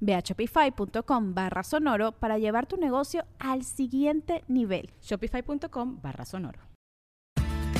Ve 0.00 0.14
a 0.14 0.22
shopify.com 0.22 1.34
barra 1.34 1.62
sonoro 1.62 2.12
para 2.12 2.38
llevar 2.38 2.66
tu 2.66 2.76
negocio 2.76 3.24
al 3.38 3.64
siguiente 3.64 4.44
nivel. 4.48 4.90
Shopify.com 5.00 6.00
barra 6.00 6.24
sonoro. 6.24 6.58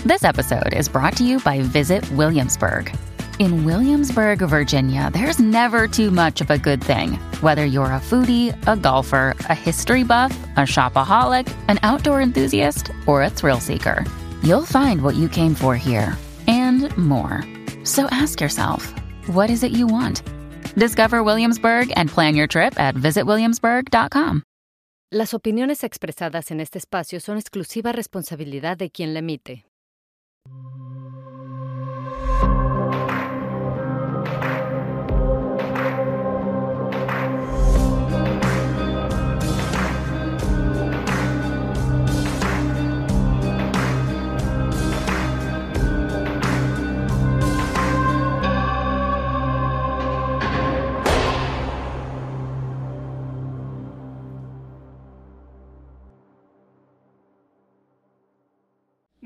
This 0.04 0.22
episode 0.22 0.72
is 0.74 0.88
brought 0.88 1.16
to 1.16 1.24
you 1.24 1.40
by 1.40 1.60
Visit 1.60 2.08
Williamsburg. 2.12 2.92
In 3.40 3.64
Williamsburg, 3.64 4.38
Virginia, 4.40 5.10
there's 5.12 5.38
never 5.38 5.86
too 5.86 6.10
much 6.10 6.40
of 6.40 6.50
a 6.50 6.58
good 6.58 6.82
thing. 6.82 7.12
Whether 7.40 7.64
you're 7.64 7.92
a 7.92 8.00
foodie, 8.00 8.52
a 8.66 8.76
golfer, 8.76 9.34
a 9.48 9.54
history 9.54 10.02
buff, 10.02 10.36
a 10.56 10.60
shopaholic, 10.60 11.52
an 11.68 11.78
outdoor 11.82 12.20
enthusiast, 12.20 12.90
or 13.06 13.22
a 13.22 13.30
thrill 13.30 13.60
seeker, 13.60 14.04
you'll 14.42 14.64
find 14.64 15.02
what 15.02 15.14
you 15.14 15.28
came 15.28 15.54
for 15.54 15.76
here 15.76 16.16
and 16.48 16.96
more. 16.96 17.44
So 17.84 18.06
ask 18.10 18.40
yourself, 18.40 18.92
what 19.28 19.50
is 19.50 19.62
it 19.62 19.72
you 19.72 19.86
want? 19.86 20.22
Discover 20.78 21.24
Williamsburg 21.24 21.92
and 21.96 22.08
plan 22.08 22.36
your 22.36 22.46
trip 22.46 22.78
at 22.78 22.94
visitwilliamsburg.com. 22.94 24.42
Las 25.10 25.34
opiniones 25.34 25.82
expresadas 25.84 26.50
en 26.50 26.60
este 26.60 26.78
espacio 26.78 27.18
son 27.18 27.38
exclusiva 27.38 27.92
responsabilidad 27.92 28.76
de 28.76 28.90
quien 28.90 29.12
la 29.12 29.20
emite. 29.20 29.64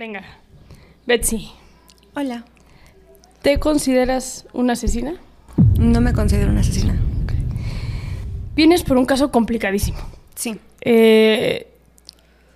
Venga, 0.02 0.24
Betsy, 1.06 1.52
Hola. 2.16 2.44
¿te 3.40 3.60
consideras 3.60 4.48
una 4.52 4.72
asesina? 4.72 5.14
No 5.78 6.00
me 6.00 6.12
considero 6.12 6.50
una 6.50 6.62
asesina. 6.62 6.96
Vienes 8.56 8.82
por 8.82 8.96
un 8.96 9.04
caso 9.04 9.30
complicadísimo. 9.30 9.98
Sí. 10.34 10.58
Eh, 10.80 11.68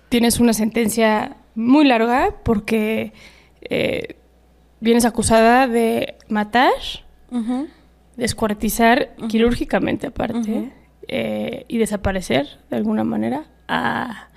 tienes 0.09 0.41
una 0.41 0.51
sentencia 0.51 1.37
muy 1.55 1.85
larga 1.85 2.35
porque 2.43 3.13
eh, 3.61 4.17
vienes 4.81 5.05
acusada 5.05 5.69
de 5.69 6.15
matar, 6.27 6.73
descuartizar 8.17 9.15
quirúrgicamente 9.29 10.07
aparte 10.07 10.73
eh, 11.07 11.63
y 11.69 11.77
desaparecer 11.77 12.59
de 12.69 12.75
alguna 12.75 13.05
manera 13.05 13.45
a, 13.69 14.27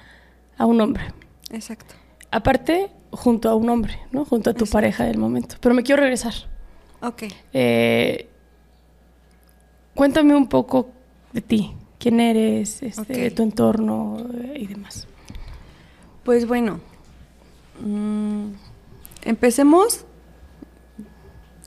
a 0.56 0.64
un 0.64 0.80
hombre. 0.80 1.06
Exacto. 1.50 1.96
Aparte, 2.30 2.90
junto 3.12 3.48
a 3.48 3.54
un 3.54 3.68
hombre, 3.68 3.98
¿no? 4.12 4.24
Junto 4.24 4.50
a 4.50 4.54
tu 4.54 4.66
pareja 4.66 5.04
del 5.04 5.18
momento. 5.18 5.56
Pero 5.60 5.74
me 5.74 5.82
quiero 5.82 6.00
regresar. 6.02 6.34
Ok. 7.02 7.24
Eh, 7.52 8.28
cuéntame 9.94 10.34
un 10.34 10.48
poco 10.48 10.90
de 11.32 11.40
ti. 11.40 11.74
¿Quién 11.98 12.20
eres? 12.20 12.82
Este. 12.82 13.30
Tu 13.30 13.42
entorno 13.42 14.16
eh, 14.42 14.54
y 14.60 14.66
demás. 14.66 15.06
Pues 16.24 16.46
bueno. 16.46 16.80
mm, 17.80 18.52
empecemos. 19.24 20.04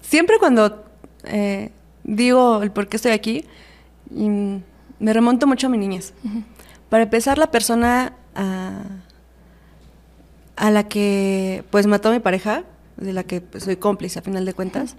Siempre 0.01 0.37
cuando 0.39 0.85
eh, 1.25 1.71
digo 2.03 2.61
el 2.61 2.71
por 2.71 2.87
qué 2.87 2.97
estoy 2.97 3.11
aquí, 3.11 3.45
y, 4.11 4.29
mm, 4.29 4.63
me 4.99 5.13
remonto 5.13 5.47
mucho 5.47 5.67
a 5.67 5.69
mi 5.69 5.77
niñez. 5.77 6.13
Para 6.89 7.03
empezar, 7.03 7.37
la 7.37 7.51
persona 7.51 8.13
a, 8.35 8.83
a 10.55 10.71
la 10.71 10.87
que 10.87 11.63
pues 11.69 11.87
mató 11.87 12.09
a 12.09 12.11
mi 12.11 12.19
pareja, 12.19 12.63
de 12.97 13.13
la 13.13 13.23
que 13.23 13.41
pues, 13.41 13.63
soy 13.63 13.75
cómplice 13.77 14.19
a 14.19 14.21
final 14.21 14.45
de 14.45 14.53
cuentas, 14.53 14.95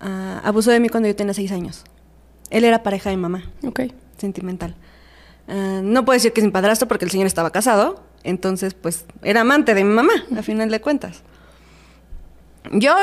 ah, 0.00 0.40
abusó 0.44 0.70
de 0.70 0.80
mí 0.80 0.88
cuando 0.88 1.08
yo 1.08 1.16
tenía 1.16 1.34
seis 1.34 1.52
años. 1.52 1.84
Él 2.50 2.64
era 2.64 2.82
pareja 2.82 3.10
de 3.10 3.16
mi 3.16 3.22
mamá. 3.22 3.44
Ok. 3.64 3.82
sentimental. 4.16 4.74
Ah, 5.48 5.80
no 5.82 6.04
puedo 6.04 6.16
decir 6.16 6.32
que 6.32 6.40
es 6.40 6.46
mi 6.46 6.52
padrastro 6.52 6.88
porque 6.88 7.04
el 7.04 7.10
señor 7.10 7.26
estaba 7.26 7.50
casado, 7.50 8.02
entonces 8.22 8.74
pues 8.74 9.04
era 9.22 9.42
amante 9.42 9.74
de 9.74 9.84
mi 9.84 9.94
mamá, 9.94 10.12
a 10.36 10.42
final 10.42 10.70
de 10.70 10.80
cuentas. 10.80 11.22
Yo 12.72 12.94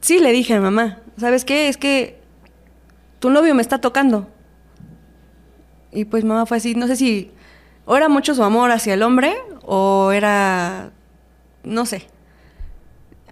sí 0.00 0.18
le 0.18 0.32
dije 0.32 0.54
a 0.54 0.58
mi 0.58 0.64
mamá, 0.64 0.98
¿sabes 1.18 1.44
qué? 1.44 1.68
Es 1.68 1.76
que 1.76 2.20
tu 3.18 3.30
novio 3.30 3.54
me 3.54 3.62
está 3.62 3.80
tocando. 3.80 4.28
Y 5.92 6.06
pues 6.06 6.24
mamá 6.24 6.44
fue 6.46 6.56
así, 6.56 6.74
no 6.74 6.86
sé 6.86 6.96
si 6.96 7.30
o 7.86 7.96
era 7.96 8.08
mucho 8.08 8.34
su 8.34 8.42
amor 8.42 8.70
hacia 8.70 8.94
el 8.94 9.02
hombre 9.02 9.36
o 9.66 10.12
era, 10.12 10.92
no 11.62 11.86
sé. 11.86 12.06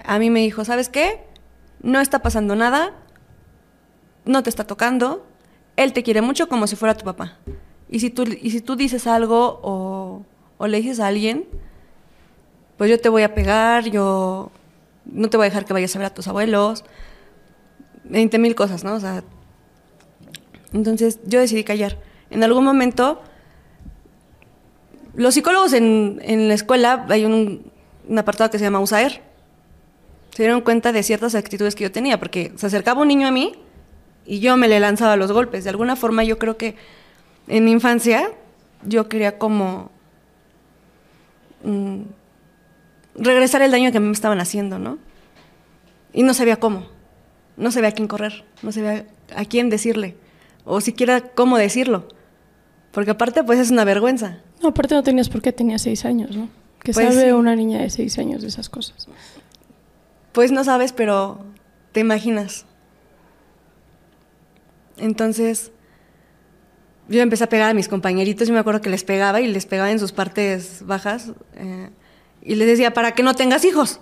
A 0.04 0.18
mí 0.18 0.30
me 0.30 0.40
dijo, 0.40 0.64
¿sabes 0.64 0.88
qué? 0.88 1.24
No 1.80 2.00
está 2.00 2.20
pasando 2.20 2.56
nada, 2.56 2.92
no 4.24 4.42
te 4.42 4.50
está 4.50 4.64
tocando, 4.64 5.26
él 5.76 5.92
te 5.92 6.02
quiere 6.02 6.22
mucho 6.22 6.48
como 6.48 6.66
si 6.66 6.76
fuera 6.76 6.96
tu 6.96 7.04
papá. 7.04 7.38
Y 7.88 8.00
si 8.00 8.10
tú, 8.10 8.24
y 8.24 8.50
si 8.50 8.60
tú 8.60 8.76
dices 8.76 9.06
algo 9.06 9.60
o, 9.62 10.24
o 10.58 10.66
le 10.66 10.78
dices 10.78 11.00
a 11.00 11.08
alguien, 11.08 11.46
pues 12.76 12.90
yo 12.90 13.00
te 13.00 13.08
voy 13.08 13.22
a 13.22 13.34
pegar, 13.34 13.84
yo 13.84 14.50
no 15.04 15.28
te 15.28 15.36
voy 15.36 15.44
a 15.44 15.50
dejar 15.50 15.64
que 15.64 15.72
vayas 15.72 15.94
a 15.94 15.98
ver 15.98 16.06
a 16.06 16.14
tus 16.14 16.28
abuelos, 16.28 16.84
20 18.04 18.38
mil 18.38 18.54
cosas, 18.54 18.84
¿no? 18.84 18.94
O 18.94 19.00
sea, 19.00 19.22
entonces 20.72 21.20
yo 21.26 21.40
decidí 21.40 21.64
callar. 21.64 21.98
En 22.30 22.42
algún 22.42 22.64
momento, 22.64 23.22
los 25.14 25.34
psicólogos 25.34 25.72
en, 25.72 26.20
en 26.22 26.48
la 26.48 26.54
escuela, 26.54 27.06
hay 27.08 27.24
un, 27.24 27.70
apartado 28.16 28.50
que 28.50 28.58
se 28.58 28.64
llama 28.64 28.80
USAER, 28.80 29.20
se 30.30 30.42
dieron 30.42 30.62
cuenta 30.62 30.92
de 30.92 31.02
ciertas 31.02 31.34
actitudes 31.34 31.74
que 31.74 31.84
yo 31.84 31.92
tenía, 31.92 32.18
porque 32.18 32.52
se 32.56 32.66
acercaba 32.66 33.02
un 33.02 33.08
niño 33.08 33.28
a 33.28 33.30
mí 33.30 33.54
y 34.24 34.40
yo 34.40 34.56
me 34.56 34.68
le 34.68 34.80
lanzaba 34.80 35.16
los 35.16 35.30
golpes. 35.30 35.64
De 35.64 35.70
alguna 35.70 35.96
forma 35.96 36.24
yo 36.24 36.38
creo 36.38 36.56
que 36.56 36.76
en 37.48 37.64
mi 37.64 37.72
infancia 37.72 38.30
yo 38.84 39.08
quería 39.08 39.38
como 39.38 39.90
mm, 41.64 42.02
regresar 43.16 43.60
el 43.62 43.70
daño 43.70 43.92
que 43.92 44.00
me 44.00 44.12
estaban 44.12 44.40
haciendo, 44.40 44.78
¿no? 44.78 44.98
Y 46.14 46.22
no 46.22 46.32
sabía 46.32 46.56
cómo, 46.56 46.86
no 47.56 47.70
sabía 47.70 47.90
a 47.90 47.92
quién 47.92 48.08
correr, 48.08 48.44
no 48.62 48.72
sabía 48.72 49.06
a 49.34 49.44
quién 49.44 49.70
decirle, 49.70 50.16
o 50.64 50.80
siquiera 50.80 51.20
cómo 51.20 51.58
decirlo, 51.58 52.08
porque 52.90 53.10
aparte 53.10 53.44
pues 53.44 53.58
es 53.58 53.70
una 53.70 53.84
vergüenza. 53.84 54.40
No, 54.62 54.68
aparte 54.70 54.94
no 54.94 55.02
tenías 55.02 55.28
por 55.28 55.42
qué, 55.42 55.52
tenías 55.52 55.82
seis 55.82 56.04
años, 56.04 56.36
¿no? 56.36 56.48
Que 56.82 56.92
Pues 56.92 57.14
sabe 57.14 57.34
una 57.34 57.56
niña 57.56 57.80
de 57.80 57.90
seis 57.90 58.18
años 58.18 58.42
de 58.42 58.48
esas 58.48 58.68
cosas. 58.68 59.08
Pues 60.32 60.52
no 60.52 60.64
sabes, 60.64 60.92
pero 60.92 61.44
te 61.92 62.00
imaginas. 62.00 62.64
Entonces, 64.96 65.72
yo 67.08 67.20
empecé 67.20 67.44
a 67.44 67.48
pegar 67.48 67.70
a 67.70 67.74
mis 67.74 67.88
compañeritos. 67.88 68.48
Yo 68.48 68.54
me 68.54 68.60
acuerdo 68.60 68.80
que 68.80 68.90
les 68.90 69.04
pegaba 69.04 69.40
y 69.40 69.46
les 69.48 69.66
pegaba 69.66 69.90
en 69.90 69.98
sus 69.98 70.12
partes 70.12 70.84
bajas. 70.86 71.32
eh, 71.54 71.90
y 72.44 72.56
les 72.56 72.66
decía, 72.66 72.92
para 72.92 73.12
que 73.12 73.22
no 73.22 73.34
tengas 73.34 73.64
hijos. 73.64 74.00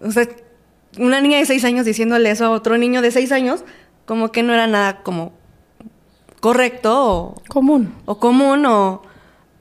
O 0.00 0.10
sea, 0.10 0.28
una 0.98 1.20
niña 1.20 1.38
de 1.38 1.46
seis 1.46 1.64
años 1.64 1.86
diciéndole 1.86 2.30
eso 2.30 2.46
a 2.46 2.50
otro 2.50 2.76
niño 2.76 3.02
de 3.02 3.12
seis 3.12 3.30
años, 3.30 3.64
como 4.04 4.32
que 4.32 4.42
no 4.42 4.52
era 4.52 4.66
nada 4.66 5.02
como 5.02 5.32
correcto 6.42 6.90
o, 7.08 7.34
Común. 7.46 7.94
o 8.04 8.18
común 8.18 8.66
o 8.66 9.02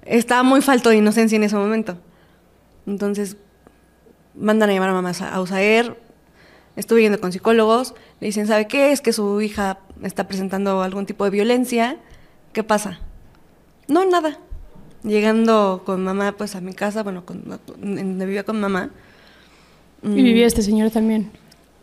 estaba 0.04 0.42
muy 0.42 0.62
falto 0.62 0.90
de 0.90 0.98
inocencia 0.98 1.36
en 1.36 1.44
ese 1.44 1.56
momento. 1.56 1.96
Entonces, 2.88 3.38
mandan 4.34 4.72
a 4.72 4.74
llamar 4.74 4.90
a 4.90 4.94
mamá 4.94 5.12
a 5.12 5.42
USAER, 5.42 5.96
estuve 6.76 7.04
yendo 7.04 7.22
con 7.22 7.32
psicólogos, 7.32 7.94
le 8.20 8.26
dicen, 8.26 8.48
¿sabe 8.48 8.68
qué? 8.68 8.92
Es 8.92 9.02
que 9.02 9.14
su 9.14 9.42
hija 9.42 9.78
está 10.02 10.28
presentando 10.28 10.82
algún 10.82 11.06
tipo 11.06 11.24
de 11.24 11.30
violencia, 11.30 11.98
¿qué 12.52 12.64
pasa? 12.64 13.00
No, 13.88 14.04
nada. 14.06 14.40
Llegando 15.04 15.84
con 15.86 16.04
mamá, 16.04 16.32
pues 16.32 16.56
a 16.56 16.62
mi 16.62 16.74
casa, 16.74 17.04
bueno, 17.04 17.28
con, 17.28 17.44
donde 17.78 18.26
vivía 18.26 18.44
con 18.44 18.60
mamá. 18.60 18.90
¿Y 20.02 20.24
vivía 20.24 20.48
este 20.48 20.64
señor 20.64 20.90
también? 20.90 21.30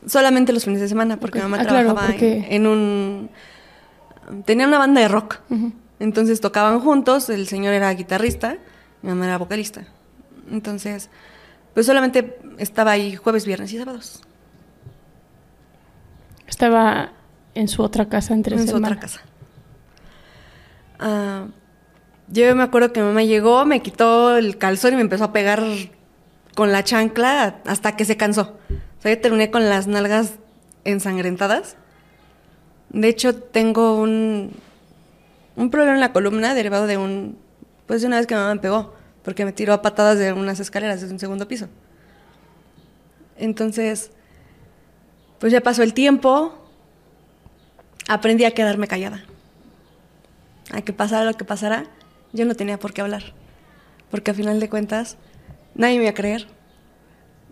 Solamente 0.06 0.52
los 0.52 0.64
fines 0.64 0.80
de 0.80 0.88
semana, 0.88 1.20
porque 1.20 1.38
mamá 1.38 1.58
ah, 1.60 1.66
trabajaba 1.66 2.14
en, 2.18 2.66
un... 2.66 3.30
Tenía 4.44 4.66
una 4.66 4.78
banda 4.78 5.00
de 5.00 5.08
rock. 5.08 5.40
Entonces 6.00 6.40
tocaban 6.40 6.80
juntos, 6.80 7.28
el 7.28 7.48
señor 7.48 7.75
era 7.75 7.92
guitarrista, 7.92 8.58
mi 9.02 9.10
mamá 9.10 9.26
era 9.26 9.38
vocalista. 9.38 9.86
Entonces, 10.50 11.10
pues 11.75 11.86
solamente 11.86 12.38
estaba 12.58 12.92
ahí 12.92 13.16
jueves, 13.16 13.46
viernes 13.46 13.72
y 13.72 13.78
sábados. 13.78 14.22
Estaba 16.46 17.12
en 17.54 17.69
su 17.69 17.82
otra 17.82 18.08
casa 18.08 18.34
entre 18.34 18.56
En 18.56 18.69
su 18.69 18.76
otra 18.76 18.98
casa. 18.98 19.20
Ah, 20.98 21.46
yo 22.28 22.54
me 22.54 22.62
acuerdo 22.62 22.92
que 22.92 23.00
mi 23.00 23.06
mamá 23.06 23.22
llegó, 23.22 23.64
me 23.64 23.80
quitó 23.80 24.36
el 24.36 24.58
calzón 24.58 24.92
y 24.92 24.96
me 24.96 25.02
empezó 25.02 25.25
a 25.25 25.32
pegar 25.32 25.62
con 26.54 26.72
la 26.72 26.84
chancla 26.84 27.60
hasta 27.66 27.96
que 27.96 28.04
se 28.04 28.16
cansó. 28.16 28.58
O 28.98 29.02
sea, 29.02 29.14
yo 29.14 29.20
terminé 29.20 29.50
con 29.50 29.69
las 29.69 29.86
nalgas 29.86 30.34
ensangrentadas. 30.84 31.76
De 32.90 33.08
hecho, 33.08 33.35
tengo 33.37 34.00
un, 34.00 34.52
un 35.56 35.70
problema 35.70 35.94
en 35.94 36.00
la 36.00 36.12
columna 36.12 36.55
derivado 36.55 36.87
de 36.87 36.96
un. 36.96 37.38
Pues 37.87 38.00
de 38.00 38.06
una 38.06 38.17
vez 38.17 38.26
que 38.26 38.35
mi 38.35 38.40
mamá 38.40 38.55
me 38.55 38.61
pegó, 38.61 38.94
porque 39.23 39.44
me 39.44 39.52
tiró 39.52 39.73
a 39.73 39.82
patadas 39.82 40.19
de 40.19 40.32
unas 40.32 40.61
escaleras 40.61 41.00
desde 41.00 41.12
un 41.12 41.19
segundo 41.19 41.49
piso. 41.49 41.69
Entonces, 43.37 44.11
pues 45.38 45.52
ya 45.52 45.61
pasó 45.61 45.82
el 45.82 45.94
tiempo, 45.94 46.52
aprendí 48.08 48.44
a 48.44 48.52
quedarme 48.52 48.88
callada. 48.88 49.25
A 50.73 50.82
que 50.82 50.93
pasara 50.93 51.25
lo 51.25 51.35
que 51.35 51.44
pasara, 51.44 51.85
yo 52.32 52.44
no 52.44 52.55
tenía 52.55 52.79
por 52.79 52.93
qué 52.93 53.00
hablar. 53.00 53.32
Porque 54.11 54.31
a 54.31 54.35
final 54.35 54.61
de 54.61 54.69
cuentas, 54.69 55.17
nadie 55.75 55.96
me 55.96 56.05
iba 56.05 56.11
a 56.11 56.14
creer, 56.14 56.46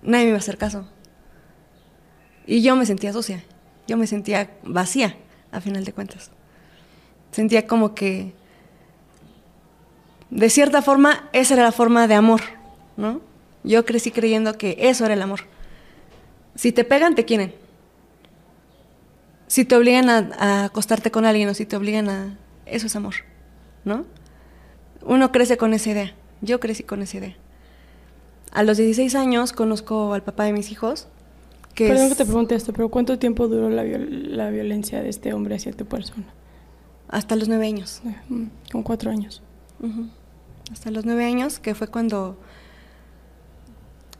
nadie 0.02 0.24
me 0.24 0.30
iba 0.30 0.36
a 0.36 0.40
hacer 0.40 0.58
caso. 0.58 0.88
Y 2.46 2.62
yo 2.62 2.76
me 2.76 2.86
sentía 2.86 3.12
sucia, 3.12 3.42
yo 3.86 3.96
me 3.96 4.06
sentía 4.06 4.50
vacía, 4.62 5.16
a 5.56 5.60
final 5.60 5.84
de 5.84 5.92
cuentas. 5.92 6.30
Sentía 7.32 7.66
como 7.66 7.94
que, 7.94 8.32
de 10.30 10.50
cierta 10.50 10.82
forma, 10.82 11.28
esa 11.32 11.54
era 11.54 11.64
la 11.64 11.72
forma 11.72 12.06
de 12.06 12.14
amor, 12.14 12.40
¿no? 12.96 13.20
Yo 13.64 13.84
crecí 13.84 14.10
creyendo 14.10 14.56
que 14.56 14.76
eso 14.78 15.04
era 15.04 15.14
el 15.14 15.22
amor. 15.22 15.40
Si 16.54 16.72
te 16.72 16.84
pegan, 16.84 17.14
te 17.14 17.24
quieren. 17.24 17.54
Si 19.48 19.64
te 19.64 19.76
obligan 19.76 20.08
a, 20.08 20.64
acostarte 20.64 21.10
con 21.10 21.24
alguien 21.24 21.48
o 21.48 21.54
si 21.54 21.66
te 21.66 21.76
obligan 21.76 22.08
a... 22.08 22.38
Eso 22.64 22.86
es 22.86 22.96
amor, 22.96 23.14
¿no? 23.84 24.04
Uno 25.02 25.30
crece 25.30 25.56
con 25.56 25.74
esa 25.74 25.90
idea. 25.90 26.14
Yo 26.40 26.58
crecí 26.60 26.82
con 26.82 27.02
esa 27.02 27.18
idea. 27.18 27.36
A 28.52 28.62
los 28.62 28.76
16 28.76 29.14
años 29.14 29.52
conozco 29.52 30.14
al 30.14 30.22
papá 30.22 30.44
de 30.44 30.52
mis 30.52 30.70
hijos. 30.70 31.08
Que 31.76 31.88
Perdón 31.88 32.08
que 32.08 32.14
te 32.14 32.24
pregunte 32.24 32.54
esto, 32.54 32.72
pero 32.72 32.88
¿cuánto 32.88 33.18
tiempo 33.18 33.48
duró 33.48 33.68
la, 33.68 33.82
violencia 34.50 35.02
de 35.02 35.10
este 35.10 35.34
hombre 35.34 35.56
hacia 35.56 35.72
tu 35.72 35.84
persona? 35.84 36.24
Hasta 37.06 37.36
los 37.36 37.48
nueve 37.48 37.66
años. 37.66 38.00
Eh, 38.06 38.16
mm, 38.30 38.46
con 38.72 38.82
cuatro 38.82 39.10
años. 39.10 39.42
Hasta 40.72 40.90
los 40.90 41.04
nueve 41.04 41.26
años, 41.26 41.58
que 41.58 41.74
fue 41.74 41.88
cuando 41.88 42.38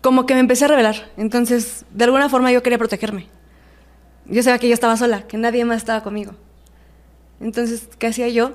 como 0.03 0.27
que 0.27 0.35
me 0.35 0.41
empecé 0.41 0.67
a 0.67 0.69
revelar. 0.69 0.97
Entonces, 1.17 1.87
de 1.91 2.05
alguna 2.05 2.29
forma 2.29 2.53
yo 2.53 2.63
quería 2.63 2.77
protegerme. 2.77 3.27
Yo 4.27 4.43
sabía 4.43 4.59
que 4.59 4.69
yo 4.69 4.75
estaba 4.75 4.97
sola, 4.99 5.27
que 5.27 5.39
nadie 5.39 5.65
más 5.65 5.79
estaba 5.79 6.03
conmigo. 6.03 6.35
Entonces, 7.41 7.89
¿qué 7.99 8.09
hacía 8.09 8.29
yo? 8.29 8.53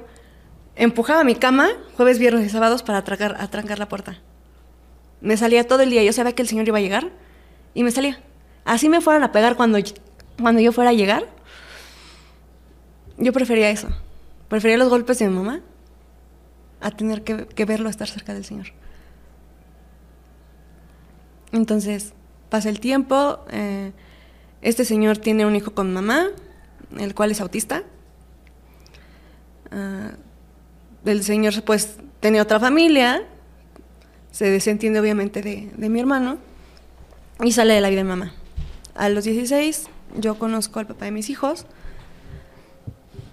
Empujaba 0.76 1.24
mi 1.24 1.34
cama 1.34 1.70
jueves, 1.98 2.20
viernes 2.20 2.46
y 2.46 2.50
sábados 2.50 2.84
para 2.84 3.00
atracar, 3.00 3.36
atrancar 3.40 3.80
la 3.80 3.90
puerta. 3.90 4.20
Me 5.22 5.38
salía 5.38 5.68
todo 5.68 5.82
el 5.82 5.90
día. 5.90 6.04
Yo 6.04 6.14
sabía 6.14 6.34
que 6.34 6.44
el 6.44 6.48
señor 6.48 6.68
iba 6.68 6.78
a 6.78 6.82
llegar 6.82 7.10
y 7.74 7.84
me 7.84 7.90
salía. 7.90 8.22
Así 8.66 8.90
me 8.90 9.02
fueran 9.02 9.24
a 9.24 9.32
pegar 9.32 9.56
cuando, 9.56 9.80
cuando 10.40 10.62
yo 10.62 10.72
fuera 10.72 10.92
a 10.92 10.94
llegar. 10.94 11.28
Yo 13.18 13.34
prefería 13.34 13.70
eso. 13.70 13.90
Prefería 14.50 14.78
los 14.78 14.90
golpes 14.90 15.20
de 15.20 15.28
mi 15.28 15.36
mamá 15.36 15.62
a 16.82 16.92
tener 16.92 17.24
que, 17.24 17.66
verlo 17.66 17.90
estar 17.90 18.08
cerca 18.08 18.34
del 18.34 18.44
señor. 18.44 18.68
Entonces, 21.52 22.14
pasa 22.50 22.70
el 22.70 22.80
tiempo, 22.80 23.40
eh, 23.52 23.92
este 24.62 24.84
señor 24.84 25.18
tiene 25.18 25.46
un 25.46 25.56
hijo 25.56 25.74
con 25.74 25.94
mamá, 25.94 26.28
el 26.98 27.14
cual 27.14 27.32
es 27.32 27.40
autista. 27.40 27.84
Ah, 29.72 30.12
el 31.06 31.24
señor 31.24 31.64
pues 31.64 31.98
tiene 32.20 32.42
otra 32.42 32.60
familia, 32.60 33.24
se 34.32 34.50
desentiende 34.50 35.00
obviamente 35.00 35.42
de, 35.42 35.72
de, 35.76 35.90
mi 35.90 36.00
hermano 36.00 36.38
y 37.44 37.52
sale 37.52 37.74
de 37.74 37.82
la 37.82 37.90
vida 37.90 38.00
de 38.00 38.10
mamá. 38.10 38.34
A 38.96 39.10
los 39.10 39.24
16 39.24 39.88
yo 40.20 40.38
conozco 40.38 40.80
al 40.80 40.88
papá 40.88 41.06
de 41.06 41.12
mis 41.12 41.30
hijos 41.30 41.66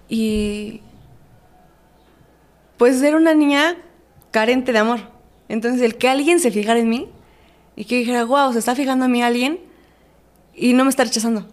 y 0.08 0.80
pues 2.76 3.02
era 3.02 3.16
una 3.16 3.34
niña 3.34 3.76
carente 4.30 4.72
de 4.72 4.78
amor. 4.78 5.00
Entonces 5.48 5.82
el 5.82 5.96
que 5.96 6.08
alguien 6.08 6.40
se 6.40 6.50
fijara 6.50 6.78
en 6.78 6.88
mí 6.88 7.08
y 7.76 7.84
que 7.84 7.96
dijera, 7.96 8.24
wow, 8.24 8.52
se 8.52 8.58
está 8.58 8.74
fijando 8.74 9.04
a 9.04 9.08
mí 9.08 9.22
alguien 9.22 9.60
y 10.54 10.72
no 10.72 10.84
me 10.84 10.90
está 10.90 11.04
rechazando. 11.04 11.46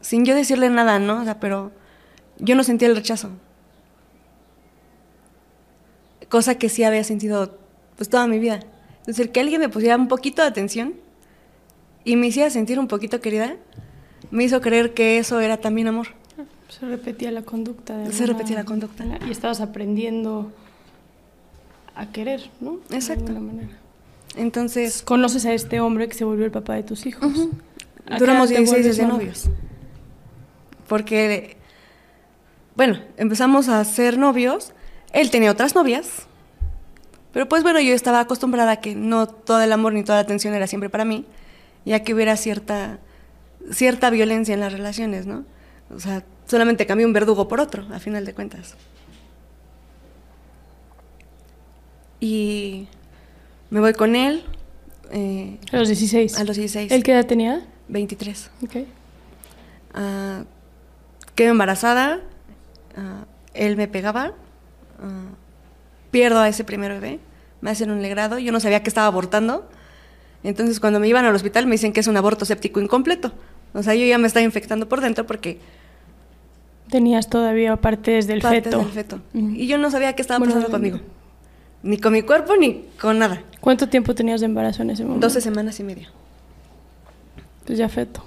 Sin 0.00 0.24
yo 0.24 0.34
decirle 0.34 0.70
nada, 0.70 0.98
¿no? 0.98 1.20
O 1.20 1.24
sea, 1.24 1.38
pero 1.38 1.72
yo 2.38 2.54
no 2.54 2.64
sentía 2.64 2.88
el 2.88 2.96
rechazo. 2.96 3.30
Cosa 6.28 6.56
que 6.56 6.68
sí 6.68 6.84
había 6.84 7.04
sentido 7.04 7.58
pues 7.96 8.08
toda 8.08 8.26
mi 8.26 8.38
vida. 8.38 8.60
Entonces, 9.00 9.18
el 9.26 9.32
que 9.32 9.40
alguien 9.40 9.60
me 9.60 9.68
pusiera 9.68 9.96
un 9.96 10.08
poquito 10.08 10.42
de 10.42 10.48
atención 10.48 10.94
y 12.04 12.16
me 12.16 12.28
hiciera 12.28 12.50
sentir 12.50 12.78
un 12.78 12.88
poquito 12.88 13.20
querida, 13.20 13.56
me 14.30 14.44
hizo 14.44 14.60
creer 14.60 14.94
que 14.94 15.18
eso 15.18 15.40
era 15.40 15.58
también 15.58 15.88
amor. 15.88 16.08
Se 16.68 16.86
repetía 16.86 17.30
la 17.32 17.42
conducta. 17.42 18.10
Se 18.12 18.26
repetía 18.26 18.56
la 18.56 18.64
conducta. 18.64 19.04
Y 19.26 19.30
estabas 19.30 19.60
aprendiendo 19.60 20.52
a 21.96 22.06
querer, 22.12 22.48
¿no? 22.60 22.78
Exacto. 22.90 23.32
De 23.32 23.40
manera. 23.40 23.76
Entonces... 24.36 25.02
Conoces 25.02 25.44
a 25.46 25.52
este 25.52 25.80
hombre 25.80 26.08
que 26.08 26.14
se 26.14 26.24
volvió 26.24 26.44
el 26.44 26.52
papá 26.52 26.74
de 26.74 26.84
tus 26.84 27.06
hijos. 27.06 27.48
Duramos 28.18 28.48
16 28.50 28.84
años 28.84 28.96
de 28.96 29.06
novios. 29.06 29.50
Porque, 30.88 31.56
bueno, 32.76 32.98
empezamos 33.16 33.68
a 33.68 33.84
ser 33.84 34.16
novios. 34.16 34.72
Él 35.12 35.30
tenía 35.30 35.50
otras 35.50 35.74
novias. 35.74 36.26
Pero 37.32 37.48
pues 37.48 37.62
bueno, 37.62 37.80
yo 37.80 37.94
estaba 37.94 38.20
acostumbrada 38.20 38.72
a 38.72 38.76
que 38.80 38.94
no 38.94 39.28
todo 39.28 39.60
el 39.60 39.72
amor 39.72 39.92
ni 39.92 40.02
toda 40.02 40.18
la 40.18 40.22
atención 40.22 40.54
era 40.54 40.66
siempre 40.66 40.88
para 40.88 41.04
mí. 41.04 41.26
Ya 41.84 42.02
que 42.02 42.14
hubiera 42.14 42.36
cierta, 42.36 42.98
cierta 43.72 44.10
violencia 44.10 44.54
en 44.54 44.60
las 44.60 44.72
relaciones, 44.72 45.26
¿no? 45.26 45.44
O 45.94 45.98
sea, 45.98 46.24
solamente 46.46 46.86
cambié 46.86 47.06
un 47.06 47.12
verdugo 47.12 47.48
por 47.48 47.60
otro, 47.60 47.86
a 47.92 47.98
final 47.98 48.24
de 48.24 48.34
cuentas. 48.34 48.76
Y 52.20 52.86
me 53.70 53.80
voy 53.80 53.94
con 53.94 54.14
él. 54.14 54.44
Eh, 55.10 55.58
a 55.72 55.76
los 55.78 55.88
16. 55.88 56.38
A 56.38 56.44
los 56.44 56.56
16. 56.56 56.92
¿El 56.92 57.02
qué 57.02 57.12
edad 57.12 57.26
tenía? 57.26 57.66
23. 57.88 58.50
Ok. 58.62 58.76
Uh, 59.94 60.44
quedo 61.34 61.50
embarazada. 61.50 62.20
Uh, 62.96 63.24
él 63.54 63.76
me 63.76 63.88
pegaba. 63.88 64.34
Uh, 64.98 65.34
pierdo 66.10 66.40
a 66.40 66.48
ese 66.48 66.62
primer 66.62 66.92
bebé. 66.92 67.20
Me 67.60 67.70
hacen 67.70 67.90
un 67.90 68.02
legrado. 68.02 68.38
Yo 68.38 68.52
no 68.52 68.60
sabía 68.60 68.82
que 68.82 68.90
estaba 68.90 69.06
abortando. 69.06 69.68
Entonces, 70.42 70.80
cuando 70.80 71.00
me 71.00 71.08
iban 71.08 71.24
al 71.24 71.34
hospital, 71.34 71.66
me 71.66 71.72
dicen 71.72 71.92
que 71.92 72.00
es 72.00 72.06
un 72.06 72.16
aborto 72.16 72.44
séptico 72.44 72.80
incompleto. 72.80 73.32
O 73.74 73.82
sea, 73.82 73.94
yo 73.94 74.04
ya 74.06 74.18
me 74.18 74.26
estaba 74.26 74.44
infectando 74.44 74.88
por 74.88 75.00
dentro 75.00 75.26
porque. 75.26 75.58
Tenías 76.90 77.28
todavía 77.28 77.76
partes 77.76 78.26
del 78.26 78.40
partes 78.40 78.64
feto. 78.64 78.78
del 78.78 78.88
feto. 78.88 79.20
Y 79.32 79.66
yo 79.66 79.78
no 79.78 79.90
sabía 79.90 80.14
qué 80.14 80.22
estaba 80.22 80.44
pasando 80.44 80.70
conmigo. 80.70 80.98
Ni 81.82 81.98
con 81.98 82.12
mi 82.12 82.22
cuerpo 82.22 82.56
ni 82.56 82.84
con 83.00 83.18
nada. 83.18 83.42
¿Cuánto 83.60 83.88
tiempo 83.88 84.14
tenías 84.14 84.40
de 84.40 84.46
embarazo 84.46 84.82
en 84.82 84.90
ese 84.90 85.04
momento? 85.04 85.26
12 85.26 85.40
semanas 85.40 85.78
y 85.80 85.84
media. 85.84 86.10
Pues 87.64 87.78
ya 87.78 87.88
feto. 87.88 88.24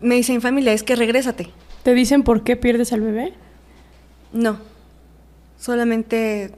Me 0.00 0.14
dicen 0.14 0.40
familia, 0.40 0.72
es 0.72 0.82
que 0.82 0.96
regrésate. 0.96 1.50
¿Te 1.82 1.94
dicen 1.94 2.22
por 2.22 2.42
qué 2.42 2.56
pierdes 2.56 2.92
al 2.92 3.02
bebé? 3.02 3.34
No. 4.32 4.58
Solamente 5.58 6.52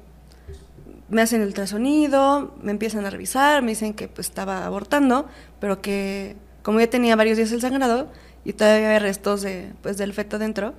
me 1.13 1.21
hacen 1.23 1.43
el 1.43 1.49
ultrasonido, 1.49 2.55
me 2.63 2.73
empiezan 2.73 3.05
a 3.05 3.11
revisar, 3.11 3.63
me 3.63 3.73
dicen 3.73 3.93
que 3.93 4.09
pues 4.09 4.29
estaba 4.29 4.65
abortando, 4.65 5.29
pero 5.61 5.83
que 5.83 6.37
como 6.63 6.81
ya 6.81 6.89
tenía 6.89 7.17
varios 7.17 7.37
días 7.37 7.53
el 7.53 7.61
sangrado 7.61 8.11
y 8.45 8.55
todavía 8.55 8.87
había 8.87 8.99
restos 8.99 9.43
de, 9.43 9.73
pues, 9.83 9.99
del 9.99 10.15
feto 10.15 10.39
dentro, 10.39 10.75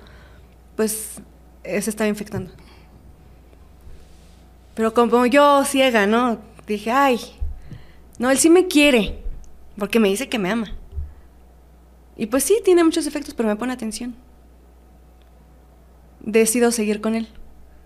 pues 0.76 1.20
se 1.62 1.90
estaba 1.90 2.08
infectando. 2.08 2.50
Pero 4.74 4.92
como 4.92 5.24
yo 5.26 5.64
ciega, 5.64 6.06
¿no? 6.06 6.38
Dije, 6.66 6.90
ay, 6.90 7.20
no, 8.18 8.30
él 8.30 8.38
sí 8.38 8.50
me 8.50 8.66
quiere, 8.66 9.22
porque 9.78 10.00
me 10.00 10.08
dice 10.08 10.28
que 10.28 10.40
me 10.40 10.50
ama. 10.50 10.72
Y 12.16 12.26
pues 12.26 12.42
sí, 12.42 12.60
tiene 12.64 12.82
muchos 12.82 13.06
efectos, 13.06 13.34
pero 13.34 13.48
me 13.48 13.56
pone 13.56 13.72
atención. 13.72 14.16
Decido 16.20 16.72
seguir 16.72 17.00
con 17.00 17.14
él, 17.14 17.28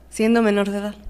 siendo 0.09 0.41
menor 0.41 0.71
de 0.71 0.79
edad. 0.79 1.08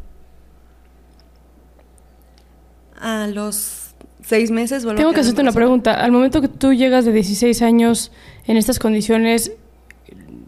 A 3.01 3.27
los 3.29 3.95
seis 4.25 4.51
meses 4.51 4.85
vuelvo 4.85 4.99
Tengo 4.99 5.11
a 5.11 5.15
que 5.15 5.21
hacerte 5.21 5.41
una 5.41 5.53
pregunta. 5.53 5.95
Al 5.95 6.13
momento 6.13 6.41
que 6.41 6.49
tú 6.49 6.73
llegas 6.73 7.05
de 7.05 7.13
16 7.13 7.63
años 7.63 8.13
en 8.47 8.57
estas 8.57 8.79
condiciones, 8.79 9.53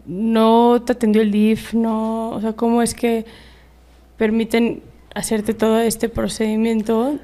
¿no 0.05 0.81
te 0.83 0.93
atendió 0.93 1.21
el 1.21 1.31
DIF? 1.31 1.73
No, 1.73 2.29
o 2.29 2.41
sea, 2.41 2.53
¿cómo 2.53 2.81
es 2.81 2.93
que 2.93 3.25
permiten 4.17 4.81
hacerte 5.15 5.53
todo 5.53 5.79
este 5.79 6.09
procedimiento 6.09 7.17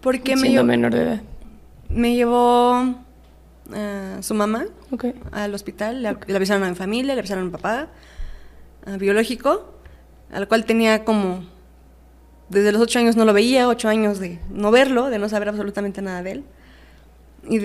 Porque 0.00 0.36
me, 0.36 0.42
siendo 0.42 0.62
lle- 0.62 0.66
menor 0.66 0.94
de 0.94 1.02
edad? 1.02 1.20
me 1.88 2.14
llevó 2.14 2.94
eh, 3.74 4.16
su 4.20 4.34
mamá 4.34 4.64
al 5.32 5.54
hospital, 5.54 6.02
le, 6.02 6.16
le 6.26 6.36
avisaron 6.36 6.62
a 6.64 6.68
mi 6.70 6.74
familia, 6.76 7.14
le 7.14 7.20
avisaron 7.20 7.42
a 7.44 7.46
mi 7.46 7.52
papá, 7.52 7.88
a 8.86 8.96
biológico, 8.96 9.74
al 10.32 10.46
cual 10.48 10.64
tenía 10.64 11.04
como, 11.04 11.44
desde 12.50 12.72
los 12.72 12.82
ocho 12.82 12.98
años 12.98 13.16
no 13.16 13.24
lo 13.24 13.32
veía, 13.32 13.68
ocho 13.68 13.88
años 13.88 14.18
de 14.18 14.38
no 14.50 14.70
verlo, 14.70 15.08
de 15.08 15.18
no 15.18 15.28
saber 15.28 15.48
absolutamente 15.48 16.02
nada 16.02 16.22
de 16.22 16.32
él. 16.32 16.44
Y 17.48 17.56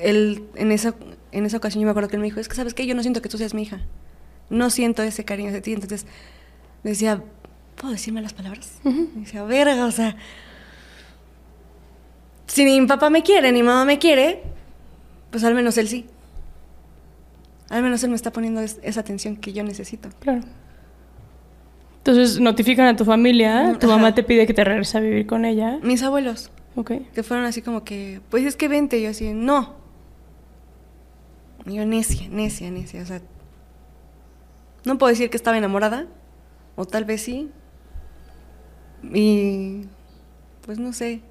él, 0.00 0.44
en 0.54 0.70
esa, 0.70 0.94
en 1.32 1.44
esa 1.46 1.56
ocasión 1.56 1.80
yo 1.82 1.86
me 1.86 1.90
acuerdo 1.90 2.08
que 2.08 2.16
él 2.16 2.20
me 2.22 2.26
dijo, 2.28 2.38
es 2.40 2.48
que 2.48 2.54
sabes 2.54 2.72
qué, 2.74 2.86
yo 2.86 2.94
no 2.94 3.02
siento 3.02 3.20
que 3.20 3.28
tú 3.28 3.36
seas 3.38 3.52
mi 3.54 3.62
hija, 3.62 3.80
no 4.50 4.70
siento 4.70 5.02
ese 5.02 5.24
cariño 5.24 5.50
de 5.50 5.60
ti, 5.60 5.72
entonces 5.72 6.06
decía, 6.84 7.22
¿puedo 7.76 7.92
decirme 7.92 8.22
las 8.22 8.32
palabras? 8.34 8.78
Y 8.84 9.20
decía, 9.20 9.42
verga, 9.44 9.86
o 9.86 9.90
sea, 9.90 10.16
si 12.46 12.64
ni 12.64 12.80
mi 12.80 12.86
papá 12.86 13.10
me 13.10 13.22
quiere, 13.22 13.50
ni 13.52 13.62
mamá 13.62 13.84
me 13.84 13.98
quiere, 13.98 14.42
pues 15.30 15.42
al 15.44 15.54
menos 15.54 15.76
él 15.78 15.88
sí. 15.88 16.06
Al 17.70 17.82
menos 17.82 18.04
él 18.04 18.10
me 18.10 18.16
está 18.16 18.30
poniendo 18.32 18.60
es- 18.60 18.78
esa 18.82 19.00
atención 19.00 19.36
que 19.36 19.52
yo 19.52 19.64
necesito. 19.64 20.10
Claro. 20.20 20.42
Entonces 22.06 22.38
notifican 22.38 22.86
a 22.86 22.96
tu 22.96 23.06
familia, 23.06 23.78
tu 23.80 23.86
Ajá. 23.86 23.96
mamá 23.96 24.14
te 24.14 24.22
pide 24.22 24.46
que 24.46 24.52
te 24.52 24.62
regreses 24.62 24.94
a 24.96 25.00
vivir 25.00 25.26
con 25.26 25.46
ella. 25.46 25.78
Mis 25.82 26.02
abuelos, 26.02 26.50
Ok. 26.76 26.92
que 27.14 27.22
fueron 27.22 27.46
así 27.46 27.62
como 27.62 27.82
que, 27.82 28.20
pues 28.28 28.44
es 28.44 28.56
que 28.56 28.68
vente, 28.68 29.00
yo 29.00 29.08
así, 29.08 29.32
no. 29.32 29.72
Y 31.64 31.76
yo 31.76 31.86
necia, 31.86 32.28
necia, 32.28 32.70
necia, 32.70 33.00
o 33.00 33.06
sea, 33.06 33.22
no 34.84 34.98
puedo 34.98 35.08
decir 35.08 35.30
que 35.30 35.38
estaba 35.38 35.56
enamorada, 35.56 36.06
o 36.76 36.84
tal 36.84 37.06
vez 37.06 37.22
sí. 37.22 37.48
Y, 39.02 39.86
pues 40.66 40.78
no 40.78 40.92
sé. 40.92 41.22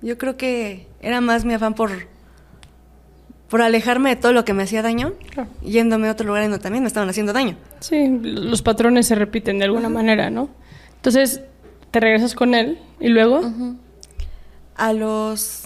Yo 0.00 0.16
creo 0.16 0.36
que 0.36 0.86
era 1.00 1.20
más 1.20 1.44
mi 1.44 1.54
afán 1.54 1.74
por, 1.74 1.90
por 3.48 3.62
alejarme 3.62 4.10
de 4.10 4.16
todo 4.16 4.32
lo 4.32 4.44
que 4.44 4.52
me 4.52 4.62
hacía 4.64 4.82
daño, 4.82 5.14
Claro. 5.30 5.48
yéndome 5.62 6.08
a 6.08 6.12
otro 6.12 6.26
lugar 6.26 6.42
en 6.42 6.50
donde 6.50 6.62
también 6.62 6.82
me 6.82 6.88
estaban 6.88 7.08
haciendo 7.08 7.32
daño. 7.32 7.56
Sí, 7.80 8.18
los 8.22 8.62
patrones 8.62 9.06
se 9.06 9.14
repiten 9.14 9.58
de 9.58 9.64
alguna 9.64 9.88
manera, 9.88 10.28
¿no? 10.30 10.50
Entonces, 10.96 11.42
te 11.90 12.00
regresas 12.00 12.34
con 12.34 12.54
él 12.54 12.78
y 13.00 13.08
luego... 13.08 13.40
A 14.76 14.92
los 14.92 15.64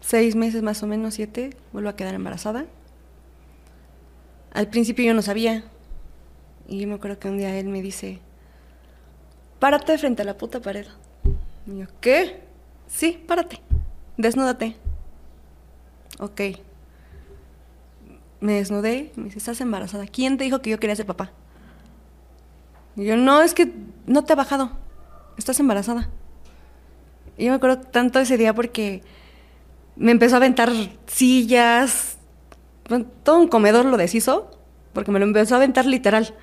seis 0.00 0.36
meses 0.36 0.62
más 0.62 0.82
o 0.82 0.86
menos, 0.86 1.14
siete, 1.14 1.56
vuelvo 1.72 1.88
a 1.88 1.96
quedar 1.96 2.14
embarazada. 2.14 2.66
Al 4.52 4.68
principio 4.68 5.06
yo 5.06 5.14
no 5.14 5.22
sabía. 5.22 5.64
Y 6.68 6.80
yo 6.80 6.88
me 6.88 6.94
acuerdo 6.94 7.18
que 7.18 7.28
un 7.28 7.38
día 7.38 7.56
él 7.58 7.68
me 7.68 7.80
dice, 7.80 8.18
párate 9.58 9.96
frente 9.96 10.20
a 10.20 10.24
la 10.26 10.36
puta 10.36 10.60
pared. 10.60 10.86
Y 11.66 11.78
yo, 11.78 11.86
¿qué? 12.02 12.40
Sí, 12.88 13.22
párate. 13.26 13.60
Desnúdate. 14.18 14.76
Ok. 16.18 16.40
Me 18.40 18.54
desnudé. 18.54 19.12
Me 19.16 19.24
dice, 19.24 19.38
estás 19.38 19.60
embarazada. 19.60 20.06
¿Quién 20.06 20.38
te 20.38 20.44
dijo 20.44 20.60
que 20.60 20.70
yo 20.70 20.80
quería 20.80 20.96
ser 20.96 21.06
papá? 21.06 21.32
Y 22.96 23.04
yo, 23.04 23.16
no, 23.16 23.42
es 23.42 23.54
que 23.54 23.72
no 24.06 24.24
te 24.24 24.32
ha 24.32 24.36
bajado. 24.36 24.72
Estás 25.36 25.60
embarazada. 25.60 26.08
Y 27.36 27.44
yo 27.44 27.50
me 27.50 27.56
acuerdo 27.56 27.80
tanto 27.80 28.18
ese 28.18 28.36
día 28.36 28.54
porque 28.54 29.02
me 29.96 30.12
empezó 30.12 30.34
a 30.34 30.38
aventar 30.38 30.70
sillas, 31.06 32.18
todo 33.22 33.38
un 33.38 33.48
comedor 33.48 33.84
lo 33.84 33.96
deshizo, 33.96 34.50
porque 34.92 35.10
me 35.10 35.18
lo 35.18 35.26
empezó 35.26 35.54
a 35.54 35.58
aventar 35.58 35.86
literal. 35.86 36.34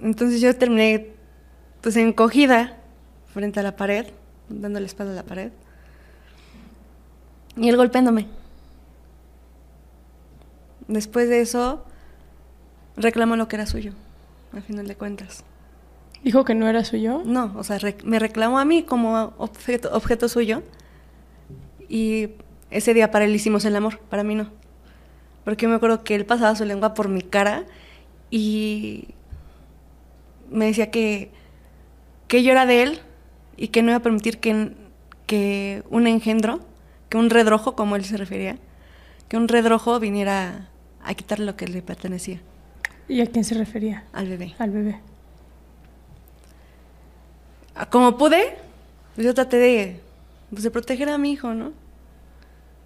Entonces 0.00 0.40
yo 0.40 0.54
terminé 0.56 1.08
pues 1.80 1.96
encogida 1.96 2.76
frente 3.32 3.60
a 3.60 3.62
la 3.62 3.76
pared, 3.76 4.06
dando 4.48 4.80
la 4.80 4.86
espalda 4.86 5.12
a 5.12 5.16
la 5.16 5.22
pared, 5.24 5.52
y 7.56 7.68
él 7.68 7.76
golpeándome. 7.76 8.26
Después 10.90 11.28
de 11.28 11.40
eso, 11.40 11.84
reclamó 12.96 13.36
lo 13.36 13.46
que 13.46 13.54
era 13.54 13.66
suyo, 13.66 13.92
al 14.52 14.62
final 14.62 14.88
de 14.88 14.96
cuentas. 14.96 15.44
Dijo 16.24 16.44
que 16.44 16.56
no 16.56 16.68
era 16.68 16.84
suyo. 16.84 17.22
No, 17.24 17.52
o 17.56 17.62
sea, 17.62 17.78
rec- 17.78 18.02
me 18.02 18.18
reclamó 18.18 18.58
a 18.58 18.64
mí 18.64 18.82
como 18.82 19.32
objeto, 19.38 19.88
objeto 19.92 20.28
suyo. 20.28 20.64
Y 21.88 22.30
ese 22.72 22.92
día 22.92 23.12
para 23.12 23.24
él 23.24 23.34
hicimos 23.34 23.64
el 23.64 23.76
amor, 23.76 24.00
para 24.00 24.24
mí 24.24 24.34
no. 24.34 24.50
Porque 25.44 25.62
yo 25.62 25.68
me 25.68 25.76
acuerdo 25.76 26.02
que 26.02 26.16
él 26.16 26.26
pasaba 26.26 26.56
su 26.56 26.64
lengua 26.64 26.92
por 26.92 27.08
mi 27.08 27.22
cara 27.22 27.64
y 28.28 29.08
me 30.50 30.66
decía 30.66 30.90
que, 30.90 31.30
que 32.26 32.42
yo 32.42 32.50
era 32.50 32.66
de 32.66 32.82
él 32.82 33.00
y 33.56 33.68
que 33.68 33.82
no 33.82 33.90
iba 33.90 33.98
a 33.98 34.02
permitir 34.02 34.38
que, 34.38 34.72
que 35.26 35.84
un 35.88 36.08
engendro, 36.08 36.60
que 37.08 37.16
un 37.16 37.30
redrojo, 37.30 37.76
como 37.76 37.94
él 37.94 38.04
se 38.04 38.16
refería, 38.16 38.58
que 39.28 39.36
un 39.36 39.46
redrojo 39.46 40.00
viniera 40.00 40.69
a 41.02 41.14
quitarle 41.14 41.46
lo 41.46 41.56
que 41.56 41.66
le 41.68 41.82
pertenecía 41.82 42.40
¿Y 43.08 43.20
a 43.20 43.26
quién 43.26 43.44
se 43.44 43.54
refería? 43.54 44.04
al 44.12 44.28
bebé. 44.28 44.54
Al 44.58 44.70
bebé. 44.70 45.00
Ah, 47.74 47.86
como 47.88 48.16
pude, 48.18 48.56
pues 49.14 49.26
yo 49.26 49.34
traté 49.34 49.56
de, 49.56 50.00
pues, 50.50 50.62
de 50.62 50.70
proteger 50.70 51.08
a 51.08 51.18
mi 51.18 51.32
hijo, 51.32 51.54
¿no? 51.54 51.72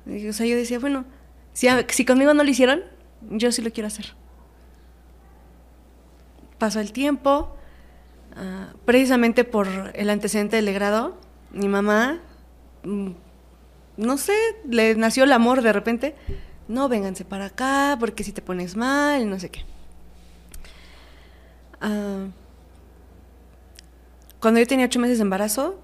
Y, 0.07 0.29
o 0.29 0.33
sea, 0.33 0.47
yo 0.47 0.57
decía, 0.57 0.79
bueno, 0.79 1.05
si, 1.53 1.69
a- 1.69 1.87
si 1.89 2.05
conmigo 2.05 2.35
no 2.35 2.45
lo 2.45 2.51
hicieron, 2.51 2.83
yo 3.31 3.51
sí 3.53 3.63
lo 3.63 3.71
quiero 3.71 3.87
hacer. 3.89 4.15
Pasó 6.59 6.81
el 6.81 6.93
tiempo, 6.93 7.55
ah, 8.37 8.73
precisamente 8.85 9.45
por 9.45 9.69
el 9.95 10.11
antecedente 10.11 10.57
del 10.57 10.65
legrado, 10.67 11.19
mi 11.53 11.69
mamá, 11.69 12.21
mm, 12.85 13.11
no 13.97 14.19
sé, 14.19 14.35
le 14.69 14.95
nació 14.97 15.25
el 15.25 15.33
amor 15.33 15.63
de 15.63 15.73
repente. 15.73 16.15
No, 16.69 16.89
vénganse 16.89 17.25
para 17.25 17.47
acá, 17.47 17.97
porque 18.01 18.25
si 18.25 18.33
te 18.33 18.43
pones 18.43 18.77
mal, 18.77 19.29
no 19.29 19.39
sé 19.39 19.51
qué. 19.51 19.65
Ah, 21.81 22.27
cuando 24.41 24.61
yo 24.61 24.67
tenía 24.67 24.87
ocho 24.87 24.99
meses 24.99 25.19
de 25.19 25.23
embarazo, 25.23 25.79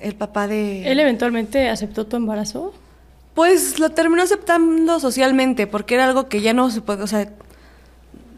el 0.00 0.14
papá 0.14 0.46
de... 0.46 0.90
¿Él 0.90 1.00
eventualmente 1.00 1.68
aceptó 1.68 2.06
tu 2.06 2.16
embarazo? 2.16 2.74
Pues 3.34 3.78
lo 3.78 3.90
terminó 3.90 4.22
aceptando 4.22 4.98
socialmente, 5.00 5.66
porque 5.66 5.94
era 5.94 6.06
algo 6.06 6.28
que 6.28 6.40
ya 6.40 6.52
no 6.52 6.70
se 6.70 6.80
puede, 6.80 7.02
o 7.02 7.06
sea, 7.06 7.32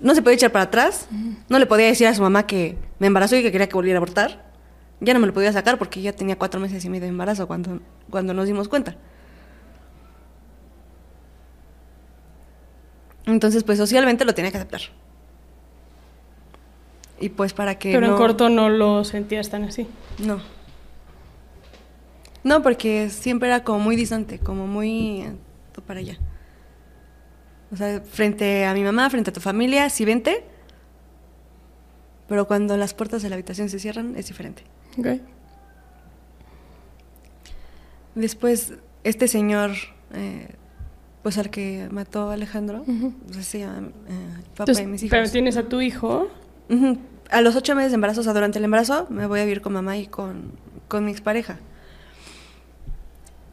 no 0.01 0.15
se 0.15 0.23
podía 0.23 0.35
echar 0.35 0.53
para 0.53 0.65
atrás. 0.65 1.07
No 1.49 1.59
le 1.59 1.67
podía 1.67 1.87
decir 1.87 2.07
a 2.07 2.15
su 2.15 2.23
mamá 2.23 2.47
que 2.47 2.77
me 2.99 3.07
embarazó 3.07 3.37
y 3.37 3.43
que 3.43 3.53
quería 3.53 3.69
que 3.69 3.75
volviera 3.75 3.99
a 3.99 4.01
abortar. 4.01 4.45
Ya 5.01 5.15
no 5.15 5.21
me 5.21 5.27
lo 5.27 5.33
podía 5.33 5.53
sacar 5.53 5.79
porque 5.79 6.03
ya 6.03 6.13
tenía 6.13 6.37
cuatro 6.37 6.61
meses 6.61 6.85
y 6.85 6.89
medio 6.89 7.03
de 7.03 7.09
embarazo 7.09 7.47
cuando, 7.47 7.81
cuando 8.11 8.35
nos 8.35 8.47
dimos 8.47 8.69
cuenta. 8.69 8.97
Entonces, 13.27 13.65
pues 13.65 13.79
socialmente 13.79 14.25
lo 14.25 14.35
tenía 14.35 14.51
que 14.51 14.57
aceptar. 14.59 14.81
Y 17.21 17.29
pues 17.29 17.53
para 17.53 17.79
que 17.79 17.93
Pero 17.93 18.07
en 18.07 18.17
corto 18.17 18.49
no 18.49 18.69
lo 18.69 19.05
sentías 19.05 19.49
tan 19.51 19.65
así. 19.65 19.87
no. 20.19 20.41
No, 22.45 22.61
porque 22.61 23.09
siempre 23.09 23.49
era 23.49 23.63
como 23.63 23.79
muy 23.79 23.95
distante, 23.95 24.41
como 24.41 24.67
muy 24.67 25.21
eh, 25.21 25.33
para 25.87 26.01
allá. 26.01 26.19
O 27.71 27.77
sea, 27.77 28.01
frente 28.01 28.65
a 28.67 28.75
mi 28.75 28.83
mamá, 28.83 29.09
frente 29.11 29.31
a 29.31 29.33
tu 29.33 29.41
familia, 29.41 29.89
sí 29.91 30.05
vente. 30.05 30.45
Pero 32.29 32.49
cuando 32.49 32.77
las 32.77 32.95
puertas 32.95 33.23
de 33.23 33.29
la 33.29 33.37
habitación 33.37 33.69
se 33.69 33.79
cierran, 33.79 34.17
es 34.17 34.27
diferente. 34.27 34.65
Ok. 34.99 35.21
Después, 38.15 38.75
este 39.05 39.29
señor, 39.29 39.71
eh, 40.13 40.49
pues 41.23 41.39
al 41.39 41.51
que 41.51 41.89
mató 41.91 42.31
a 42.31 42.35
Alejandro, 42.35 42.85
pues 43.33 43.47
se 43.47 43.61
llama 43.61 43.89
eh, 44.09 44.27
papá 44.57 44.65
Entonces, 44.65 44.79
de 44.79 44.87
mis 44.87 45.03
hijos. 45.03 45.11
pero 45.11 45.31
tienes 45.31 45.57
a 45.57 45.65
tu 45.65 45.81
hijo. 45.81 46.29
A 47.31 47.41
los 47.41 47.55
ocho 47.57 47.75
meses 47.75 47.93
de 47.93 47.97
embarazo, 47.97 48.21
o 48.21 48.25
sea, 48.25 48.33
durante 48.33 48.59
el 48.59 48.65
embarazo, 48.65 49.07
me 49.11 49.27
voy 49.27 49.41
a 49.41 49.45
vivir 49.45 49.61
con 49.63 49.73
mamá 49.73 49.97
y 49.97 50.07
con, 50.07 50.53
con 50.89 51.05
mi 51.05 51.13
expareja. 51.13 51.59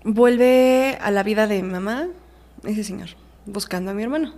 Vuelve 0.04 0.98
a 1.02 1.12
la 1.12 1.24
vida 1.24 1.46
de 1.48 1.62
mi 1.62 1.70
mamá 1.70 2.08
ese 2.64 2.84
señor, 2.84 3.10
buscando 3.46 3.92
a 3.92 3.94
mi 3.94 4.04
hermano. 4.04 4.34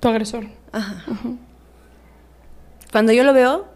Tu 0.00 0.08
agresor. 0.08 0.46
Ajá. 0.72 1.04
cuando 2.92 3.12
yo 3.12 3.24
lo 3.24 3.32
veo, 3.32 3.66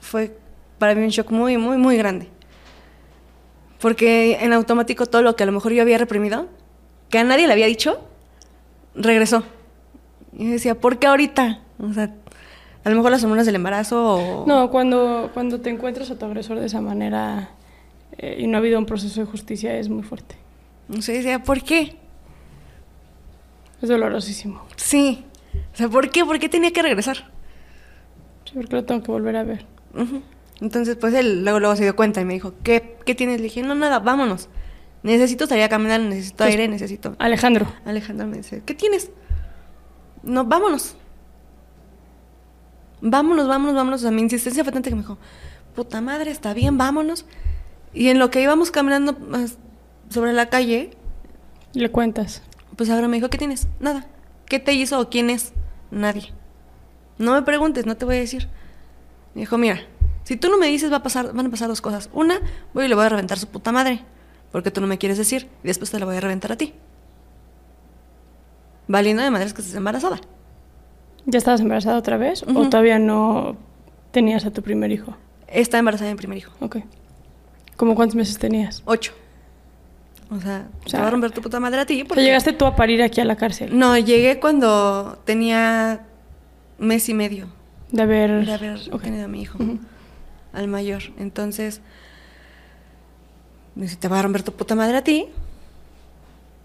fue 0.00 0.36
para 0.78 0.94
mí 0.94 1.02
un 1.02 1.10
shock 1.10 1.30
muy, 1.30 1.56
muy, 1.58 1.76
muy 1.76 1.96
grande. 1.96 2.28
Porque 3.82 4.38
en 4.40 4.52
automático 4.52 5.06
todo 5.06 5.22
lo 5.22 5.34
que 5.34 5.42
a 5.42 5.46
lo 5.46 5.50
mejor 5.50 5.72
yo 5.72 5.82
había 5.82 5.98
reprimido, 5.98 6.46
que 7.10 7.18
a 7.18 7.24
nadie 7.24 7.48
le 7.48 7.52
había 7.52 7.66
dicho, 7.66 8.00
regresó. 8.94 9.42
Y 10.32 10.46
yo 10.46 10.52
decía, 10.52 10.76
¿por 10.76 11.00
qué 11.00 11.08
ahorita? 11.08 11.58
O 11.80 11.92
sea, 11.92 12.14
a 12.84 12.90
lo 12.90 12.94
mejor 12.94 13.10
las 13.10 13.24
hormonas 13.24 13.44
del 13.44 13.56
embarazo 13.56 14.14
o... 14.14 14.46
No, 14.46 14.70
cuando, 14.70 15.32
cuando 15.34 15.60
te 15.60 15.70
encuentras 15.70 16.12
a 16.12 16.16
tu 16.16 16.24
agresor 16.26 16.60
de 16.60 16.66
esa 16.66 16.80
manera 16.80 17.50
eh, 18.18 18.36
y 18.38 18.46
no 18.46 18.56
ha 18.56 18.60
habido 18.60 18.78
un 18.78 18.86
proceso 18.86 19.20
de 19.20 19.26
justicia 19.26 19.76
es 19.76 19.88
muy 19.88 20.04
fuerte. 20.04 20.36
No 20.86 21.02
sé, 21.02 21.14
decía, 21.14 21.42
¿por 21.42 21.64
qué? 21.64 21.96
Es 23.82 23.88
dolorosísimo. 23.88 24.62
Sí. 24.76 25.24
O 25.74 25.76
sea, 25.76 25.88
¿por 25.88 26.08
qué? 26.08 26.24
¿Por 26.24 26.38
qué 26.38 26.48
tenía 26.48 26.70
que 26.70 26.82
regresar? 26.82 27.16
Sí, 28.44 28.52
porque 28.54 28.76
lo 28.76 28.84
tengo 28.84 29.02
que 29.02 29.10
volver 29.10 29.34
a 29.34 29.42
ver. 29.42 29.66
Entonces, 30.62 30.94
pues 30.94 31.12
él 31.14 31.42
luego, 31.42 31.58
luego 31.58 31.74
se 31.74 31.82
dio 31.82 31.96
cuenta 31.96 32.20
y 32.20 32.24
me 32.24 32.34
dijo, 32.34 32.54
¿qué, 32.62 32.96
qué 33.04 33.16
tienes? 33.16 33.38
Le 33.38 33.44
dije, 33.44 33.62
no, 33.64 33.74
nada, 33.74 33.98
vámonos. 33.98 34.48
Necesito 35.02 35.48
salir 35.48 35.64
a 35.64 35.68
caminar, 35.68 36.00
necesito 36.00 36.36
Pues, 36.36 36.50
aire, 36.50 36.68
necesito... 36.68 37.16
Alejandro, 37.18 37.66
Alejandro 37.84 38.28
me 38.28 38.36
dice, 38.36 38.62
¿qué 38.64 38.72
tienes? 38.72 39.10
No, 40.22 40.44
vámonos. 40.44 40.94
Vámonos, 43.00 43.48
vámonos, 43.48 43.74
vámonos. 43.74 44.00
O 44.00 44.02
sea, 44.02 44.12
mi 44.12 44.22
insistencia 44.22 44.62
fue 44.62 44.72
tanta 44.72 44.88
que 44.88 44.94
me 44.94 45.02
dijo, 45.02 45.18
puta 45.74 46.00
madre, 46.00 46.30
está 46.30 46.54
bien, 46.54 46.78
vámonos. 46.78 47.26
Y 47.92 48.10
en 48.10 48.20
lo 48.20 48.30
que 48.30 48.40
íbamos 48.40 48.70
caminando 48.70 49.18
pues, 49.18 49.58
sobre 50.10 50.32
la 50.32 50.48
calle, 50.48 50.90
le 51.74 51.90
cuentas. 51.90 52.40
pues 52.76 52.88
ahora 52.88 53.08
me 53.08 53.16
dijo, 53.16 53.30
¿qué 53.30 53.38
tienes? 53.38 53.66
Nada. 53.80 54.06
¿Qué 54.46 54.60
te 54.60 54.74
hizo 54.74 55.00
o 55.00 55.10
quién 55.10 55.28
es? 55.28 55.54
Nadie. 55.90 56.32
No 57.18 57.32
me 57.32 57.42
preguntes, 57.42 57.84
no 57.84 57.96
te 57.96 58.04
voy 58.04 58.14
a 58.14 58.20
decir. 58.20 58.48
Me 59.34 59.40
dijo, 59.40 59.58
mira, 59.58 59.80
si 60.24 60.36
tú 60.36 60.48
no 60.48 60.58
me 60.58 60.66
dices, 60.68 60.90
va 60.92 60.96
a 60.96 61.02
pasar, 61.02 61.32
van 61.32 61.46
a 61.46 61.50
pasar 61.50 61.68
dos 61.68 61.80
cosas. 61.80 62.08
Una, 62.12 62.40
voy 62.74 62.84
y 62.84 62.88
le 62.88 62.94
voy 62.94 63.04
a 63.04 63.08
reventar 63.08 63.38
su 63.38 63.46
puta 63.48 63.72
madre, 63.72 64.02
porque 64.50 64.70
tú 64.70 64.80
no 64.80 64.86
me 64.86 64.98
quieres 64.98 65.18
decir, 65.18 65.48
y 65.64 65.66
después 65.68 65.90
te 65.90 65.98
la 65.98 66.04
voy 66.06 66.16
a 66.16 66.20
reventar 66.20 66.52
a 66.52 66.56
ti. 66.56 66.74
Valiendo 68.88 69.22
de 69.22 69.30
madres 69.30 69.52
que 69.54 69.60
estés 69.62 69.76
embarazada. 69.76 70.20
¿Ya 71.24 71.38
estabas 71.38 71.60
embarazada 71.60 71.96
otra 71.98 72.16
vez 72.16 72.42
o 72.42 72.68
todavía 72.68 72.98
no 72.98 73.56
tenías 74.10 74.44
a 74.44 74.50
tu 74.50 74.60
primer 74.62 74.90
hijo? 74.90 75.16
Está 75.46 75.78
embarazada 75.78 76.08
de 76.08 76.14
mi 76.14 76.18
primer 76.18 76.38
hijo. 76.38 76.52
Ok. 76.60 76.78
¿Cómo 77.76 77.94
cuántos 77.94 78.16
meses 78.16 78.38
tenías? 78.38 78.82
Ocho. 78.84 79.12
O 80.30 80.40
sea, 80.40 80.66
O 80.84 80.90
te 80.90 80.96
va 80.98 81.06
a 81.06 81.10
romper 81.10 81.30
tu 81.30 81.40
puta 81.42 81.60
madre 81.60 81.80
a 81.80 81.86
ti. 81.86 82.04
Porque- 82.04 82.22
llegaste 82.22 82.52
tú 82.52 82.64
a 82.64 82.74
parir 82.74 83.02
aquí 83.02 83.20
a 83.20 83.24
la 83.24 83.36
cárcel. 83.36 83.78
No, 83.78 83.96
llegué 83.98 84.40
cuando 84.40 85.18
tenía 85.24 86.06
mes 86.78 87.08
y 87.08 87.14
medio 87.14 87.48
De 87.90 88.02
haber... 88.02 88.44
de 88.46 88.52
haber 88.52 88.80
Ok. 88.92 89.02
tenido 89.02 89.26
a 89.26 89.28
mi 89.28 89.42
hijo. 89.42 89.58
Al 90.52 90.68
mayor. 90.68 91.02
Entonces, 91.18 91.80
me 93.74 93.82
dice, 93.82 93.96
te 93.96 94.08
va 94.08 94.18
a 94.18 94.22
romper 94.22 94.42
tu 94.42 94.52
puta 94.52 94.74
madre 94.74 94.96
a 94.96 95.04
ti. 95.04 95.26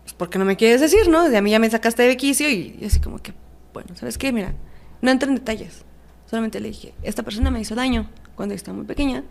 Pues 0.04 0.14
porque 0.14 0.40
no 0.40 0.46
me 0.46 0.56
quieres 0.58 0.82
decir, 0.82 1.10
¿no? 1.10 1.30
De 1.30 1.38
a 1.38 1.42
mí 1.42 1.52
ya 1.52 1.60
me 1.60 1.70
sacaste 1.70 2.04
de 2.04 2.18
quicio 2.18 2.50
y, 2.50 2.78
y 2.80 2.86
así 2.86 3.00
como 3.00 3.20
que, 3.20 3.34
bueno, 3.74 3.96
¿sabes 3.96 4.18
qué? 4.18 4.32
Mira, 4.32 4.54
no 5.02 5.12
entré 5.12 5.30
en 5.30 5.36
detalles. 5.36 5.84
Solamente 6.26 6.60
le 6.60 6.70
dije, 6.70 6.94
esta 7.04 7.24
persona 7.24 7.52
me 7.52 7.62
hizo 7.62 7.76
daño 7.76 8.10
cuando 8.36 8.54
estaba 8.54 8.76
muy 8.76 8.86
pequeña. 8.86 9.24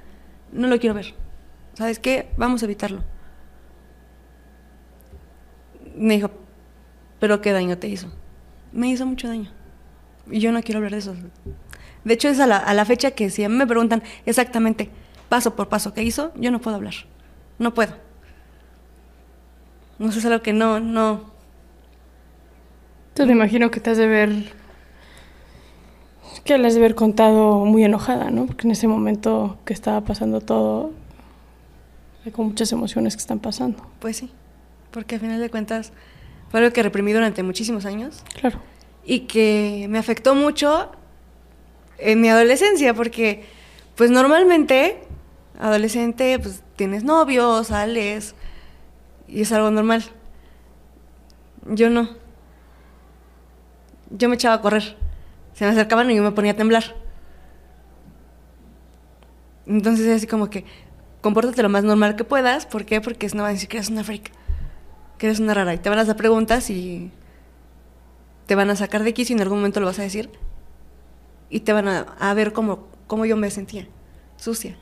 No 0.53 0.69
lo 0.69 0.79
quiero 0.79 0.95
ver. 0.95 1.15
¿Sabes 1.75 1.99
qué? 1.99 2.31
Vamos 2.37 2.63
a 2.63 2.65
evitarlo. 2.65 3.05
Me 5.95 6.15
dijo, 6.15 6.31
¿pero 7.21 7.41
qué 7.41 7.53
daño 7.53 7.77
te 7.79 7.89
hizo? 7.89 8.11
Me 8.73 8.89
hizo 8.89 9.05
mucho 9.07 9.29
daño. 9.29 9.53
Y 10.31 10.41
yo 10.41 10.53
no 10.53 10.63
quiero 10.63 10.79
hablar 10.79 10.93
de 10.93 10.99
eso. 10.99 11.15
De 12.07 12.15
hecho, 12.15 12.29
es 12.29 12.39
a 12.39 12.47
la, 12.47 12.57
a 12.57 12.73
la 12.73 12.85
fecha 12.85 13.11
que 13.11 13.31
si 13.31 13.43
a 13.43 13.49
mí 13.49 13.57
me 13.57 13.67
preguntan 13.67 14.01
exactamente, 14.27 14.91
paso 15.29 15.57
por 15.57 15.69
paso, 15.69 15.93
qué 15.93 16.05
hizo, 16.05 16.31
yo 16.37 16.53
no 16.53 16.61
puedo 16.61 16.77
hablar. 16.77 16.95
No 17.59 17.75
puedo. 17.75 17.95
No 19.99 20.13
sé, 20.13 20.21
es 20.21 20.25
algo 20.27 20.41
que 20.41 20.53
no, 20.53 20.79
no. 20.79 21.23
Entonces 23.09 23.27
me 23.27 23.33
imagino 23.33 23.73
que 23.73 23.81
te 23.81 23.91
has 23.91 23.97
de 23.99 24.07
ver... 24.07 24.31
Que 26.45 26.59
le 26.59 26.69
has 26.69 26.75
de 26.75 26.81
haber 26.81 26.95
contado 26.95 27.65
muy 27.65 27.83
enojada, 27.83 28.31
¿no? 28.31 28.47
Porque 28.47 28.69
en 28.69 28.71
ese 28.71 28.87
momento 28.87 29.59
que 29.65 29.73
estaba 29.73 30.03
pasando 30.03 30.41
todo, 30.41 30.93
hay 32.25 32.31
como 32.31 32.51
muchas 32.51 32.71
emociones 32.71 33.17
que 33.17 33.21
están 33.21 33.41
pasando. 33.41 33.85
Pues 33.99 34.19
sí. 34.19 34.31
Porque 34.93 35.17
al 35.17 35.21
final 35.23 35.41
de 35.41 35.51
cuentas 35.51 35.93
fue 36.51 36.61
algo 36.61 36.73
que 36.73 36.85
reprimí 36.85 37.13
durante 37.13 37.43
muchísimos 37.43 37.85
años 37.85 38.23
Claro. 38.41 38.61
y 39.05 39.21
que 39.21 39.87
me 39.91 39.99
afectó 39.99 40.37
mucho 40.37 40.93
en 41.99 42.21
mi 42.21 42.29
adolescencia, 42.29 42.95
porque 42.95 43.45
pues 43.95 44.11
normalmente, 44.11 44.99
adolescente, 45.59 46.39
pues 46.39 46.63
tienes 46.77 47.05
novio, 47.05 47.65
sales 47.65 48.35
y 49.29 49.43
es 49.43 49.53
algo 49.53 49.71
normal. 49.71 50.05
Yo 51.67 51.91
no. 51.91 52.11
Yo 54.11 54.29
me 54.29 54.37
echaba 54.37 54.57
a 54.57 54.61
correr. 54.61 54.97
Se 55.55 55.65
me 55.65 55.71
acercaban 55.71 56.11
y 56.11 56.17
yo 56.17 56.23
me 56.23 56.33
ponía 56.33 56.53
a 56.53 56.57
temblar. 56.57 56.95
Entonces 59.67 60.07
es 60.07 60.17
así 60.17 60.27
como 60.27 60.49
que 60.49 60.65
compórtate 61.23 61.63
lo 61.63 61.69
más 61.69 61.83
normal 61.83 62.15
que 62.15 62.25
puedas. 62.25 62.67
¿Por 62.67 62.85
qué? 62.85 63.01
Porque 63.01 63.27
no 63.29 63.43
van 63.43 63.51
a 63.51 63.55
decir 63.55 63.69
que 63.69 63.79
eres 63.79 63.91
una 63.91 64.05
freak, 64.05 64.31
que 65.19 65.27
eres 65.27 65.41
una 65.41 65.55
rara. 65.55 65.75
Y 65.75 65.79
te 65.79 65.89
van 65.89 65.99
a 65.99 66.03
hacer 66.03 66.17
preguntas 66.17 66.71
y 66.71 67.11
te 68.47 68.55
van 68.55 68.71
a 68.71 68.77
sacar 68.77 69.03
de 69.03 69.13
quicio 69.13 69.35
y 69.35 69.39
en 69.39 69.43
algún 69.43 69.59
momento 69.59 69.81
lo 69.81 69.87
vas 69.87 69.99
a 69.99 70.03
decir. 70.03 70.31
Y 71.49 71.61
te 71.61 71.73
van 71.73 71.89
a, 71.89 72.01
a 72.19 72.35
ver 72.35 72.53
cómo, 72.53 72.87
cómo 73.07 73.25
yo 73.27 73.37
me 73.37 73.51
sentía, 73.51 73.87
sucia. 74.37 74.77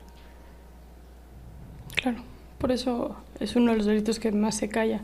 Claro, 1.95 2.19
por 2.57 2.71
eso 2.71 3.15
es 3.39 3.55
uno 3.55 3.71
de 3.71 3.77
los 3.77 3.85
delitos 3.85 4.19
que 4.19 4.31
más 4.31 4.55
se 4.55 4.69
calla 4.69 5.01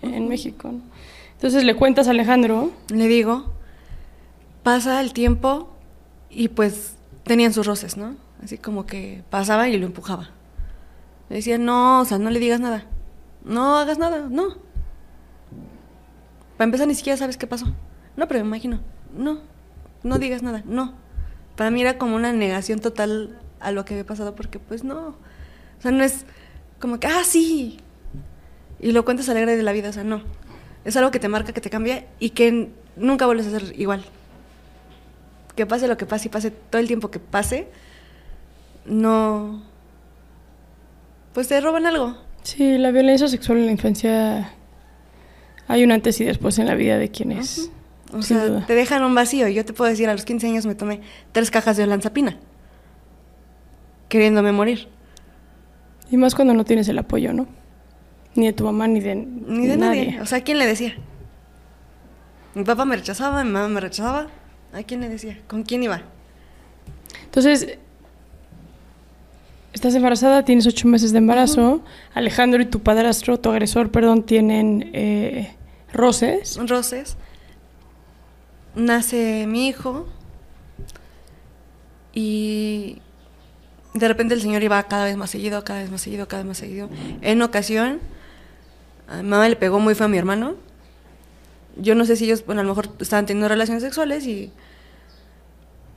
en 0.00 0.28
México. 0.28 0.72
¿no? 0.72 0.80
Entonces 1.34 1.64
le 1.64 1.74
cuentas 1.74 2.08
a 2.08 2.12
Alejandro, 2.12 2.70
Le 2.88 3.08
digo, 3.08 3.52
pasa 4.62 5.00
el 5.00 5.12
tiempo 5.12 5.70
y 6.30 6.48
pues 6.48 6.94
tenían 7.24 7.52
sus 7.52 7.66
roces, 7.66 7.96
¿no? 7.96 8.16
Así 8.42 8.58
como 8.58 8.86
que 8.86 9.22
pasaba 9.30 9.68
y 9.68 9.76
lo 9.76 9.86
empujaba. 9.86 10.30
Le 11.28 11.36
decía, 11.36 11.58
no, 11.58 12.00
o 12.00 12.04
sea, 12.04 12.18
no 12.18 12.30
le 12.30 12.38
digas 12.38 12.60
nada. 12.60 12.84
No 13.44 13.76
hagas 13.76 13.98
nada, 13.98 14.26
no. 14.30 14.56
Para 16.56 16.66
empezar, 16.66 16.86
ni 16.86 16.94
siquiera 16.94 17.16
sabes 17.16 17.36
qué 17.36 17.46
pasó. 17.46 17.66
No, 18.16 18.28
pero 18.28 18.40
me 18.40 18.46
imagino, 18.46 18.80
no, 19.16 19.40
no 20.02 20.18
digas 20.18 20.42
nada, 20.42 20.62
no. 20.66 20.94
Para 21.56 21.70
mí 21.70 21.80
era 21.80 21.98
como 21.98 22.16
una 22.16 22.32
negación 22.32 22.80
total 22.80 23.38
a 23.60 23.72
lo 23.72 23.84
que 23.84 23.94
había 23.94 24.06
pasado 24.06 24.34
porque 24.34 24.58
pues 24.58 24.84
no. 24.84 25.08
O 25.08 25.82
sea, 25.82 25.90
no 25.90 26.02
es 26.04 26.24
como 26.80 26.98
que, 26.98 27.06
ah, 27.06 27.22
sí. 27.24 27.78
Y 28.80 28.92
lo 28.92 29.04
cuentas 29.04 29.28
alegre 29.28 29.56
de 29.56 29.62
la 29.62 29.72
vida, 29.72 29.90
o 29.90 29.92
sea, 29.92 30.04
no. 30.04 30.22
Es 30.84 30.96
algo 30.96 31.10
que 31.10 31.20
te 31.20 31.28
marca, 31.28 31.52
que 31.52 31.60
te 31.60 31.70
cambia 31.70 32.06
y 32.18 32.30
que 32.30 32.70
nunca 32.96 33.26
vuelves 33.26 33.46
a 33.46 33.58
ser 33.58 33.78
igual. 33.78 34.04
Que 35.54 35.66
pase 35.66 35.86
lo 35.86 35.96
que 35.96 36.06
pase 36.06 36.28
y 36.28 36.30
pase 36.30 36.50
todo 36.50 36.80
el 36.80 36.88
tiempo 36.88 37.10
que 37.10 37.20
pase, 37.20 37.68
no. 38.84 39.62
Pues 41.34 41.48
te 41.48 41.60
roban 41.60 41.86
algo. 41.86 42.16
sí, 42.42 42.78
la 42.78 42.90
violencia 42.90 43.28
sexual 43.28 43.58
en 43.58 43.66
la 43.66 43.72
infancia 43.72 44.52
hay 45.68 45.84
un 45.84 45.92
antes 45.92 46.20
y 46.20 46.24
después 46.24 46.58
en 46.58 46.66
la 46.66 46.74
vida 46.74 46.98
de 46.98 47.10
quienes. 47.10 47.70
O 48.12 48.22
Sin 48.22 48.36
sea, 48.36 48.46
duda. 48.46 48.66
te 48.66 48.74
dejan 48.74 49.02
un 49.04 49.14
vacío. 49.14 49.48
Yo 49.48 49.64
te 49.64 49.72
puedo 49.72 49.90
decir, 49.90 50.08
a 50.08 50.12
los 50.12 50.24
15 50.24 50.46
años 50.46 50.66
me 50.66 50.74
tomé 50.74 51.00
tres 51.32 51.50
cajas 51.50 51.76
de 51.76 51.84
olanzapina. 51.84 52.36
Queriéndome 54.08 54.52
morir. 54.52 54.88
Y 56.10 56.16
más 56.18 56.34
cuando 56.34 56.52
no 56.54 56.64
tienes 56.64 56.88
el 56.88 56.98
apoyo, 56.98 57.32
¿no? 57.32 57.46
Ni 58.34 58.46
de 58.46 58.52
tu 58.52 58.64
mamá 58.64 58.86
ni 58.86 59.00
de, 59.00 59.14
Ni 59.14 59.66
de 59.66 59.76
nadie. 59.76 60.20
O 60.20 60.26
sea, 60.26 60.42
¿quién 60.42 60.58
le 60.58 60.66
decía? 60.66 60.94
Mi 62.54 62.64
papá 62.64 62.84
me 62.84 62.96
rechazaba, 62.96 63.42
mi 63.44 63.50
mamá 63.50 63.68
me 63.68 63.80
rechazaba. 63.80 64.26
¿A 64.74 64.82
quién 64.82 65.00
le 65.00 65.08
decía? 65.08 65.38
¿Con 65.46 65.62
quién 65.62 65.82
iba? 65.82 66.02
Entonces, 67.24 67.78
estás 69.72 69.94
embarazada, 69.94 70.44
tienes 70.44 70.66
ocho 70.66 70.86
meses 70.88 71.12
de 71.12 71.18
embarazo. 71.18 71.82
Alejandro 72.14 72.60
y 72.62 72.66
tu 72.66 72.80
padrastro, 72.80 73.38
tu 73.40 73.50
agresor, 73.50 73.90
perdón, 73.90 74.22
tienen 74.24 74.90
eh, 74.92 75.54
roces. 75.92 76.58
roces. 76.66 77.16
Nace 78.74 79.46
mi 79.46 79.68
hijo 79.68 80.06
y 82.14 83.00
de 83.94 84.08
repente 84.08 84.32
el 84.34 84.40
señor 84.40 84.62
iba 84.62 84.82
cada 84.84 85.04
vez 85.04 85.16
más 85.16 85.30
seguido, 85.30 85.62
cada 85.64 85.80
vez 85.80 85.90
más 85.90 86.00
seguido, 86.00 86.26
cada 86.26 86.42
vez 86.42 86.48
más 86.48 86.58
seguido. 86.58 86.88
En 87.20 87.42
ocasión, 87.42 88.00
a 89.08 89.18
mi 89.18 89.28
mamá 89.28 89.48
le 89.48 89.56
pegó 89.56 89.78
muy 89.78 89.94
feo 89.94 90.06
a 90.06 90.08
mi 90.08 90.16
hermano. 90.16 90.54
Yo 91.76 91.94
no 91.94 92.04
sé 92.06 92.16
si 92.16 92.24
ellos, 92.24 92.44
bueno, 92.46 92.60
a 92.62 92.64
lo 92.64 92.70
mejor 92.70 92.88
estaban 92.98 93.26
teniendo 93.26 93.48
relaciones 93.48 93.82
sexuales 93.82 94.26
y 94.26 94.52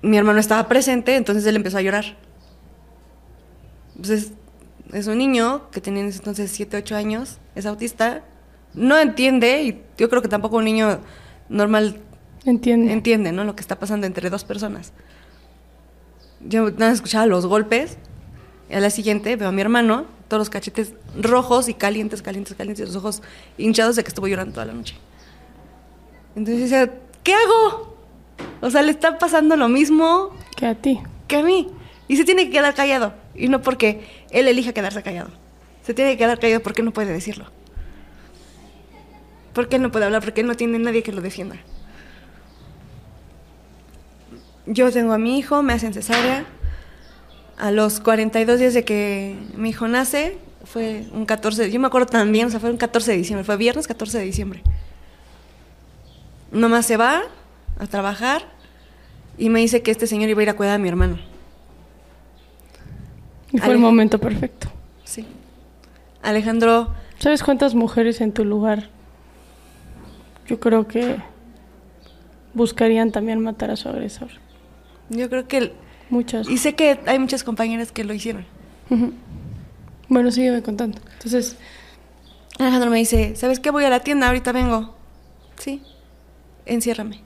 mi 0.02 0.18
hermano 0.18 0.40
estaba 0.40 0.68
presente, 0.68 1.16
entonces 1.16 1.46
él 1.46 1.56
empezó 1.56 1.78
a 1.78 1.82
llorar. 1.82 2.18
Entonces, 3.96 4.34
es 4.94 5.08
un 5.08 5.18
niño 5.18 5.70
que 5.72 5.82
tenía 5.82 6.04
entonces 6.04 6.52
7, 6.52 6.78
8 6.78 6.96
años, 6.96 7.38
es 7.56 7.66
autista, 7.66 8.24
no 8.74 9.00
entiende, 9.00 9.64
y 9.64 9.82
yo 9.98 10.10
creo 10.10 10.22
que 10.22 10.28
tampoco 10.28 10.58
un 10.58 10.66
niño 10.66 11.00
normal 11.50 12.02
Entiende. 12.46 12.92
entiende, 12.94 13.32
¿no? 13.32 13.44
Lo 13.44 13.56
que 13.56 13.62
está 13.62 13.78
pasando 13.80 14.06
entre 14.08 14.30
dos 14.30 14.44
personas. 14.44 14.94
Yo 16.42 16.70
nada 16.72 16.92
escuchaba 16.92 17.26
los 17.26 17.46
golpes. 17.46 17.98
Y 18.70 18.74
a 18.76 18.80
la 18.80 18.90
siguiente 18.90 19.36
veo 19.36 19.50
a 19.50 19.52
mi 19.52 19.62
hermano, 19.62 20.06
todos 20.28 20.42
los 20.42 20.50
cachetes 20.50 20.94
rojos 21.20 21.70
y 21.70 21.74
calientes, 21.76 22.22
calientes, 22.22 22.56
calientes, 22.56 22.84
y 22.84 22.88
los 22.88 22.96
ojos 22.96 23.22
hinchados 23.58 23.96
de 23.96 24.04
que 24.04 24.10
estuvo 24.10 24.28
llorando 24.28 24.54
toda 24.54 24.66
la 24.66 24.74
noche. 24.74 24.96
Entonces 26.36 26.70
decía, 26.70 26.92
¿qué 27.24 27.34
hago? 27.34 27.96
O 28.62 28.70
sea, 28.70 28.82
le 28.82 28.92
está 28.92 29.18
pasando 29.20 29.56
lo 29.56 29.70
mismo 29.70 30.32
Que 30.56 30.66
a 30.66 30.76
ti. 30.76 31.00
que 31.28 31.38
a 31.38 31.44
mí. 31.44 31.68
Y 32.08 32.18
se 32.18 32.26
tiene 32.26 32.46
que 32.46 32.52
quedar 32.52 32.74
callado. 32.74 33.14
Y 33.36 33.50
no 33.50 33.62
porque 33.62 34.08
él 34.32 34.48
elija 34.48 34.74
quedarse 34.74 35.02
callado. 35.04 35.30
Se 35.84 35.94
tiene 35.94 36.12
que 36.12 36.18
quedar 36.18 36.40
callado 36.40 36.62
porque 36.62 36.82
no 36.82 36.92
puede 36.92 37.14
decirlo. 37.14 37.46
Porque 39.54 39.76
él 39.78 39.82
no 39.84 39.92
puede 39.92 40.06
hablar, 40.06 40.24
porque 40.24 40.42
él 40.42 40.48
no 40.48 40.56
tiene 40.56 40.80
nadie 40.80 41.04
que 41.04 41.12
lo 41.12 41.22
defienda. 41.22 41.56
Yo 44.68 44.92
tengo 44.92 45.14
a 45.14 45.18
mi 45.18 45.38
hijo, 45.38 45.62
me 45.64 45.74
hacen 45.74 45.94
cesárea. 45.94 46.46
A 47.58 47.72
los 47.72 48.00
42 48.00 48.60
días 48.60 48.74
de 48.74 48.84
que 48.84 49.38
mi 49.56 49.70
hijo 49.70 49.88
nace, 49.88 50.38
fue 50.66 51.06
un 51.14 51.26
14, 51.26 51.64
de- 51.64 51.72
yo 51.72 51.80
me 51.80 51.88
acuerdo 51.88 52.08
también, 52.08 52.48
o 52.48 52.50
sea, 52.50 52.60
fue 52.60 52.70
un 52.72 52.78
14 52.78 53.12
de 53.12 53.18
diciembre, 53.18 53.44
fue 53.46 53.56
viernes 53.58 53.88
14 53.88 54.18
de 54.20 54.26
diciembre. 54.26 54.62
Nomás 56.52 56.86
se 56.86 56.98
va 56.98 57.24
a 57.80 57.88
trabajar 57.88 58.44
y 59.38 59.50
me 59.50 59.60
dice 59.60 59.82
que 59.84 59.92
este 59.92 60.08
señor 60.08 60.30
iba 60.30 60.40
a 60.42 60.44
ir 60.44 60.50
a 60.50 60.56
cuidar 60.56 60.76
a 60.76 60.78
mi 60.78 60.88
hermano. 60.90 61.18
Y 63.52 63.58
fue 63.60 63.74
el 63.74 63.80
momento 63.80 64.20
perfecto. 64.20 64.68
Sí. 65.04 65.26
Alejandro, 66.22 66.94
¿Sabes 67.20 67.42
cuántas 67.44 67.74
mujeres 67.76 68.20
en 68.20 68.34
tu 68.34 68.44
lugar? 68.44 68.90
Yo 70.48 70.60
creo 70.60 70.86
que 70.88 71.16
buscarían 72.54 73.12
también 73.12 73.40
matar 73.40 73.72
a 73.72 73.78
su 73.78 73.88
agresor. 73.88 74.28
Yo 75.10 75.30
creo 75.30 75.48
que... 75.48 75.74
Muchas. 76.10 76.48
Y 76.50 76.58
sé 76.58 76.76
que 76.76 77.00
hay 77.08 77.18
muchas 77.20 77.44
compañeras 77.44 77.92
que 77.92 78.04
lo 78.04 78.14
hicieron. 78.14 78.46
Ujú. 78.90 79.14
Bueno, 80.08 80.32
sígueme 80.32 80.62
contando. 80.62 81.00
Entonces, 81.14 81.58
Alejandro 82.60 82.92
me 82.92 82.98
dice, 82.98 83.36
¿sabes 83.36 83.60
qué? 83.60 83.72
Voy 83.72 83.86
a 83.86 83.90
la 83.90 84.02
tienda, 84.02 84.28
ahorita 84.28 84.52
vengo. 84.52 84.96
Sí, 85.58 85.82
enciérrame. 86.66 87.22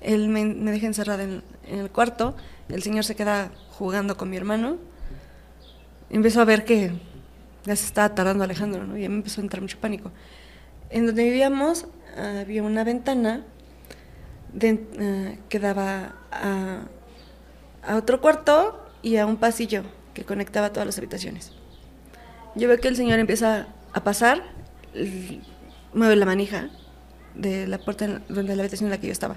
Él 0.00 0.28
me, 0.28 0.44
me 0.44 0.70
deja 0.70 0.86
encerrada 0.86 1.24
en, 1.24 1.42
en 1.66 1.80
el 1.80 1.90
cuarto, 1.90 2.36
el 2.68 2.82
señor 2.82 3.04
se 3.04 3.16
queda 3.16 3.50
jugando 3.70 4.16
con 4.16 4.30
mi 4.30 4.36
hermano. 4.36 4.76
Empezó 6.10 6.42
a 6.42 6.44
ver 6.44 6.64
que 6.64 6.92
ya 7.64 7.74
se 7.74 7.86
estaba 7.86 8.14
tardando 8.14 8.44
Alejandro, 8.44 8.86
¿no? 8.86 8.96
Y 8.96 9.04
a 9.04 9.08
mí 9.08 9.14
me 9.14 9.18
empezó 9.20 9.40
a 9.40 9.44
entrar 9.44 9.62
mucho 9.62 9.78
pánico. 9.80 10.12
En 10.90 11.06
donde 11.06 11.24
vivíamos 11.24 11.86
había 12.16 12.62
una 12.62 12.84
ventana 12.84 13.44
de- 14.54 14.86
eh, 14.98 15.38
que 15.48 15.58
daba 15.58 16.14
a, 16.32 16.80
a 17.86 17.96
otro 17.96 18.20
cuarto 18.20 18.80
y 19.02 19.16
a 19.18 19.26
un 19.26 19.36
pasillo 19.36 19.82
que 20.14 20.24
conectaba 20.24 20.70
todas 20.72 20.86
las 20.86 20.96
habitaciones. 20.98 21.52
Yo 22.54 22.68
veo 22.68 22.78
que 22.78 22.88
el 22.88 22.96
señor 22.96 23.18
empieza 23.18 23.66
a 23.92 24.04
pasar, 24.04 24.42
mueve 25.92 26.16
la 26.16 26.24
manija 26.24 26.70
de 27.34 27.66
la 27.66 27.78
puerta 27.78 28.22
donde 28.28 28.54
la 28.56 28.62
habitación 28.62 28.86
en 28.86 28.92
la 28.92 28.98
que 29.00 29.08
yo 29.08 29.12
estaba. 29.12 29.36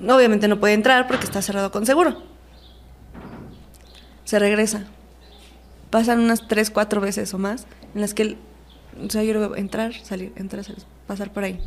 Obviamente 0.00 0.48
no 0.48 0.58
puede 0.60 0.74
entrar 0.74 1.06
porque 1.08 1.24
está 1.24 1.42
cerrado 1.42 1.70
con 1.70 1.86
seguro. 1.86 2.22
Se 4.24 4.38
regresa. 4.38 4.84
Pasan 5.90 6.20
unas 6.20 6.48
tres, 6.48 6.70
cuatro 6.70 7.00
veces 7.00 7.32
o 7.34 7.38
más 7.38 7.66
en 7.94 8.00
las 8.00 8.14
que 8.14 8.22
él, 8.22 8.38
o 9.04 9.10
sea, 9.10 9.22
yo 9.22 9.32
lo 9.34 9.40
veo 9.40 9.56
entrar, 9.56 9.92
salir, 10.02 10.32
entrar, 10.36 10.64
salir, 10.64 10.82
pasar 11.06 11.32
por 11.32 11.44
ahí. 11.44 11.60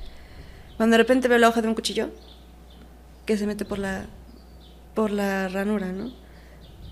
Cuando 0.76 0.94
de 0.96 0.98
repente 0.98 1.28
veo 1.28 1.38
la 1.38 1.48
hoja 1.50 1.62
de 1.62 1.68
un 1.70 1.76
cuchillo 1.76 2.10
que 3.28 3.38
se 3.38 3.46
mete 3.46 3.66
por 3.66 3.78
la, 3.78 4.08
por 4.96 5.12
la 5.12 5.50
ranura, 5.50 5.92
¿no? 5.92 6.12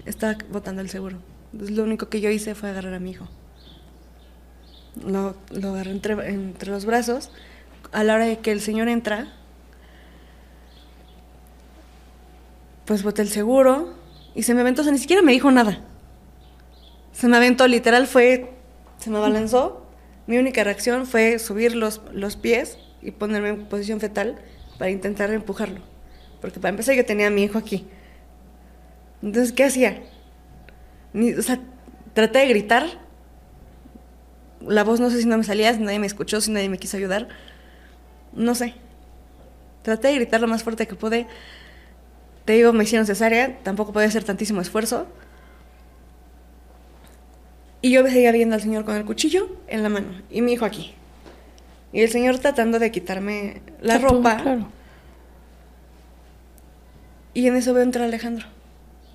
Está 0.06 0.38
botando 0.52 0.82
el 0.82 0.90
seguro. 0.90 1.18
Lo 1.54 1.84
único 1.84 2.10
que 2.10 2.22
yo 2.22 2.30
hice 2.30 2.54
fue 2.54 2.70
agarrar 2.70 2.94
a 2.94 3.00
mi 3.00 3.12
hijo. 3.12 3.28
Lo, 5.04 5.36
lo 5.50 5.70
agarré 5.70 5.92
entre, 5.92 6.14
entre 6.30 6.70
los 6.70 6.86
brazos. 6.86 7.32
A 7.94 8.04
la 8.04 8.16
hora 8.16 8.26
de 8.26 8.40
que 8.40 8.52
el 8.52 8.60
señor 8.60 8.90
entra, 8.90 9.34
pues 12.86 13.02
boté 13.02 13.22
el 13.22 13.30
seguro 13.30 13.94
y 14.36 14.44
se 14.44 14.54
me 14.54 14.62
aventó, 14.62 14.82
o 14.82 14.84
sea, 14.84 14.92
ni 14.92 15.00
siquiera 15.00 15.22
me 15.22 15.32
dijo 15.32 15.50
nada. 15.50 15.80
Se 17.14 17.30
me 17.30 17.38
aventó, 17.38 17.66
literal 17.68 18.08
fue, 18.08 18.52
se 18.98 19.10
me 19.10 19.18
abalanzó. 19.18 19.88
Mi 20.28 20.38
única 20.38 20.66
reacción 20.66 21.06
fue 21.06 21.40
subir 21.40 21.76
los, 21.76 22.02
los 22.12 22.36
pies 22.36 22.78
y 23.02 23.12
ponerme 23.12 23.50
en 23.50 23.66
posición 23.68 24.02
fetal 24.02 24.38
para 24.78 24.92
intentar 24.92 25.32
empujarlo. 25.32 25.95
Porque 26.46 26.60
para 26.60 26.70
empezar 26.70 26.94
yo 26.94 27.04
tenía 27.04 27.26
a 27.26 27.32
mi 27.32 27.42
hijo 27.42 27.58
aquí. 27.58 27.88
Entonces, 29.24 29.52
¿qué 29.52 29.64
hacía? 29.64 30.00
Ni- 31.12 31.34
o 31.34 31.42
sea, 31.42 31.60
traté 32.14 32.38
de 32.40 32.48
gritar. 32.50 32.86
La 34.62 34.84
voz 34.84 35.00
no 35.00 35.10
sé 35.10 35.20
si 35.20 35.26
no 35.28 35.40
me 35.40 35.44
salía, 35.44 35.74
si 35.74 35.80
nadie 35.82 35.98
me 35.98 36.06
escuchó, 36.06 36.40
si 36.42 36.52
nadie 36.52 36.70
me 36.70 36.78
quiso 36.78 36.98
ayudar. 36.98 37.30
No 38.34 38.54
sé. 38.54 38.76
Traté 39.82 40.10
de 40.10 40.16
gritar 40.16 40.40
lo 40.40 40.48
más 40.48 40.62
fuerte 40.62 40.86
que 40.88 40.94
pude. 40.94 41.26
Te 42.46 42.54
digo, 42.54 42.74
me 42.74 42.84
hicieron 42.84 43.08
cesárea, 43.08 43.58
tampoco 43.64 43.92
podía 43.92 44.08
hacer 44.08 44.24
tantísimo 44.24 44.62
esfuerzo. 44.62 45.08
Y 47.82 47.90
yo 47.90 48.04
seguía 48.06 48.32
viendo 48.32 48.54
al 48.54 48.62
señor 48.62 48.86
con 48.86 48.96
el 48.96 49.06
cuchillo 49.06 49.48
en 49.68 49.82
la 49.82 49.90
mano 49.90 50.08
y 50.30 50.44
mi 50.44 50.54
hijo 50.54 50.66
aquí. 50.66 50.94
Y 51.92 52.02
el 52.02 52.10
señor 52.10 52.38
tratando 52.38 52.78
de 52.78 52.92
quitarme 52.92 53.62
la 53.82 53.98
ropa. 53.98 54.38
Claro. 54.38 54.68
Y 57.36 57.48
en 57.48 57.56
eso 57.58 57.74
veo 57.74 57.84
entrar 57.84 58.06
Alejandro. 58.06 58.48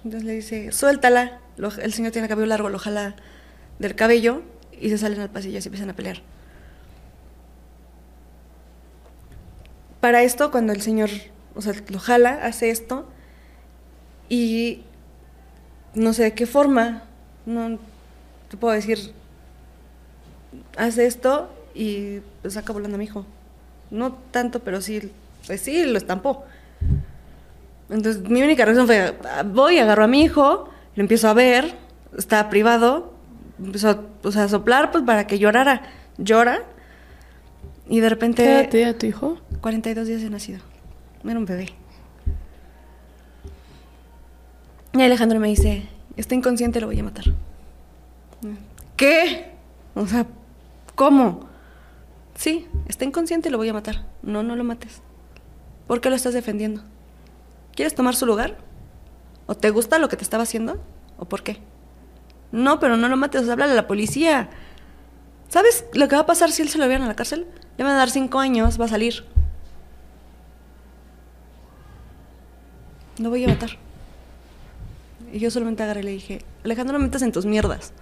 Entonces 0.05 0.25
le 0.25 0.35
dice, 0.35 0.73
suéltala. 0.73 1.41
El 1.83 1.93
señor 1.93 2.13
tiene 2.13 2.29
cabello 2.29 2.47
largo, 2.47 2.69
lo 2.69 2.79
jala 2.79 3.17
del 3.79 3.95
cabello 3.95 4.43
y 4.79 4.91
se 4.91 4.99
salen 4.99 5.21
al 5.21 5.31
pasillo 5.31 5.59
y 5.59 5.63
se 5.63 5.69
empiezan 5.69 5.91
a 5.91 5.97
pelear. 5.97 6.21
Para 10.01 10.23
esto, 10.23 10.51
cuando 10.51 10.73
el 10.73 10.83
señor, 10.83 11.11
o 11.55 11.63
sea, 11.63 11.73
lo 11.89 11.99
jala, 11.99 12.41
hace 12.45 12.71
esto 12.71 13.09
y 14.29 14.83
no 15.95 16.13
sé 16.13 16.25
de 16.25 16.35
qué 16.35 16.47
forma, 16.47 17.05
no 17.47 17.79
te 18.51 18.57
puedo 18.59 18.75
decir, 18.75 19.13
hace 20.77 21.07
esto 21.07 21.51
y 21.75 22.21
saca 22.49 22.73
volando 22.75 22.97
a 22.97 22.99
mi 22.99 23.05
hijo. 23.05 23.25
No 23.91 24.13
tanto, 24.13 24.61
pero 24.61 24.83
sí, 24.83 25.11
pues 25.47 25.63
sí, 25.63 25.85
lo 25.85 25.97
estampó. 25.97 26.45
Entonces, 27.91 28.29
mi 28.29 28.43
única 28.43 28.65
reacción 28.65 28.87
fue, 28.87 29.19
voy, 29.47 29.79
agarro 29.79 30.05
a 30.05 30.07
mi 30.07 30.23
hijo, 30.23 30.69
lo 30.95 31.01
empiezo 31.03 31.29
a 31.29 31.35
ver, 31.35 31.77
está 32.17 32.49
privado, 32.49 33.13
empezó 33.59 33.91
a, 33.91 34.01
o 34.23 34.33
sea, 34.33 34.45
a 34.45 34.49
soplar 34.49 34.91
pues 34.93 35.05
para 35.05 35.27
que 35.27 35.39
llorara. 35.39 35.83
Llora 36.17 36.63
y 37.89 38.01
de 38.01 38.09
repente... 38.09 38.45
¿Qué 38.45 38.53
edad 38.53 38.69
tenía 38.69 38.99
tu 38.99 39.07
hijo? 39.07 39.39
42 39.61 40.07
días 40.07 40.23
de 40.23 40.31
nacido. 40.31 40.61
Era 41.25 41.39
un 41.39 41.45
bebé. 41.45 41.69
Y 44.93 45.03
Alejandro 45.03 45.41
me 45.41 45.49
dice, 45.49 45.89
está 46.17 46.35
inconsciente, 46.35 46.81
lo 46.81 46.87
voy 46.87 46.99
a 46.99 47.05
matar. 47.05 47.25
¿Qué? 48.97 49.51
O 49.95 50.07
sea, 50.07 50.27
¿cómo? 50.95 51.49
Sí, 52.35 52.67
está 52.89 53.05
inconsciente, 53.05 53.51
lo 53.51 53.59
voy 53.59 53.69
a 53.69 53.73
matar. 53.73 54.07
No, 54.23 54.43
no 54.43 54.57
lo 54.57 54.65
mates. 54.65 55.01
¿Por 55.87 56.01
qué 56.01 56.11
lo 56.11 56.17
estás 56.17 56.35
defendiendo? 56.35 56.83
¿Quieres 57.81 57.95
tomar 57.95 58.15
su 58.15 58.27
lugar? 58.27 58.59
¿O 59.47 59.55
te 59.55 59.71
gusta 59.71 59.99
lo 59.99 60.11
que 60.11 60.17
te 60.19 60.23
estaba 60.23 60.43
haciendo? 60.43 60.85
¿O 61.17 61.25
por 61.25 61.43
qué? 61.43 61.63
No, 62.53 62.79
pero 62.79 62.99
no 62.99 63.09
lo 63.09 63.17
mates, 63.17 63.49
o 63.49 63.53
a 63.55 63.57
la 63.57 63.87
policía. 63.87 64.51
¿Sabes 65.49 65.87
lo 65.95 66.07
que 66.07 66.15
va 66.15 66.21
a 66.21 66.27
pasar 66.27 66.53
si 66.53 66.61
él 66.61 66.69
se 66.69 66.77
lo 66.77 66.85
llevan 66.85 67.05
a 67.05 67.07
la 67.07 67.17
cárcel? 67.17 67.47
Le 67.79 67.85
van 67.85 67.95
a 67.95 67.97
dar 67.97 68.11
cinco 68.11 68.39
años, 68.39 68.79
va 68.79 68.85
a 68.85 68.89
salir. 68.89 69.25
Lo 73.17 73.31
voy 73.31 73.45
a 73.45 73.49
matar. 73.49 73.71
Y 75.33 75.39
yo 75.39 75.51
solamente 75.51 75.83
agarré 75.83 76.01
y 76.01 76.05
le 76.05 76.11
dije, 76.11 76.45
Alejandro, 76.65 76.93
no 76.93 76.99
me 76.99 77.07
metas 77.07 77.23
en 77.23 77.33
tus 77.33 77.47
mierdas. 77.47 77.95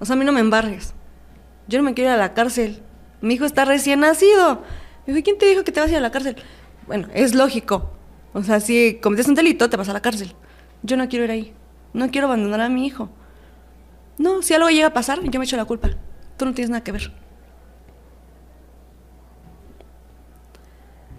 O 0.00 0.06
sea, 0.06 0.14
a 0.14 0.16
mí 0.16 0.24
no 0.24 0.32
me 0.32 0.40
embarres. 0.40 0.92
Yo 1.68 1.78
no 1.78 1.84
me 1.84 1.94
quiero 1.94 2.10
ir 2.10 2.16
a 2.16 2.18
la 2.18 2.34
cárcel. 2.34 2.82
Mi 3.20 3.34
hijo 3.34 3.44
está 3.44 3.64
recién 3.64 4.00
nacido. 4.00 4.62
Me 5.06 5.14
dijo, 5.14 5.18
"¿Y 5.20 5.22
¿quién 5.22 5.38
te 5.38 5.46
dijo 5.46 5.62
que 5.62 5.70
te 5.70 5.78
vas 5.78 5.90
a 5.90 5.92
ir 5.92 5.98
a 5.98 6.00
la 6.00 6.10
cárcel? 6.10 6.34
Bueno, 6.88 7.06
es 7.14 7.36
lógico. 7.36 7.92
O 8.34 8.42
sea, 8.42 8.60
si 8.60 8.98
cometes 9.00 9.28
un 9.28 9.34
delito, 9.34 9.70
te 9.70 9.76
vas 9.76 9.88
a 9.88 9.92
la 9.92 10.02
cárcel. 10.02 10.34
Yo 10.82 10.96
no 10.96 11.08
quiero 11.08 11.24
ir 11.24 11.30
ahí. 11.30 11.54
No 11.92 12.10
quiero 12.10 12.26
abandonar 12.26 12.60
a 12.60 12.68
mi 12.68 12.84
hijo. 12.84 13.08
No, 14.18 14.42
si 14.42 14.54
algo 14.54 14.68
llega 14.68 14.88
a 14.88 14.92
pasar, 14.92 15.22
yo 15.22 15.38
me 15.38 15.46
echo 15.46 15.56
la 15.56 15.64
culpa. 15.64 15.90
Tú 16.36 16.44
no 16.44 16.52
tienes 16.52 16.68
nada 16.68 16.82
que 16.82 16.92
ver. 16.92 17.12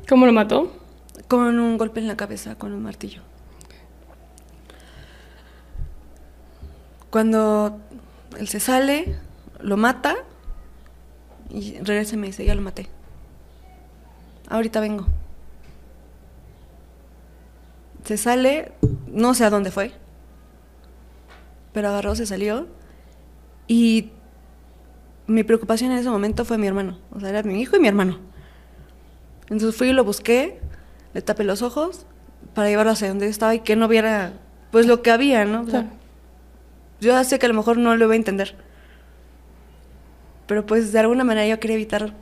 ¿Cómo 0.07 0.25
lo 0.25 0.33
mató? 0.33 0.71
Con 1.29 1.57
un 1.57 1.77
golpe 1.77 2.01
en 2.01 2.07
la 2.07 2.17
cabeza, 2.17 2.55
con 2.55 2.73
un 2.73 2.83
martillo. 2.83 3.21
Cuando 7.09 7.79
él 8.37 8.49
se 8.49 8.59
sale, 8.59 9.17
lo 9.61 9.77
mata 9.77 10.15
y 11.49 11.79
regresa 11.79 12.15
y 12.15 12.17
me 12.17 12.27
dice, 12.27 12.45
ya 12.45 12.53
lo 12.55 12.61
maté. 12.61 12.89
Ahorita 14.49 14.81
vengo. 14.81 15.07
Se 18.05 18.17
sale, 18.17 18.71
No 19.11 19.33
sé 19.33 19.43
a 19.45 19.49
dónde 19.49 19.71
fue. 19.71 19.91
Pero 21.73 21.89
agarró, 21.89 22.15
se 22.15 22.25
salió. 22.25 22.67
Y 23.67 24.11
mi 25.27 25.43
preocupación 25.43 25.91
en 25.91 25.97
ese 25.97 26.09
momento 26.09 26.45
fue 26.45 26.57
mi 26.57 26.67
hermano. 26.67 26.99
O 27.11 27.19
sea, 27.19 27.29
era 27.29 27.43
mi 27.43 27.59
hijo 27.61 27.75
y 27.75 27.79
mi 27.79 27.87
hermano. 27.87 28.19
Entonces 29.49 29.75
fui 29.75 29.89
y 29.89 29.93
lo 29.93 30.03
busqué, 30.03 30.59
le 31.13 31.21
tapé 31.21 31.43
los 31.43 31.61
ojos 31.61 32.05
para 32.53 32.69
llevarlo 32.69 32.91
hacia 32.93 33.09
donde 33.09 33.27
estaba 33.27 33.53
y 33.53 33.59
que 33.59 33.75
no 33.75 33.87
viera 33.87 34.33
pues 34.71 34.87
lo 34.87 35.01
que 35.01 35.11
había, 35.11 35.45
¿no? 35.45 35.61
O 35.61 35.67
sea, 35.69 35.85
yo 37.01 37.21
sé 37.23 37.37
que 37.39 37.45
a 37.45 37.49
lo 37.49 37.55
mejor 37.55 37.77
no 37.77 37.95
lo 37.95 38.05
iba 38.05 38.13
a 38.13 38.17
entender. 38.17 38.55
Pero 40.47 40.65
pues 40.65 40.91
de 40.91 40.99
alguna 40.99 41.23
manera 41.23 41.47
yo 41.47 41.59
quería 41.59 41.75
evitar 41.75 42.13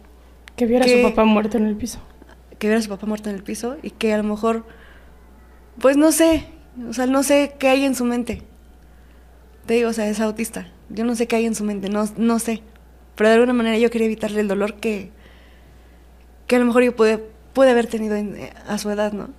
Que 0.56 0.65
viera 0.65 0.86
a 0.86 0.88
su 0.88 1.02
papá 1.02 1.26
muerto 1.26 1.58
en 1.58 1.65
el 1.65 1.76
piso. 1.76 2.00
que 2.60 2.67
viera 2.67 2.80
a 2.80 2.84
su 2.84 2.89
papá 2.89 3.06
muerto 3.06 3.30
en 3.30 3.36
el 3.36 3.43
piso 3.43 3.78
y 3.82 3.91
que 3.91 4.13
a 4.13 4.17
lo 4.17 4.24
mejor, 4.24 4.65
pues 5.80 5.98
no 5.98 6.12
sé, 6.12 6.46
o 6.90 6.94
sea, 6.94 7.06
no 7.06 7.24
sé 7.24 7.56
qué 7.60 7.68
hay 7.70 7.84
en 7.86 7.96
su 7.96 8.06
mente. 8.06 8.42
Te 9.66 9.76
digo, 9.76 9.90
o 9.90 9.94
sea, 9.94 10.08
es 10.10 10.20
autista. 10.20 10.68
Yo 10.90 11.06
no 11.06 11.16
sé 11.16 11.28
qué 11.28 11.38
hay 11.38 11.46
en 11.46 11.56
su 11.56 11.64
mente, 11.64 11.90
no, 11.90 12.06
no 12.18 12.40
sé. 12.40 12.62
Pero 13.16 13.30
de 13.30 13.36
alguna 13.36 13.54
manera 13.54 13.78
yo 13.78 13.90
quería 13.90 14.06
evitarle 14.08 14.42
el 14.42 14.48
dolor 14.48 14.76
que, 14.76 15.12
que 16.48 16.56
a 16.56 16.60
lo 16.60 16.66
mejor 16.66 16.84
yo 16.84 16.96
pude, 16.96 17.18
pude 17.54 17.70
haber 17.72 17.88
tenido 17.88 18.16
en- 18.16 18.36
eh, 18.36 18.54
a 18.68 18.78
su 18.78 18.90
edad, 18.90 19.14
¿no? 19.14 19.30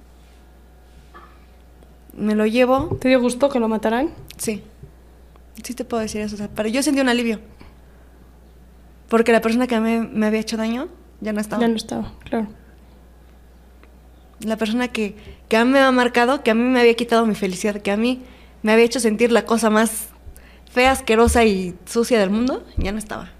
Me 2.16 2.34
lo 2.34 2.46
llevo, 2.46 2.96
¿Te 3.00 3.08
dio 3.08 3.20
gusto 3.20 3.48
que 3.48 3.58
lo 3.60 3.68
mataran? 3.68 4.10
sí. 4.36 4.62
Sí 5.62 5.72
te 5.72 5.84
puedo 5.84 6.02
decir 6.02 6.20
eso. 6.20 6.34
O 6.34 6.38
sea, 6.38 6.48
pero 6.52 6.68
yo 6.68 6.82
sentí 6.82 7.00
un 7.00 7.08
alivio. 7.08 7.38
Porque 9.08 9.30
la 9.30 9.40
persona 9.40 9.68
que 9.68 9.78
me, 9.78 10.00
me 10.00 10.26
había 10.26 10.40
hecho 10.40 10.56
daño 10.56 10.88
ya 11.20 11.32
no 11.32 11.40
estaba. 11.40 11.62
Ya 11.62 11.68
no 11.68 11.76
estaba, 11.76 12.12
claro. 12.24 12.48
La 14.40 14.56
persona 14.56 14.88
que, 14.88 15.14
que 15.48 15.56
a 15.56 15.64
mí 15.64 15.70
me 15.70 15.80
ha 15.80 15.90
marcado, 15.92 16.42
que 16.42 16.50
a 16.50 16.54
mí 16.54 16.62
me 16.62 16.80
había 16.80 16.94
quitado 16.94 17.26
mi 17.26 17.34
felicidad, 17.34 17.80
que 17.80 17.90
a 17.90 17.96
mí 17.96 18.22
me 18.62 18.72
había 18.72 18.84
hecho 18.84 19.00
sentir 19.00 19.30
la 19.32 19.44
cosa 19.44 19.70
más 19.70 20.08
fea, 20.70 20.90
asquerosa 20.90 21.44
y 21.44 21.74
sucia 21.84 22.18
del 22.18 22.30
mundo, 22.30 22.64
ya 22.76 22.92
no 22.92 22.98
estaba. 22.98 23.30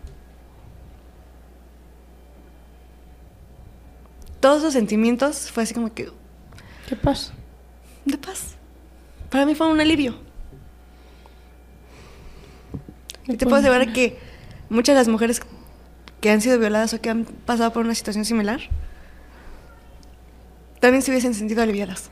Todos 4.41 4.59
esos 4.59 4.75
sentimientos 4.75 5.51
fue 5.51 5.63
así 5.63 5.75
como 5.75 5.93
que 5.95 6.11
¿Qué 6.87 6.97
pasa? 6.97 7.33
de 8.05 8.19
paz. 8.19 8.57
Para 9.31 9.47
mí 9.47 9.55
fue 9.55 9.67
un 9.67 9.81
alivio. 9.81 10.15
Y 13.27 13.37
te 13.37 13.47
puedo 13.47 13.57
asegurar 13.57 13.93
que 13.93 14.19
muchas 14.69 14.95
de 14.95 15.01
las 15.01 15.09
mujeres 15.09 15.41
que 16.21 16.31
han 16.31 16.41
sido 16.43 16.59
violadas 16.59 16.93
o 16.93 17.01
que 17.01 17.09
han 17.09 17.25
pasado 17.25 17.73
por 17.73 17.85
una 17.85 17.95
situación 17.95 18.25
similar 18.25 18.61
también 20.85 21.01
se 21.01 21.11
hubiesen 21.11 21.33
sentido 21.33 21.63
aliviadas. 21.63 22.11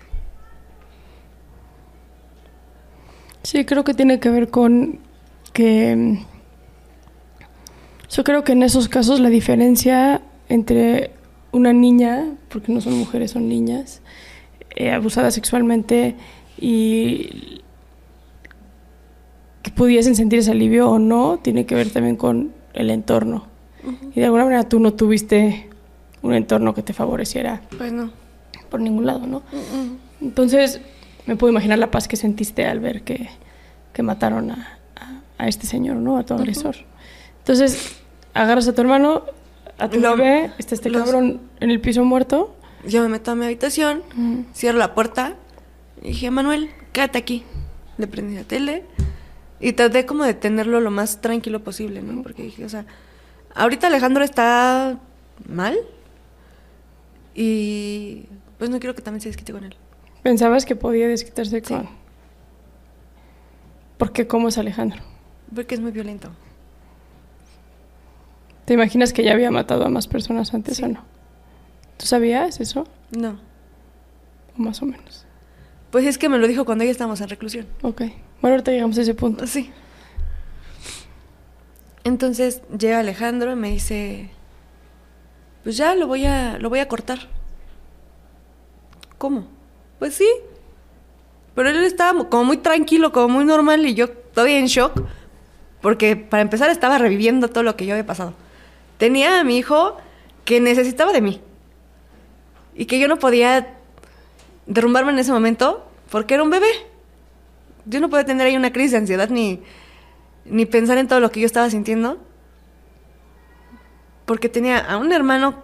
Sí, 3.43 3.67
creo 3.67 3.85
que 3.85 3.93
tiene 3.93 4.19
que 4.19 4.31
ver 4.31 4.49
con 4.49 4.99
que... 5.53 5.95
mm, 5.95 6.25
Yo 8.11 8.25
creo 8.25 8.45
que 8.45 8.53
en 8.53 8.63
esos 8.63 8.89
casos 8.89 9.21
la 9.21 9.29
diferencia 9.29 10.23
entre 10.49 11.11
una 11.51 11.75
niña, 11.75 12.33
porque 12.49 12.73
no 12.73 12.81
son 12.81 12.95
mujeres, 12.95 13.33
son 13.33 13.47
niñas, 13.47 14.01
eh, 14.75 14.91
abusadas 14.91 15.35
sexualmente 15.35 16.15
y 16.59 17.61
que 19.61 19.71
pudiesen 19.71 20.17
sentir 20.17 20.39
ese 20.39 20.53
alivio 20.53 20.89
o 20.89 20.99
no, 20.99 21.41
tiene 21.43 21.67
que 21.67 21.75
ver 21.75 21.91
también 21.91 22.17
con 22.17 22.55
el 22.73 22.89
entorno. 22.89 23.49
Y 24.15 24.21
de 24.21 24.25
alguna 24.25 24.45
manera 24.45 24.67
tú 24.67 24.81
no 24.81 24.95
tuviste 24.95 25.69
un 26.23 26.33
entorno 26.33 26.73
que 26.73 26.83
te 26.83 26.95
favoreciera 26.95 27.61
Pues 27.77 27.93
no. 27.93 28.22
Por 28.73 28.81
ningún 28.81 29.07
lado, 29.07 29.27
¿no? 29.29 29.43
Entonces, 30.21 30.81
me 31.27 31.37
puedo 31.37 31.53
imaginar 31.53 31.79
la 31.79 31.91
paz 31.93 32.09
que 32.09 32.17
sentiste 32.17 32.65
al 32.67 32.81
ver 32.81 33.03
que, 33.03 33.29
que 33.93 34.03
mataron 34.03 34.51
a, 34.51 34.79
a- 34.97 35.21
a 35.39 35.47
este 35.49 35.67
señor, 35.69 35.97
¿no? 35.99 36.17
A 36.19 36.25
tu 36.25 36.35
agresor. 36.35 36.75
Entonces, 37.39 37.97
agarras 38.35 38.67
a 38.67 38.73
tu 38.75 38.81
hermano, 38.81 39.23
a 39.79 39.89
tu 39.89 40.01
Lo- 40.01 40.17
bebé, 40.17 40.51
está 40.59 40.75
este 40.75 40.91
los- 40.91 41.03
cabrón 41.03 41.41
en 41.61 41.71
el 41.71 41.81
piso 41.81 42.05
muerto. 42.05 42.57
Yo 42.87 43.03
me 43.03 43.09
meto 43.09 43.31
a 43.31 43.35
mi 43.37 43.45
habitación, 43.45 44.03
cierro 44.55 44.79
la 44.79 44.95
puerta 44.95 45.35
y 46.03 46.09
dije, 46.09 46.31
Manuel, 46.33 46.71
quédate 46.93 47.19
aquí. 47.19 47.45
Le 47.99 48.07
prendí 48.09 48.35
la 48.35 48.43
tele 48.45 48.85
y 49.61 49.75
traté 49.75 50.07
como 50.07 50.25
de 50.25 50.35
tenerlo 50.35 50.81
lo 50.81 50.91
más 50.91 51.21
tranquilo 51.21 51.63
posible, 51.63 52.03
¿no? 52.03 52.23
Porque 52.23 52.43
dije, 52.43 52.65
o 52.65 52.69
sea, 52.69 52.87
ahorita 53.55 53.87
Alejandro 53.89 54.25
está 54.25 54.99
mal 55.49 55.77
y 57.35 58.25
pues 58.63 58.71
no 58.71 58.79
quiero 58.79 58.95
que 58.95 59.03
también 59.03 59.21
se 59.21 59.29
desquite 59.29 59.53
con 59.53 59.65
él. 59.65 59.75
Pensabas 60.23 60.65
que 60.65 60.77
podía 60.77 61.09
desquitarse 61.09 61.57
Sí. 61.57 61.75
con... 61.75 61.89
Porque 63.99 64.29
cómo 64.29 64.47
es 64.47 64.57
Alejandro. 64.57 65.03
Porque 65.53 65.75
es 65.75 65.81
muy 65.81 65.91
violento. 65.91 66.31
¿Te 68.65 68.75
imaginas 68.75 69.13
que 69.13 69.25
ya 69.25 69.33
había 69.33 69.51
matado 69.51 69.85
a 69.85 69.89
más 69.89 70.07
personas 70.07 70.55
antes 70.55 70.81
o 70.81 70.87
no? 70.87 71.03
¿Tú 71.97 72.07
sabías 72.07 72.61
eso? 72.61 72.87
No. 73.11 73.41
O 74.57 74.63
más 74.63 74.81
o 74.81 74.87
menos. 74.87 75.27
Pues 75.91 76.07
es 76.07 76.17
que 76.17 76.29
me 76.29 76.39
lo 76.39 76.47
dijo 76.47 76.65
cuando 76.65 76.85
ya 76.85 76.93
estábamos 76.93 77.21
en 77.21 77.31
reclusión. 77.31 77.67
Ok. 77.83 78.03
Bueno, 78.41 78.55
ahorita 78.55 78.71
llegamos 78.71 78.97
a 78.97 79.03
ese 79.03 79.15
punto. 79.15 79.45
Sí. 79.49 79.73
Entonces 82.05 82.63
llega 82.79 83.01
Alejandro 83.01 83.51
y 83.51 83.57
me 83.57 83.71
dice, 83.71 84.31
pues 85.65 85.77
ya 85.77 85.97
lo 85.97 86.07
voy 86.07 86.27
a, 86.27 86.59
lo 86.61 86.69
voy 86.69 86.79
a 86.79 86.87
cortar. 86.87 87.42
¿Cómo? 89.23 89.47
Pues 90.01 90.15
sí. 90.15 90.29
Pero 91.55 91.69
él 91.69 91.85
estaba 91.85 92.29
como 92.29 92.43
muy 92.43 92.57
tranquilo, 92.57 93.13
como 93.13 93.29
muy 93.29 93.45
normal 93.45 93.87
y 93.87 93.95
yo 93.95 94.11
todavía 94.11 94.59
en 94.59 94.67
shock, 94.67 95.01
porque 95.81 96.17
para 96.17 96.41
empezar 96.41 96.71
estaba 96.71 96.99
reviviendo 96.99 97.47
todo 97.47 97.63
lo 97.63 97.77
que 97.77 97.87
yo 97.87 97.93
había 97.93 98.05
pasado. 98.05 98.35
Tenía 98.99 99.39
a 99.39 99.45
mi 99.45 99.59
hijo 99.59 99.97
que 100.45 100.61
necesitaba 100.61 101.13
de 101.13 101.21
mí 101.21 101.41
y 102.75 102.87
que 102.87 102.99
yo 102.99 103.07
no 103.07 103.21
podía 103.21 103.77
derrumbarme 104.67 105.13
en 105.13 105.21
ese 105.21 105.31
momento 105.31 105.89
porque 106.11 106.35
era 106.35 106.43
un 106.43 106.51
bebé. 106.51 106.73
Yo 107.85 108.01
no 108.01 108.11
podía 108.11 108.25
tener 108.25 108.49
ahí 108.49 108.57
una 108.57 108.73
crisis 108.73 108.91
de 108.91 108.99
ansiedad 108.99 109.29
ni, 109.29 109.63
ni 110.47 110.67
pensar 110.67 110.99
en 110.99 111.07
todo 111.07 111.21
lo 111.21 111.31
que 111.31 111.39
yo 111.39 111.47
estaba 111.47 111.71
sintiendo. 111.71 112.19
Porque 114.27 114.49
tenía 114.49 114.79
a 114.79 114.97
un 114.97 115.13
hermano 115.13 115.63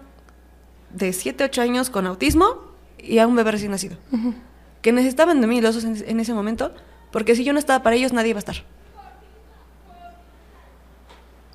de 0.91 1.13
7, 1.13 1.43
8 1.43 1.61
años 1.61 1.91
con 1.91 2.07
autismo 2.07 2.68
y 2.99 3.19
a 3.19 3.27
un 3.27 3.37
bebé 3.37 3.53
recién 3.53 3.71
nacido. 3.71 3.97
Que 4.83 4.93
necesitaban 4.93 5.41
de 5.41 5.47
mí 5.47 5.61
los 5.61 5.75
dos 5.75 5.85
en, 5.85 5.97
en 6.07 6.21
ese 6.21 6.35
momento, 6.35 6.75
porque 7.11 7.35
si 7.35 7.45
yo 7.45 7.53
no 7.53 7.59
estaba 7.59 7.83
para 7.83 7.97
ellos, 7.97 8.13
nadie 8.13 8.31
iba 8.31 8.39
a 8.39 8.41
estar. 8.41 8.57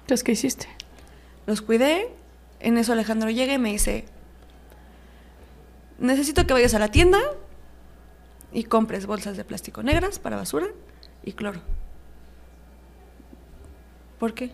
Entonces, 0.02 0.24
¿qué 0.24 0.34
hiciste? 0.34 0.68
Los 1.46 1.62
cuidé. 1.62 2.10
En 2.60 2.78
eso 2.78 2.94
Alejandro 2.94 3.30
llega 3.30 3.54
y 3.54 3.58
me 3.58 3.72
dice, 3.72 4.06
necesito 6.00 6.46
que 6.46 6.54
vayas 6.54 6.74
a 6.74 6.80
la 6.80 6.90
tienda 6.90 7.20
y 8.52 8.66
compres 8.66 9.06
bolsas 9.06 9.36
de 9.36 9.44
plástico 9.44 9.84
negras 9.84 10.20
para 10.20 10.38
basura 10.38 10.68
y 11.24 11.34
cloro. 11.34 11.62
¿Por 14.20 14.34
qué? 14.34 14.52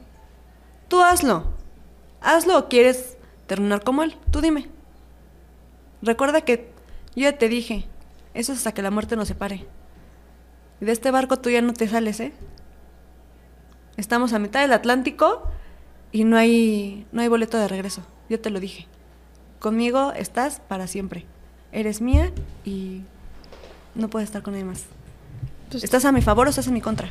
Tú 0.87 1.01
hazlo. 1.01 1.45
Hazlo 2.21 2.57
o 2.57 2.69
quieres 2.69 3.17
terminar 3.45 3.83
como 3.83 4.03
él. 4.03 4.15
Tú 4.31 4.41
dime. 4.41 4.67
Recuerda 6.01 6.41
que 6.41 6.71
yo 7.15 7.23
ya 7.23 7.37
te 7.37 7.49
dije, 7.49 7.85
eso 8.33 8.51
es 8.53 8.59
hasta 8.59 8.71
que 8.73 8.81
la 8.81 8.91
muerte 8.91 9.15
nos 9.15 9.27
separe. 9.27 9.65
Y 10.81 10.85
de 10.85 10.91
este 10.91 11.11
barco 11.11 11.37
tú 11.37 11.49
ya 11.49 11.61
no 11.61 11.73
te 11.73 11.87
sales, 11.87 12.19
¿eh? 12.19 12.31
Estamos 13.97 14.31
a 14.33 14.39
mitad 14.39 14.61
del 14.61 14.71
Atlántico 14.73 15.43
y 16.11 16.23
no 16.23 16.37
hay, 16.37 17.05
no 17.11 17.21
hay 17.21 17.27
boleto 17.27 17.57
de 17.57 17.67
regreso. 17.67 18.01
Yo 18.29 18.39
te 18.39 18.49
lo 18.49 18.59
dije. 18.59 18.87
Conmigo 19.59 20.13
estás 20.13 20.61
para 20.61 20.87
siempre. 20.87 21.25
Eres 21.71 21.99
mía 22.01 22.31
y 22.63 23.01
no 23.95 24.09
puedes 24.09 24.29
estar 24.29 24.41
con 24.41 24.53
nadie 24.53 24.63
más. 24.65 24.85
Entonces, 25.65 25.83
¿Estás 25.83 26.05
a 26.05 26.11
mi 26.11 26.21
favor 26.21 26.47
o 26.47 26.49
estás 26.49 26.67
en 26.67 26.73
mi 26.73 26.81
contra? 26.81 27.09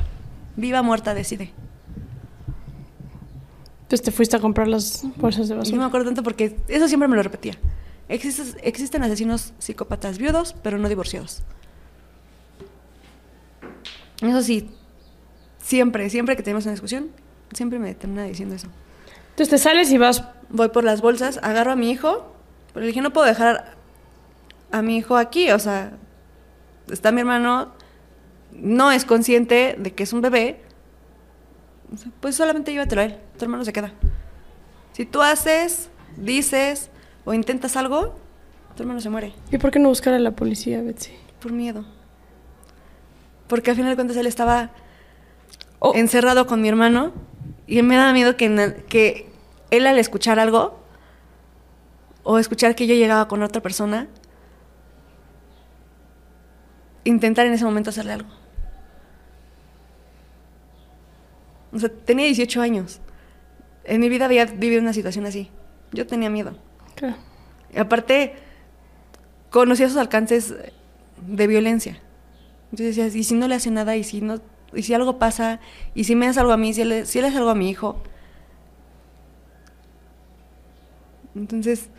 Viva 0.55 0.81
o 0.81 0.83
muerta, 0.83 1.13
decide. 1.13 1.53
entonces 3.83 4.01
te 4.03 4.11
fuiste 4.11 4.35
a 4.35 4.39
comprar 4.39 4.67
las 4.67 5.03
bolsas 5.17 5.47
de 5.47 5.53
Y 5.55 5.57
yo 5.57 5.61
me 5.61 5.61
basura. 5.61 5.85
acuerdo 5.85 6.05
tanto 6.07 6.23
porque 6.23 6.57
eso 6.67 6.87
siempre 6.87 7.07
me 7.07 7.15
lo 7.15 7.23
repetía. 7.23 7.53
Existen, 8.09 8.59
existen 8.63 9.03
asesinos 9.03 9.53
psicópatas 9.59 10.17
viudos, 10.17 10.55
pero 10.63 10.77
no 10.77 10.89
divorciados. 10.89 11.43
Eso 14.21 14.41
sí, 14.41 14.69
siempre, 15.59 16.09
siempre 16.09 16.35
que 16.35 16.43
tenemos 16.43 16.65
una 16.65 16.73
discusión, 16.73 17.11
siempre 17.53 17.79
me 17.79 17.93
termina 17.95 18.23
diciendo 18.23 18.55
eso. 18.55 18.67
Entonces 19.29 19.49
te 19.49 19.57
sales 19.57 19.91
y 19.91 19.97
vas 19.97 20.23
Voy 20.51 20.69
por 20.69 20.83
las 20.83 21.01
bolsas, 21.01 21.39
agarro 21.43 21.71
a 21.71 21.75
mi 21.75 21.91
hijo, 21.91 22.33
pero 22.73 22.81
le 22.81 22.87
dije, 22.87 23.01
no 23.01 23.13
puedo 23.13 23.27
dejar 23.27 23.75
a 24.71 24.81
mi 24.81 24.97
hijo 24.97 25.15
aquí, 25.15 25.51
o 25.51 25.59
sea, 25.59 25.91
está 26.91 27.11
mi 27.11 27.21
hermano, 27.21 27.71
no 28.51 28.91
es 28.91 29.05
consciente 29.05 29.75
de 29.77 29.93
que 29.93 30.03
es 30.03 30.11
un 30.11 30.21
bebé, 30.21 30.59
pues 32.19 32.35
solamente 32.35 32.71
llévatelo 32.71 33.01
a 33.01 33.05
él, 33.05 33.17
tu 33.37 33.45
hermano 33.45 33.63
se 33.63 33.73
queda. 33.73 33.93
Si 34.93 35.05
tú 35.05 35.21
haces, 35.21 35.91
dices 36.17 36.89
o 37.29 37.33
intentas 37.35 37.77
algo, 37.77 38.15
tu 38.75 38.81
hermano 38.81 38.99
se 39.01 39.09
muere 39.11 39.33
¿Y 39.51 39.59
por 39.59 39.69
qué 39.69 39.77
no 39.77 39.89
buscar 39.89 40.15
a 40.15 40.19
la 40.19 40.31
policía, 40.31 40.81
Betsy? 40.81 41.11
por 41.39 41.51
miedo. 41.51 41.85
Porque 43.47 43.69
al 43.69 43.75
final 43.75 43.91
de 43.91 43.95
cuentas 43.95 44.17
él 44.17 44.25
estaba 44.25 44.71
Oh. 45.81 45.93
encerrado 45.95 46.47
con 46.47 46.59
mi 46.61 46.67
hermano 46.67 47.13
y 47.67 47.81
me 47.83 47.95
daba 47.95 48.11
miedo 48.13 48.35
que, 48.35 48.83
que 48.89 49.29
él 49.71 49.85
al 49.87 49.97
escuchar 49.99 50.39
algo 50.39 50.77
o 52.23 52.39
escuchar 52.39 52.75
que 52.75 52.87
yo 52.87 52.95
llegaba 52.95 53.27
con 53.29 53.43
otra 53.43 53.61
persona, 53.61 54.07
intentar 57.05 57.45
en 57.45 57.53
ese 57.53 57.63
momento 57.63 57.91
hacerle 57.91 58.13
algo. 58.13 58.29
O 61.71 61.79
sea, 61.79 61.89
tenía 61.89 62.25
18 62.25 62.61
años. 62.61 62.99
En 63.83 64.01
mi 64.01 64.09
vida 64.09 64.25
había 64.25 64.45
vivido 64.45 64.81
una 64.81 64.93
situación 64.93 65.25
así. 65.25 65.49
Yo 65.91 66.05
tenía 66.07 66.29
miedo. 66.29 66.55
Claro. 66.99 67.15
Aparte, 67.77 68.33
conocía 69.49 69.87
sus 69.87 69.97
alcances 69.97 70.53
de 71.25 71.47
violencia. 71.47 71.97
Yo 72.73 72.83
decía, 72.83 73.07
¿y 73.07 73.23
si 73.23 73.35
no 73.35 73.47
le 73.47 73.55
hace 73.55 73.71
nada? 73.71 73.95
¿Y 73.95 74.03
si, 74.03 74.19
no, 74.19 74.41
y 74.73 74.83
si 74.83 74.93
algo 74.93 75.17
pasa? 75.17 75.61
¿Y 75.95 76.03
si 76.03 76.15
me 76.15 76.27
hace 76.27 76.41
algo 76.41 76.51
a 76.51 76.57
mí? 76.57 76.73
¿Si 76.73 76.81
él, 76.81 77.05
si 77.05 77.19
él 77.19 77.25
hace 77.25 77.37
algo 77.37 77.51
a 77.51 77.55
mi 77.55 77.69
hijo? 77.69 78.03
Entonces, 81.35 81.89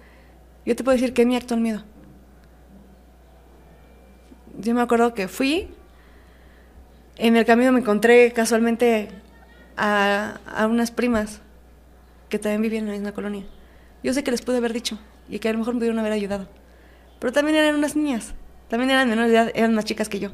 yo 0.67 0.77
te 0.77 0.85
puedo 0.85 0.97
decir 0.97 1.15
que 1.15 1.23
es 1.23 1.29
mi 1.29 1.37
actual 1.37 1.61
miedo. 1.61 1.83
Yo 4.59 4.75
me 4.75 4.83
acuerdo 4.83 5.15
que 5.15 5.29
fui, 5.29 5.69
en 7.17 7.37
el 7.37 7.47
camino 7.47 7.73
me 7.73 7.81
encontré 7.81 8.33
casualmente 8.33 9.09
a, 9.79 10.41
a 10.45 10.67
unas 10.67 10.91
primas 10.91 11.41
que 12.29 12.39
también 12.39 12.61
vivían 12.61 12.83
en 12.83 12.89
la 12.89 12.93
misma 12.93 13.13
colonia. 13.13 13.47
Yo 14.03 14.15
sé 14.15 14.25
que 14.25 14.31
les 14.31 14.43
pude 14.43 14.57
haber 14.57 14.73
dicho 14.73 14.99
y 15.29 15.39
que 15.39 15.49
a 15.49 15.53
lo 15.53 15.59
mejor 15.59 15.75
me 15.75 15.79
pudieron 15.79 15.99
haber 15.99 16.13
ayudado. 16.13 16.49
Pero 17.19 17.33
también 17.33 17.57
eran 17.57 17.77
unas 17.77 17.97
niñas, 17.97 18.35
también 18.69 18.91
eran 18.91 19.09
menores 19.09 19.31
de 19.31 19.39
edad, 19.39 19.53
eran 19.55 19.75
más 19.75 19.85
chicas 19.85 20.09
que 20.09 20.21
yo. 20.21 20.31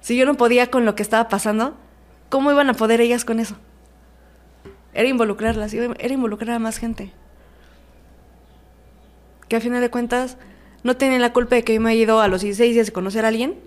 Si 0.00 0.16
yo 0.16 0.26
no 0.26 0.36
podía 0.36 0.70
con 0.70 0.84
lo 0.84 0.94
que 0.94 1.02
estaba 1.02 1.28
pasando, 1.28 1.76
¿cómo 2.28 2.52
iban 2.52 2.68
a 2.70 2.74
poder 2.74 3.00
ellas 3.00 3.24
con 3.24 3.40
eso? 3.40 3.56
Era 4.92 5.08
involucrarlas, 5.08 5.74
era 5.74 6.14
involucrar 6.14 6.56
a 6.56 6.58
más 6.58 6.78
gente. 6.78 7.10
Que 9.48 9.56
al 9.56 9.62
final 9.62 9.80
de 9.80 9.90
cuentas 9.90 10.36
no 10.82 10.96
tienen 10.96 11.20
la 11.20 11.32
culpa 11.32 11.56
de 11.56 11.64
que 11.64 11.74
yo 11.74 11.80
me 11.80 11.90
haya 11.90 12.02
ido 12.02 12.20
a 12.20 12.28
los 12.28 12.42
16 12.42 12.74
días 12.74 12.86
de 12.86 12.92
conocer 12.92 13.24
a 13.24 13.28
alguien, 13.28 13.58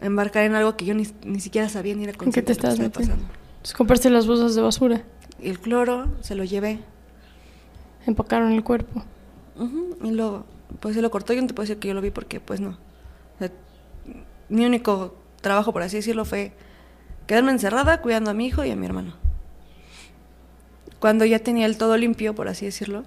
embarcar 0.00 0.44
en 0.44 0.54
algo 0.54 0.76
que 0.76 0.84
yo 0.84 0.94
ni, 0.94 1.06
ni 1.24 1.40
siquiera 1.40 1.68
sabía 1.68 1.94
ni 1.94 2.04
era 2.04 2.12
¿En 2.12 2.18
qué 2.18 2.24
consciente 2.24 2.54
te 2.54 2.60
de 2.60 2.70
lo 2.70 2.76
que 2.76 2.84
estás 2.84 3.02
estaba 3.02 3.16
pasando. 3.16 3.34
Pues 3.60 3.74
compraste 3.74 4.10
las 4.10 4.26
bolsas 4.26 4.54
de 4.54 4.62
basura. 4.62 5.02
Y 5.40 5.50
el 5.50 5.58
cloro 5.58 6.08
se 6.22 6.34
lo 6.34 6.44
llevé. 6.44 6.80
Empacaron 8.08 8.52
el 8.52 8.64
cuerpo. 8.64 9.04
Y 10.02 10.10
luego, 10.12 10.46
pues 10.80 10.94
se 10.94 11.02
lo 11.02 11.10
cortó. 11.10 11.34
Yo 11.34 11.42
no 11.42 11.46
te 11.46 11.52
puedo 11.54 11.64
decir 11.64 11.78
que 11.78 11.88
yo 11.88 11.94
lo 11.94 12.00
vi 12.00 12.10
porque, 12.10 12.40
pues 12.40 12.58
no. 12.58 12.78
Mi 14.48 14.64
único 14.64 15.14
trabajo, 15.42 15.74
por 15.74 15.82
así 15.82 15.96
decirlo, 15.96 16.24
fue 16.24 16.52
quedarme 17.26 17.52
encerrada 17.52 18.00
cuidando 18.00 18.30
a 18.30 18.34
mi 18.34 18.46
hijo 18.46 18.64
y 18.64 18.70
a 18.70 18.76
mi 18.76 18.86
hermano. 18.86 19.14
Cuando 21.00 21.26
ya 21.26 21.38
tenía 21.38 21.66
el 21.66 21.76
todo 21.76 21.98
limpio, 21.98 22.34
por 22.34 22.48
así 22.48 22.64
decirlo, 22.64 23.04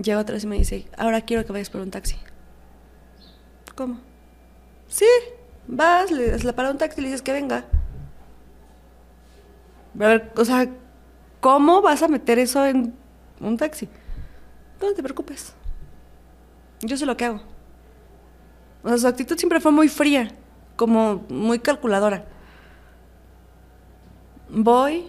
llega 0.00 0.20
otra 0.20 0.34
vez 0.34 0.44
y 0.44 0.46
me 0.46 0.58
dice, 0.58 0.86
ahora 0.98 1.22
quiero 1.22 1.46
que 1.46 1.52
vayas 1.52 1.70
por 1.70 1.80
un 1.80 1.90
taxi. 1.90 2.16
¿Cómo? 3.74 4.00
Sí, 4.86 5.06
vas, 5.66 6.10
le 6.10 6.30
das 6.30 6.44
la 6.44 6.52
para 6.52 6.70
un 6.70 6.76
taxi 6.76 7.00
y 7.00 7.04
le 7.04 7.08
dices 7.08 7.22
que 7.22 7.32
venga. 7.32 7.64
Ver, 9.94 10.30
o 10.36 10.44
sea, 10.44 10.68
¿cómo 11.40 11.80
vas 11.80 12.02
a 12.02 12.08
meter 12.08 12.38
eso 12.38 12.66
en 12.66 12.94
un 13.40 13.56
taxi? 13.56 13.88
No 14.80 14.92
te 14.94 15.02
preocupes. 15.02 15.54
Yo 16.80 16.96
sé 16.96 17.06
lo 17.06 17.16
que 17.16 17.24
hago. 17.24 17.40
O 18.82 18.88
sea, 18.88 18.98
su 18.98 19.06
actitud 19.08 19.36
siempre 19.36 19.60
fue 19.60 19.72
muy 19.72 19.88
fría, 19.88 20.32
como 20.76 21.24
muy 21.28 21.58
calculadora. 21.58 22.24
Voy. 24.48 25.06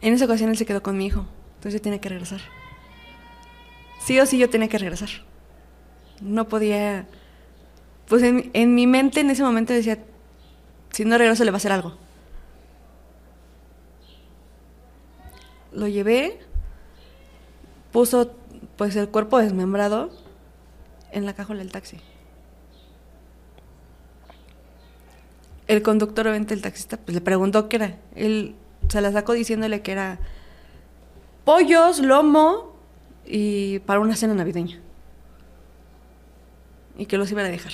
En 0.00 0.14
esa 0.14 0.26
ocasión 0.26 0.50
él 0.50 0.56
se 0.56 0.66
quedó 0.66 0.82
con 0.82 0.96
mi 0.96 1.06
hijo, 1.06 1.26
entonces 1.56 1.74
yo 1.74 1.82
tenía 1.82 2.00
que 2.00 2.08
regresar. 2.08 2.40
Sí 4.00 4.18
o 4.20 4.26
sí 4.26 4.38
yo 4.38 4.50
tenía 4.50 4.68
que 4.68 4.78
regresar. 4.78 5.08
No 6.20 6.48
podía... 6.48 7.06
Pues 8.08 8.22
en, 8.22 8.50
en 8.54 8.74
mi 8.74 8.86
mente 8.86 9.20
en 9.20 9.30
ese 9.30 9.42
momento 9.42 9.72
decía, 9.72 9.98
si 10.90 11.04
no 11.04 11.18
regreso 11.18 11.44
le 11.44 11.50
va 11.50 11.56
a 11.56 11.58
hacer 11.58 11.72
algo. 11.72 11.96
Lo 15.78 15.86
llevé, 15.86 16.40
puso 17.92 18.34
pues 18.76 18.96
el 18.96 19.08
cuerpo 19.10 19.38
desmembrado 19.38 20.10
en 21.12 21.24
la 21.24 21.34
cajuela 21.34 21.62
del 21.62 21.70
taxi. 21.70 21.98
El 25.68 25.82
conductor, 25.82 26.26
obviamente 26.26 26.52
el 26.52 26.62
taxista, 26.62 26.96
pues 26.96 27.14
le 27.14 27.20
preguntó 27.20 27.68
qué 27.68 27.76
era. 27.76 27.96
Él 28.16 28.56
se 28.88 29.00
la 29.00 29.12
sacó 29.12 29.34
diciéndole 29.34 29.80
que 29.80 29.92
era 29.92 30.18
pollos, 31.44 32.00
lomo 32.00 32.74
y 33.24 33.78
para 33.80 34.00
una 34.00 34.16
cena 34.16 34.34
navideña. 34.34 34.80
Y 36.96 37.06
que 37.06 37.18
los 37.18 37.30
iban 37.30 37.46
a 37.46 37.50
dejar. 37.50 37.72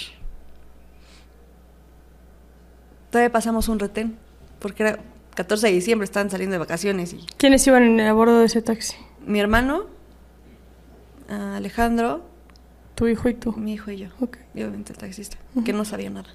Todavía 3.11 3.33
pasamos 3.33 3.69
un 3.69 3.79
retén, 3.79 4.19
porque 4.59 4.83
era 4.83 4.99
14 5.35 5.67
de 5.69 5.73
diciembre, 5.73 6.05
estaban 6.05 6.31
saliendo 6.31 6.55
de 6.55 6.59
vacaciones 6.59 7.13
y 7.13 7.25
¿Quiénes 7.37 7.67
iban 7.67 7.99
a 8.01 8.13
bordo 8.13 8.39
de 8.41 8.47
ese 8.47 8.63
taxi? 8.63 8.97
mi 9.27 9.41
hermano, 9.41 9.85
a 11.29 11.57
Alejandro, 11.57 12.25
Tu 12.95 13.09
hijo 13.09 13.29
y 13.29 13.35
tú. 13.35 13.53
mi 13.53 13.73
hijo 13.75 13.91
y 13.91 13.97
yo. 13.99 14.09
Ok. 14.21 14.39
Y 14.55 14.61
obviamente 14.63 14.93
el 14.93 14.99
taxista, 14.99 15.37
que 15.65 15.73
no 15.73 15.85
sabía 15.85 16.11
nada. 16.11 16.29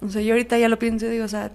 O 0.00 0.08
sea, 0.08 0.22
yo 0.22 0.34
ahorita 0.34 0.58
ya 0.58 0.68
lo 0.68 0.78
pienso 0.78 1.06
y 1.06 1.10
digo, 1.10 1.24
o 1.24 1.28
sea, 1.28 1.50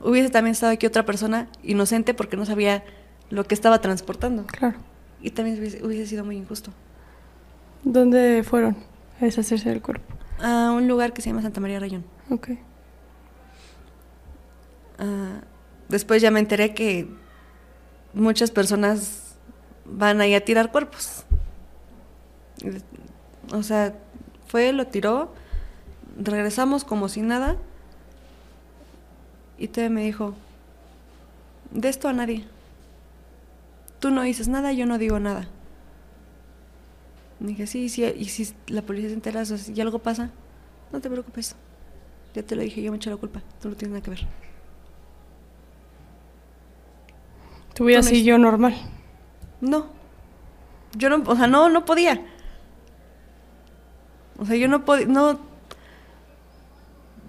hubiese 0.00 0.30
también 0.30 0.52
estado 0.52 0.72
aquí 0.72 0.86
otra 0.86 1.04
persona 1.04 1.48
inocente 1.62 2.14
porque 2.14 2.36
no 2.36 2.44
sabía 2.46 2.84
lo 3.30 3.44
que 3.44 3.54
estaba 3.54 3.80
transportando. 3.80 4.46
Claro. 4.46 4.76
Y 5.20 5.30
también 5.30 5.58
hubiese, 5.58 5.84
hubiese 5.84 6.06
sido 6.06 6.24
muy 6.24 6.36
injusto. 6.36 6.70
¿Dónde 7.82 8.44
fueron 8.48 8.76
a 9.20 9.24
deshacerse 9.24 9.68
del 9.70 9.82
cuerpo? 9.82 10.14
A 10.40 10.70
un 10.72 10.86
lugar 10.86 11.12
que 11.12 11.22
se 11.22 11.30
llama 11.30 11.42
Santa 11.42 11.60
María 11.60 11.80
Rayón. 11.80 12.04
Ok. 12.30 12.50
Ah, 14.98 15.40
después 15.88 16.22
ya 16.22 16.30
me 16.30 16.40
enteré 16.40 16.74
que 16.74 17.08
muchas 18.12 18.50
personas 18.50 19.36
van 19.84 20.20
ahí 20.20 20.34
a 20.34 20.44
tirar 20.44 20.70
cuerpos. 20.70 21.24
O 23.52 23.62
sea, 23.62 23.94
fue, 24.46 24.72
lo 24.72 24.86
tiró, 24.86 25.34
regresamos 26.16 26.84
como 26.84 27.08
si 27.08 27.22
nada. 27.22 27.56
Y 29.58 29.68
todavía 29.68 29.94
me 29.94 30.04
dijo, 30.04 30.34
de 31.70 31.88
esto 31.88 32.08
a 32.08 32.12
nadie. 32.12 32.44
Tú 34.00 34.10
no 34.10 34.22
dices 34.22 34.48
nada, 34.48 34.72
yo 34.72 34.86
no 34.86 34.98
digo 34.98 35.18
nada. 35.18 35.48
Dije, 37.40 37.66
sí, 37.66 37.88
sí, 37.88 38.04
y 38.04 38.26
si 38.26 38.54
la 38.68 38.82
policía 38.82 39.08
se 39.08 39.14
entera, 39.14 39.42
o 39.42 39.44
si 39.44 39.78
algo 39.80 39.98
pasa, 39.98 40.30
no 40.92 41.00
te 41.00 41.10
preocupes. 41.10 41.56
Ya 42.34 42.42
te 42.42 42.56
lo 42.56 42.62
dije, 42.62 42.82
yo 42.82 42.90
me 42.90 42.96
echo 42.96 43.10
la 43.10 43.16
culpa, 43.16 43.42
tú 43.60 43.68
no 43.68 43.76
tienes 43.76 43.92
nada 43.92 44.02
que 44.02 44.10
ver. 44.10 44.26
Tu 47.74 47.84
vida 47.84 48.02
siguió 48.02 48.38
normal. 48.38 48.74
No. 49.60 49.86
Yo 50.96 51.08
no, 51.10 51.22
o 51.26 51.36
sea, 51.36 51.46
no, 51.46 51.68
no 51.68 51.84
podía. 51.84 52.24
O 54.38 54.44
sea, 54.46 54.56
yo 54.56 54.68
no 54.68 54.84
podía, 54.84 55.06
no, 55.06 55.40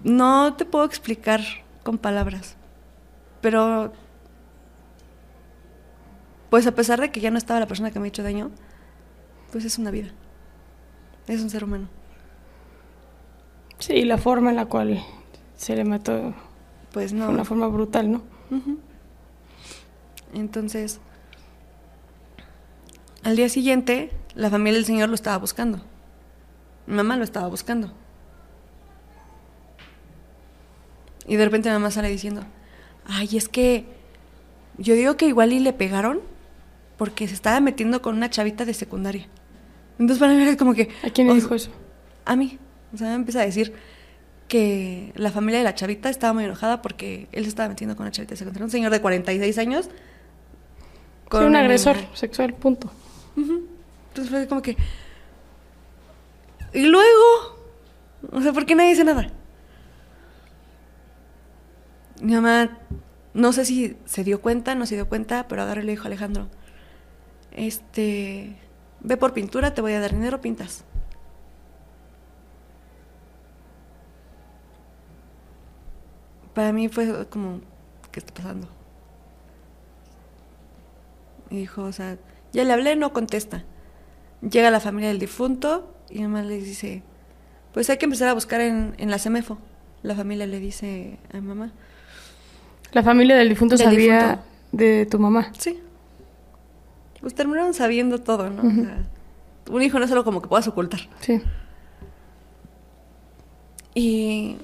no 0.04 0.54
te 0.54 0.64
puedo 0.64 0.84
explicar 0.84 1.40
con 1.82 1.98
palabras. 1.98 2.56
Pero, 3.40 3.92
pues 6.50 6.66
a 6.66 6.72
pesar 6.72 7.00
de 7.00 7.10
que 7.10 7.20
ya 7.20 7.30
no 7.30 7.38
estaba 7.38 7.60
la 7.60 7.66
persona 7.66 7.90
que 7.90 7.98
me 7.98 8.06
ha 8.06 8.08
hecho 8.08 8.22
daño, 8.22 8.50
pues 9.52 9.64
es 9.64 9.78
una 9.78 9.90
vida. 9.90 10.08
Es 11.26 11.40
un 11.42 11.50
ser 11.50 11.64
humano. 11.64 11.88
Sí, 13.78 14.04
la 14.04 14.16
forma 14.18 14.50
en 14.50 14.56
la 14.56 14.66
cual 14.66 15.02
se 15.56 15.76
le 15.76 15.84
mató 15.84 16.34
Pues 16.92 17.10
fue 17.10 17.18
no. 17.20 17.28
una 17.30 17.44
forma 17.44 17.66
brutal, 17.66 18.10
¿no? 18.10 18.22
Entonces, 20.40 21.00
al 23.22 23.36
día 23.36 23.48
siguiente, 23.48 24.10
la 24.34 24.50
familia 24.50 24.74
del 24.74 24.84
señor 24.84 25.08
lo 25.08 25.14
estaba 25.14 25.38
buscando. 25.38 25.80
Mi 26.86 26.94
mamá 26.94 27.16
lo 27.16 27.24
estaba 27.24 27.48
buscando. 27.48 27.92
Y 31.26 31.36
de 31.36 31.44
repente 31.44 31.70
mi 31.70 31.74
mamá 31.74 31.90
sale 31.90 32.08
diciendo, 32.08 32.42
ay, 33.06 33.36
es 33.36 33.48
que 33.48 33.86
yo 34.78 34.94
digo 34.94 35.16
que 35.16 35.26
igual 35.26 35.52
y 35.52 35.58
le 35.58 35.72
pegaron 35.72 36.20
porque 36.98 37.26
se 37.26 37.34
estaba 37.34 37.58
metiendo 37.60 38.02
con 38.02 38.14
una 38.14 38.30
chavita 38.30 38.64
de 38.64 38.74
secundaria. 38.74 39.26
Entonces 39.98 40.18
para 40.18 40.34
mí 40.34 40.42
era 40.42 40.56
como 40.56 40.74
que... 40.74 40.90
¿A 41.02 41.10
quién 41.10 41.28
le 41.28 41.34
dijo 41.34 41.54
eso? 41.54 41.70
A 42.26 42.36
mí. 42.36 42.58
O 42.92 42.98
sea, 42.98 43.08
me 43.08 43.14
empieza 43.14 43.40
a 43.40 43.46
decir 43.46 43.72
que 44.48 45.12
la 45.16 45.32
familia 45.32 45.58
de 45.58 45.64
la 45.64 45.74
chavita 45.74 46.10
estaba 46.10 46.34
muy 46.34 46.44
enojada 46.44 46.82
porque 46.82 47.26
él 47.32 47.44
se 47.44 47.48
estaba 47.48 47.70
metiendo 47.70 47.96
con 47.96 48.04
una 48.04 48.12
chavita 48.12 48.32
de 48.32 48.36
secundaria. 48.36 48.64
Un 48.64 48.70
señor 48.70 48.92
de 48.92 49.00
46 49.00 49.58
años. 49.58 49.88
Sí, 51.30 51.36
un 51.38 51.56
agresor 51.56 51.96
sexual, 52.14 52.54
punto. 52.54 52.90
Entonces 53.36 54.30
fue 54.30 54.46
como 54.48 54.62
que, 54.62 54.76
Y 56.72 56.86
luego, 56.86 57.58
o 58.32 58.40
sea, 58.40 58.52
¿por 58.52 58.66
qué 58.66 58.74
nadie 58.74 58.90
dice 58.90 59.04
nada? 59.04 59.30
Mi 62.20 62.34
mamá, 62.34 62.78
no 63.34 63.52
sé 63.52 63.64
si 63.64 63.96
se 64.06 64.24
dio 64.24 64.40
cuenta, 64.40 64.74
no 64.74 64.86
se 64.86 64.94
dio 64.94 65.08
cuenta, 65.08 65.46
pero 65.48 65.62
agarró 65.62 65.82
y 65.82 65.84
le 65.84 65.92
dijo 65.92 66.04
a 66.04 66.06
Alejandro, 66.06 66.48
este, 67.52 68.56
ve 69.00 69.16
por 69.16 69.32
pintura, 69.32 69.74
te 69.74 69.80
voy 69.82 69.92
a 69.92 70.00
dar 70.00 70.12
dinero, 70.12 70.40
pintas. 70.40 70.84
Para 76.54 76.72
mí 76.72 76.88
fue 76.88 77.26
como, 77.28 77.60
¿qué 78.10 78.20
está 78.20 78.32
pasando? 78.34 78.68
Y 81.50 81.56
dijo, 81.58 81.82
o 81.84 81.92
sea, 81.92 82.16
ya 82.52 82.64
le 82.64 82.72
hablé, 82.72 82.96
no 82.96 83.12
contesta. 83.12 83.64
Llega 84.42 84.70
la 84.70 84.80
familia 84.80 85.08
del 85.08 85.18
difunto 85.18 85.94
y 86.10 86.16
mi 86.18 86.22
mamá 86.24 86.42
le 86.42 86.56
dice, 86.58 87.02
pues 87.72 87.88
hay 87.90 87.98
que 87.98 88.04
empezar 88.06 88.28
a 88.28 88.32
buscar 88.34 88.60
en, 88.60 88.94
en 88.98 89.10
la 89.10 89.18
CEMEFO. 89.18 89.58
La 90.02 90.14
familia 90.14 90.46
le 90.46 90.58
dice 90.60 91.18
a 91.32 91.36
mi 91.40 91.48
mamá, 91.48 91.72
La 92.92 93.02
familia 93.02 93.36
del 93.36 93.48
difunto 93.48 93.76
Del 93.76 93.86
sabía 93.86 94.20
difunto. 94.20 94.42
de 94.72 95.06
tu 95.06 95.18
mamá. 95.18 95.52
sí. 95.58 95.80
Pues 97.20 97.34
terminaron 97.34 97.74
sabiendo 97.74 98.20
todo, 98.20 98.50
¿no? 98.50 98.62
O 98.62 98.70
sea, 98.70 99.04
un 99.70 99.82
hijo 99.82 99.98
no 99.98 100.04
es 100.04 100.10
algo 100.12 100.22
como 100.22 100.40
que 100.42 100.48
puedas 100.48 100.68
ocultar. 100.68 101.00
Sí. 101.20 101.40
Y 103.94 104.58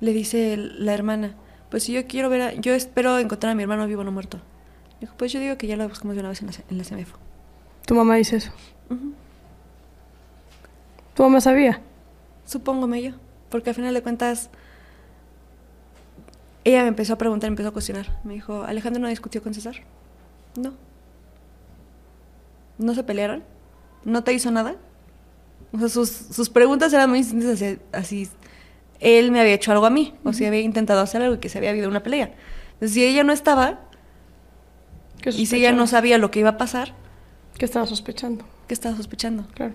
le 0.00 0.12
dice 0.12 0.56
la 0.56 0.92
hermana, 0.94 1.34
pues 1.72 1.84
si 1.84 1.92
yo 1.92 2.06
quiero 2.06 2.28
ver, 2.28 2.42
a- 2.42 2.52
yo 2.52 2.72
espero 2.74 3.18
encontrar 3.18 3.50
a 3.52 3.54
mi 3.56 3.62
hermano 3.62 3.86
vivo 3.88 4.02
o 4.02 4.04
no 4.04 4.12
muerto. 4.12 4.38
Dijo, 5.00 5.14
pues 5.16 5.32
yo 5.32 5.40
digo 5.40 5.56
que 5.56 5.66
ya 5.66 5.76
lo 5.76 5.88
buscamos 5.88 6.14
de 6.14 6.20
una 6.20 6.28
vez 6.28 6.40
en 6.42 6.48
la, 6.48 6.52
en 6.70 6.76
la 6.78 6.84
CEMEFO. 6.84 7.16
Tu 7.86 7.94
mamá 7.94 8.14
dice 8.16 8.36
eso. 8.36 8.52
Tu 11.14 11.22
mamá 11.22 11.40
sabía. 11.40 11.80
Supóngome 12.44 13.02
yo, 13.02 13.12
porque 13.48 13.70
al 13.70 13.74
final 13.76 13.94
de 13.94 14.02
cuentas 14.02 14.50
ella 16.64 16.82
me 16.82 16.88
empezó 16.88 17.14
a 17.14 17.18
preguntar, 17.18 17.48
empezó 17.48 17.70
a 17.70 17.72
cuestionar. 17.72 18.20
Me 18.22 18.34
dijo, 18.34 18.62
Alejandro 18.64 19.00
no 19.02 19.08
discutió 19.08 19.42
con 19.42 19.54
César. 19.54 19.76
No. 20.56 20.74
¿No 22.78 22.94
se 22.94 23.02
pelearon? 23.02 23.42
¿No 24.04 24.22
te 24.24 24.32
hizo 24.32 24.50
nada? 24.50 24.76
O 25.72 25.78
sea, 25.78 25.88
sus, 25.88 26.10
sus 26.10 26.50
preguntas 26.50 26.92
eran 26.92 27.08
muy 27.10 27.20
distintas 27.20 27.54
hacia- 27.54 27.78
así. 27.92 28.28
Él 29.02 29.32
me 29.32 29.40
había 29.40 29.54
hecho 29.54 29.72
algo 29.72 29.84
a 29.84 29.90
mí, 29.90 30.14
o 30.22 30.32
si 30.32 30.46
había 30.46 30.60
intentado 30.60 31.00
hacer 31.00 31.22
algo 31.22 31.34
y 31.34 31.38
que 31.38 31.48
se 31.48 31.58
había 31.58 31.70
habido 31.70 31.88
una 31.88 32.04
pelea. 32.04 32.32
Entonces, 32.74 32.92
si 32.92 33.04
ella 33.04 33.24
no 33.24 33.32
estaba 33.32 33.80
¿Qué 35.20 35.30
y 35.30 35.46
si 35.46 35.56
ella 35.56 35.72
no 35.72 35.86
sabía 35.88 36.18
lo 36.18 36.30
que 36.30 36.40
iba 36.40 36.50
a 36.50 36.56
pasar, 36.56 36.94
¿Qué 37.58 37.64
estaba 37.64 37.86
sospechando? 37.86 38.44
¿qué 38.66 38.74
estaba 38.74 38.96
sospechando? 38.96 39.44
Claro. 39.54 39.74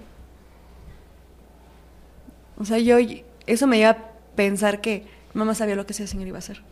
O 2.57 2.65
sea, 2.65 2.79
yo 2.79 2.97
eso 3.45 3.67
me 3.67 3.77
lleva 3.77 3.91
a 3.91 3.97
pensar 4.35 4.81
que 4.81 5.05
mamá 5.33 5.55
sabía 5.55 5.75
lo 5.75 5.85
que 5.85 5.93
ese 5.93 6.07
señor 6.07 6.27
iba 6.27 6.37
a 6.37 6.39
hacer. 6.39 6.63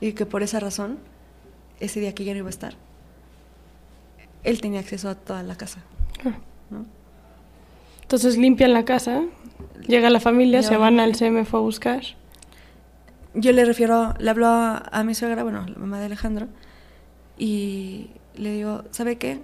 Y 0.00 0.12
que 0.12 0.26
por 0.26 0.42
esa 0.42 0.60
razón, 0.60 0.98
ese 1.80 2.00
día 2.00 2.14
que 2.14 2.22
ella 2.22 2.32
no 2.32 2.38
iba 2.38 2.48
a 2.48 2.50
estar, 2.50 2.74
él 4.44 4.60
tenía 4.60 4.80
acceso 4.80 5.08
a 5.08 5.14
toda 5.14 5.42
la 5.42 5.56
casa. 5.56 5.80
claro. 6.20 6.38
¿no? 6.70 6.86
Entonces 8.02 8.36
limpian 8.36 8.72
la 8.72 8.84
casa, 8.84 9.22
llega 9.86 10.10
la 10.10 10.20
familia, 10.20 10.62
se 10.62 10.76
van 10.76 11.00
al. 11.00 11.16
CMF 11.16 11.54
a 11.54 11.58
buscar. 11.58 12.02
Yo 13.34 13.52
le 13.52 13.64
refiero, 13.64 14.14
le 14.18 14.28
hablo 14.30 14.46
a, 14.46 14.76
a 14.78 15.04
mi 15.04 15.14
suegra, 15.14 15.42
bueno, 15.44 15.64
la 15.66 15.76
mamá 15.78 15.98
de 16.00 16.06
Alejandro, 16.06 16.48
y 17.38 18.10
le 18.36 18.52
digo, 18.52 18.84
¿sabe 18.90 19.16
qué? 19.18 19.40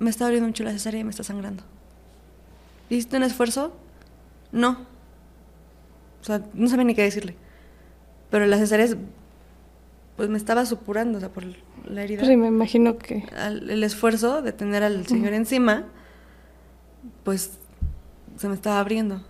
Me 0.00 0.10
está 0.10 0.24
abriendo 0.26 0.48
mucho 0.48 0.64
la 0.64 0.72
cesárea 0.72 1.00
y 1.00 1.04
me 1.04 1.10
está 1.10 1.22
sangrando. 1.22 1.62
¿Hiciste 2.90 3.16
un 3.16 3.22
esfuerzo? 3.22 3.76
No. 4.52 4.86
O 6.20 6.24
sea, 6.24 6.42
no 6.54 6.68
sabía 6.68 6.84
ni 6.84 6.94
qué 6.94 7.02
decirle. 7.02 7.36
Pero 8.30 8.46
la 8.46 8.56
cesárea, 8.58 8.84
es- 8.86 8.96
pues 10.16 10.28
me 10.28 10.36
estaba 10.38 10.66
supurando, 10.66 11.18
o 11.18 11.20
sea, 11.20 11.28
por 11.30 11.44
la 11.88 12.02
herida. 12.02 12.24
Sí, 12.24 12.36
me 12.36 12.48
imagino 12.48 12.98
que... 12.98 13.24
al- 13.36 13.70
el 13.70 13.84
esfuerzo 13.84 14.42
de 14.42 14.52
tener 14.52 14.82
al 14.82 15.06
señor 15.06 15.32
encima, 15.34 15.84
pues 17.24 17.58
se 18.36 18.48
me 18.48 18.54
estaba 18.54 18.80
abriendo. 18.80 19.24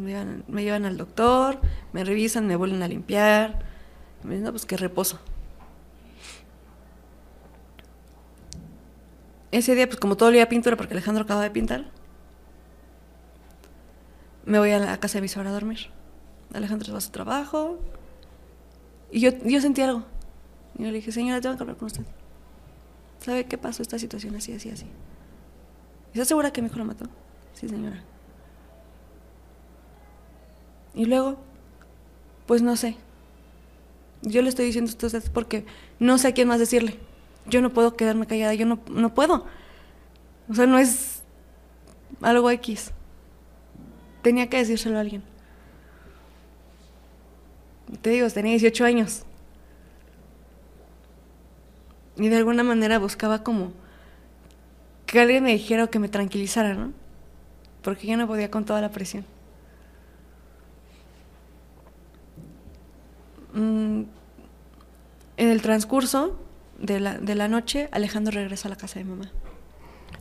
Me 0.00 0.62
llevan, 0.62 0.86
al 0.86 0.96
doctor, 0.96 1.60
me 1.92 2.04
revisan, 2.04 2.46
me 2.46 2.56
vuelven 2.56 2.82
a 2.82 2.88
limpiar. 2.88 3.60
Me 4.22 4.30
dicen, 4.30 4.44
no, 4.44 4.50
pues 4.50 4.64
que 4.64 4.76
reposo. 4.76 5.20
Ese 9.52 9.74
día, 9.74 9.86
pues 9.86 9.98
como 9.98 10.16
todo 10.16 10.30
el 10.30 10.36
día 10.36 10.48
pintura, 10.48 10.76
porque 10.76 10.94
Alejandro 10.94 11.24
acaba 11.24 11.42
de 11.42 11.50
pintar, 11.50 11.86
me 14.44 14.58
voy 14.58 14.70
a 14.70 14.78
la 14.78 14.98
casa 14.98 15.20
de 15.20 15.22
mi 15.22 15.48
a 15.48 15.50
dormir. 15.52 15.90
Alejandro 16.54 16.86
se 16.86 16.92
va 16.92 16.98
a 16.98 17.02
su 17.02 17.10
trabajo. 17.10 17.78
Y 19.10 19.20
yo, 19.20 19.30
yo 19.44 19.60
sentí 19.60 19.82
algo. 19.82 20.04
Y 20.78 20.84
yo 20.84 20.88
le 20.88 20.94
dije, 20.94 21.12
señora, 21.12 21.40
tengo 21.40 21.56
que 21.56 21.62
hablar 21.62 21.76
con 21.76 21.86
usted. 21.86 22.04
¿Sabe 23.18 23.44
qué 23.44 23.58
pasó 23.58 23.82
esta 23.82 23.98
situación 23.98 24.34
así, 24.36 24.52
así, 24.52 24.70
así? 24.70 24.86
¿Estás 26.12 26.28
segura 26.28 26.52
que 26.52 26.62
mi 26.62 26.68
hijo 26.68 26.78
lo 26.78 26.84
mató? 26.84 27.06
Sí, 27.52 27.68
señora. 27.68 28.02
Y 30.94 31.04
luego, 31.06 31.38
pues 32.46 32.62
no 32.62 32.76
sé. 32.76 32.96
Yo 34.22 34.42
le 34.42 34.48
estoy 34.48 34.66
diciendo 34.66 34.90
esto 34.90 35.06
a 35.06 35.08
usted 35.08 35.32
porque 35.32 35.64
no 35.98 36.18
sé 36.18 36.28
a 36.28 36.32
quién 36.32 36.48
más 36.48 36.58
decirle. 36.58 36.98
Yo 37.46 37.62
no 37.62 37.70
puedo 37.70 37.96
quedarme 37.96 38.26
callada, 38.26 38.54
yo 38.54 38.66
no, 38.66 38.80
no 38.90 39.14
puedo. 39.14 39.46
O 40.48 40.54
sea, 40.54 40.66
no 40.66 40.78
es 40.78 41.22
algo 42.20 42.50
X. 42.50 42.92
Tenía 44.22 44.48
que 44.48 44.58
decírselo 44.58 44.98
a 44.98 45.00
alguien. 45.00 45.22
Te 48.02 48.10
digo, 48.10 48.28
tenía 48.28 48.52
18 48.52 48.84
años. 48.84 49.24
Y 52.16 52.28
de 52.28 52.36
alguna 52.36 52.62
manera 52.62 52.98
buscaba 52.98 53.42
como 53.42 53.72
que 55.06 55.20
alguien 55.20 55.42
me 55.42 55.52
dijera 55.52 55.84
o 55.84 55.90
que 55.90 55.98
me 55.98 56.08
tranquilizara, 56.08 56.74
¿no? 56.74 56.92
Porque 57.82 58.06
yo 58.06 58.16
no 58.16 58.26
podía 58.26 58.50
con 58.50 58.64
toda 58.64 58.80
la 58.80 58.90
presión. 58.90 59.24
Mm, 63.54 64.02
en 65.36 65.48
el 65.48 65.62
transcurso 65.62 66.36
de 66.78 67.00
la, 67.00 67.18
de 67.18 67.34
la 67.34 67.48
noche, 67.48 67.88
Alejandro 67.92 68.32
regresó 68.32 68.68
a 68.68 68.70
la 68.70 68.76
casa 68.76 68.98
de 68.98 69.04
mamá. 69.04 69.30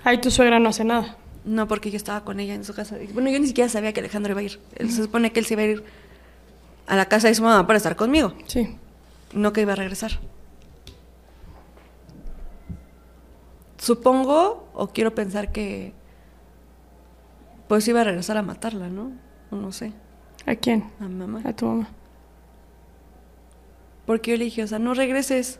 Ahí 0.03 0.19
tu 0.21 0.31
suegra 0.31 0.59
no 0.59 0.69
hace 0.69 0.83
nada. 0.85 1.17
No, 1.45 1.67
porque 1.67 1.89
yo 1.91 1.97
estaba 1.97 2.23
con 2.23 2.39
ella 2.39 2.53
en 2.53 2.63
su 2.65 2.73
casa. 2.73 2.97
Bueno, 3.13 3.29
yo 3.29 3.39
ni 3.39 3.47
siquiera 3.47 3.69
sabía 3.69 3.93
que 3.93 3.99
Alejandro 4.01 4.31
iba 4.31 4.41
a 4.41 4.43
ir. 4.43 4.59
Él 4.75 4.91
se 4.91 5.03
supone 5.03 5.31
que 5.31 5.39
él 5.39 5.45
se 5.45 5.53
iba 5.55 5.63
a 5.63 5.65
ir 5.65 5.83
a 6.87 6.95
la 6.95 7.05
casa 7.05 7.27
de 7.27 7.35
su 7.35 7.43
mamá 7.43 7.65
para 7.67 7.77
estar 7.77 7.95
conmigo, 7.95 8.33
Sí. 8.47 8.75
no 9.33 9.53
que 9.53 9.61
iba 9.61 9.73
a 9.73 9.75
regresar. 9.75 10.11
Supongo, 13.77 14.67
o 14.73 14.87
quiero 14.89 15.15
pensar 15.15 15.51
que 15.51 15.93
pues 17.67 17.87
iba 17.87 18.01
a 18.01 18.03
regresar 18.03 18.35
a 18.37 18.41
matarla, 18.41 18.89
¿no? 18.89 19.11
No 19.51 19.71
sé, 19.71 19.93
¿A 20.45 20.55
quién? 20.55 20.85
a 20.99 21.03
mi 21.07 21.15
mamá. 21.15 21.41
A 21.45 21.53
tu 21.55 21.65
mamá. 21.65 21.89
Porque 24.09 24.31
yo 24.31 24.37
le 24.37 24.45
dije, 24.45 24.63
o 24.63 24.67
sea, 24.67 24.79
no 24.79 24.95
regreses. 24.95 25.59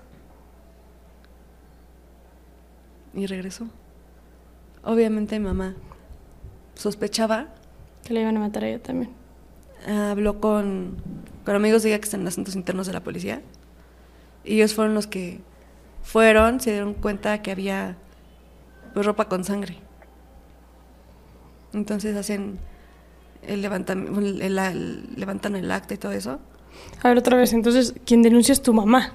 Y 3.14 3.28
regresó. 3.28 3.68
Obviamente 4.84 5.38
mi 5.38 5.46
mamá 5.46 5.76
sospechaba, 6.74 7.50
Que 8.04 8.16
le 8.16 8.22
iban 8.22 8.38
a 8.38 8.40
matar 8.40 8.64
a 8.64 8.70
ella 8.70 8.82
también. 8.82 9.12
habló 9.88 10.42
con, 10.42 10.98
con 11.46 11.56
amigos 11.56 11.84
de 11.84 11.90
ella 11.90 12.00
que 12.00 12.06
están 12.06 12.22
en 12.22 12.28
asuntos 12.28 12.56
internos 12.56 12.88
de 12.88 12.94
la 12.94 13.04
policía. 13.04 13.44
Y 14.44 14.56
ellos 14.56 14.74
fueron 14.74 14.96
los 14.96 15.06
que 15.06 15.42
fueron, 16.02 16.60
se 16.60 16.72
dieron 16.72 16.96
cuenta 16.96 17.44
que 17.44 17.52
había 17.52 17.98
pues, 18.96 19.06
ropa 19.06 19.30
con 19.30 19.44
sangre. 19.44 19.78
Entonces 21.72 22.16
hacen 22.18 22.58
el 23.44 23.62
levantamiento, 23.62 24.20
el, 24.20 24.42
el- 24.42 24.58
el- 24.58 25.14
levantan 25.18 25.56
el 25.56 25.70
acta 25.70 25.94
y 25.94 25.98
todo 25.98 26.14
eso. 26.14 26.40
A 27.02 27.08
ver, 27.10 27.18
otra 27.18 27.38
vez. 27.38 27.54
Entonces, 27.54 27.94
quien 28.06 28.22
denuncia 28.22 28.52
es 28.54 28.62
tu 28.62 28.74
mamá. 28.74 29.14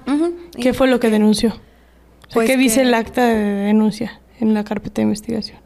¿Qué 0.59 0.73
fue 0.73 0.87
lo 0.87 0.99
que 0.99 1.09
denunció? 1.09 1.49
O 1.49 1.53
sea, 1.53 2.33
Pues 2.33 2.47
¿Qué 2.49 2.57
dice 2.57 2.81
el 2.81 2.93
acta 2.93 3.25
de 3.27 3.35
denuncia 3.35 4.19
en 4.39 4.53
la 4.53 4.63
carpeta 4.63 4.95
de 4.95 5.03
investigación? 5.03 5.59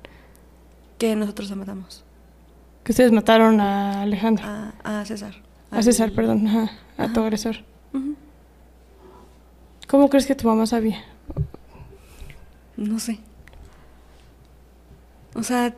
Que 0.98 1.16
nosotros 1.16 1.50
la 1.50 1.56
matamos. 1.56 2.04
Que 2.84 2.92
ustedes 2.92 3.12
mataron 3.12 3.62
a 3.62 4.02
Alejandro. 4.02 4.46
A, 4.46 4.74
a 4.84 5.06
César. 5.06 5.36
a 5.72 5.82
César, 5.82 6.12
perdón. 6.12 6.46
Ajá, 6.48 6.72
a 6.98 7.14
tu 7.14 7.22
agresor. 7.22 7.58
¿Cómo 9.88 10.10
crees 10.10 10.26
que 10.28 10.36
tu 10.36 10.48
mamá 10.48 10.66
sabía? 10.66 11.04
No 12.78 13.00
sé. 13.00 13.20
O 15.36 15.44
sea, 15.44 15.74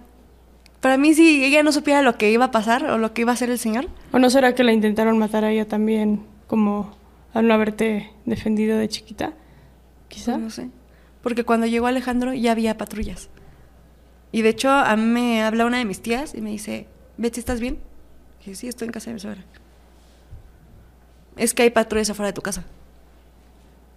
para 0.82 0.98
mí 0.98 1.14
si 1.14 1.46
ella 1.46 1.64
no 1.64 1.72
supiera 1.72 2.02
lo 2.02 2.18
que 2.18 2.32
iba 2.32 2.46
a 2.46 2.52
pasar 2.52 2.86
o 2.86 2.98
lo 2.98 3.14
que 3.14 3.22
iba 3.22 3.32
a 3.32 3.36
hacer 3.36 3.50
el 3.50 3.60
señor, 3.60 3.88
¿O 4.12 4.20
no 4.20 4.30
será 4.30 4.56
que 4.56 4.64
la 4.64 4.74
intentaron 4.74 5.18
matar 5.18 5.46
a 5.46 5.52
ella 5.52 5.68
también, 5.68 6.26
como 6.48 6.96
al 7.34 7.48
no 7.48 7.54
haberte 7.54 8.12
defendido 8.26 8.78
de 8.78 8.90
chiquita? 8.90 9.34
Quizá. 10.10 10.34
pues 10.34 10.44
no 10.44 10.50
sé. 10.50 10.70
Porque 11.22 11.46
cuando 11.46 11.68
llegó 11.68 11.88
Alejandro 11.88 12.34
ya 12.34 12.52
había 12.52 12.78
patrullas. 12.78 13.30
Y 14.32 14.42
de 14.42 14.50
hecho, 14.50 14.70
a 14.70 14.96
mí 14.96 15.06
me 15.06 15.44
habla 15.44 15.66
una 15.66 15.78
de 15.78 15.86
mis 15.86 16.02
tías 16.02 16.34
y 16.34 16.42
me 16.42 16.50
dice, 16.50 16.88
Betsy, 17.18 17.40
¿estás 17.40 17.60
bien? 17.60 17.78
dije, 18.40 18.56
sí, 18.56 18.68
estoy 18.68 18.88
en 18.88 18.92
casa 18.92 19.12
de 19.12 19.14
mi 19.14 19.20
suegra. 19.20 19.44
Es 21.38 21.54
que 21.54 21.64
hay 21.64 21.70
patrullas 21.70 22.10
afuera 22.10 22.28
de 22.28 22.34
tu 22.34 22.42
casa. 22.42 22.66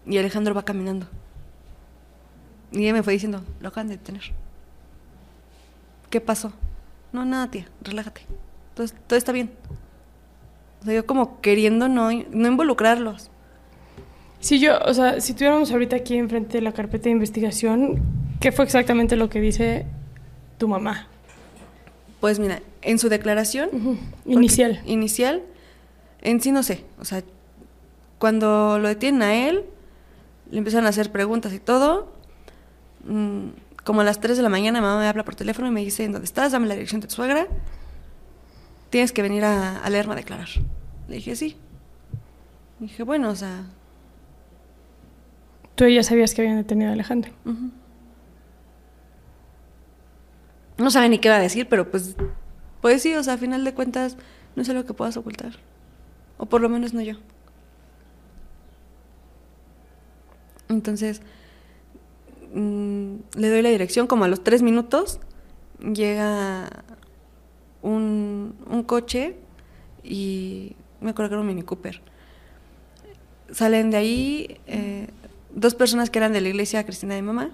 Y 0.06 0.18
Alejandro 0.18 0.54
va 0.54 0.64
caminando. 0.64 1.06
Y 2.72 2.82
ella 2.82 2.92
me 2.92 3.02
fue 3.02 3.14
diciendo, 3.14 3.42
lo 3.60 3.68
acaban 3.68 3.88
de 3.88 3.96
detener. 3.96 4.22
¿Qué 6.10 6.20
pasó? 6.20 6.52
No, 7.14 7.24
nada, 7.24 7.48
tía, 7.48 7.66
relájate. 7.80 8.22
Todo, 8.74 8.88
todo 9.06 9.16
está 9.16 9.30
bien. 9.30 9.52
O 10.82 10.84
sea, 10.84 10.94
yo 10.94 11.06
como 11.06 11.40
queriendo 11.40 11.88
no, 11.88 12.10
no 12.10 12.48
involucrarlos. 12.48 13.30
Si 14.40 14.58
yo, 14.58 14.80
o 14.84 14.92
sea, 14.92 15.20
si 15.20 15.32
tuviéramos 15.32 15.70
ahorita 15.70 15.94
aquí 15.94 16.16
enfrente 16.16 16.58
de 16.58 16.62
la 16.62 16.72
carpeta 16.72 17.04
de 17.04 17.10
investigación, 17.10 18.02
¿qué 18.40 18.50
fue 18.50 18.64
exactamente 18.64 19.14
lo 19.14 19.30
que 19.30 19.40
dice 19.40 19.86
tu 20.58 20.66
mamá? 20.66 21.06
Pues 22.18 22.40
mira, 22.40 22.60
en 22.82 22.98
su 22.98 23.08
declaración 23.08 23.70
Inicial. 24.26 24.82
Inicial, 24.84 25.42
en 26.20 26.40
sí 26.40 26.50
no 26.50 26.64
sé. 26.64 26.84
O 26.98 27.04
sea, 27.04 27.22
cuando 28.18 28.80
lo 28.80 28.88
detienen 28.88 29.22
a 29.22 29.48
él, 29.48 29.64
le 30.50 30.58
empiezan 30.58 30.84
a 30.84 30.88
hacer 30.88 31.12
preguntas 31.12 31.52
y 31.52 31.60
todo. 31.60 32.12
mm, 33.06 33.50
como 33.84 34.00
a 34.00 34.04
las 34.04 34.20
3 34.20 34.36
de 34.36 34.42
la 34.42 34.48
mañana, 34.48 34.80
mamá 34.80 34.98
me 35.00 35.06
habla 35.06 35.24
por 35.24 35.34
teléfono 35.34 35.68
y 35.68 35.70
me 35.70 35.80
dice: 35.80 36.04
¿En 36.04 36.12
dónde 36.12 36.24
estás? 36.26 36.52
Dame 36.52 36.66
la 36.66 36.74
dirección 36.74 37.00
de 37.00 37.06
tu 37.06 37.14
suegra. 37.14 37.46
Tienes 38.90 39.12
que 39.12 39.22
venir 39.22 39.44
a, 39.44 39.78
a 39.78 39.90
Lerma 39.90 40.14
a 40.14 40.16
declarar. 40.16 40.48
Le 41.08 41.16
dije: 41.16 41.36
Sí. 41.36 41.56
dije: 42.80 43.02
Bueno, 43.02 43.30
o 43.30 43.36
sea. 43.36 43.66
Tú 45.74 45.86
ya 45.86 46.02
sabías 46.02 46.34
que 46.34 46.42
habían 46.42 46.56
detenido 46.56 46.90
a 46.90 46.92
Alejandro. 46.94 47.32
No 50.78 50.90
sabe 50.90 51.08
ni 51.08 51.18
qué 51.18 51.28
va 51.28 51.36
a 51.36 51.40
decir, 51.40 51.68
pero 51.68 51.90
pues. 51.90 52.16
Pues 52.80 53.02
sí, 53.02 53.14
o 53.14 53.22
sea, 53.22 53.34
a 53.34 53.38
final 53.38 53.64
de 53.64 53.74
cuentas, 53.74 54.16
no 54.56 54.62
es 54.62 54.68
algo 54.68 54.84
que 54.84 54.92
puedas 54.94 55.16
ocultar. 55.16 55.52
O 56.36 56.46
por 56.46 56.60
lo 56.60 56.68
menos 56.68 56.92
no 56.92 57.00
yo. 57.00 57.14
Entonces, 60.68 61.22
mm, 62.54 63.14
le 63.36 63.48
doy 63.50 63.62
la 63.62 63.68
dirección, 63.68 64.06
como 64.06 64.24
a 64.24 64.28
los 64.28 64.42
tres 64.42 64.62
minutos, 64.62 65.20
llega 65.80 66.70
un, 67.82 68.54
un 68.70 68.82
coche 68.84 69.36
y 70.02 70.76
me 71.00 71.10
acuerdo 71.10 71.30
que 71.30 71.34
era 71.34 71.40
un 71.42 71.46
Mini 71.46 71.62
Cooper. 71.62 72.00
Salen 73.50 73.90
de 73.90 73.96
ahí 73.96 74.60
eh, 74.66 75.08
dos 75.54 75.74
personas 75.74 76.10
que 76.10 76.18
eran 76.18 76.32
de 76.32 76.40
la 76.40 76.48
iglesia 76.48 76.82
cristiana 76.84 77.14
de 77.14 77.22
mamá, 77.22 77.50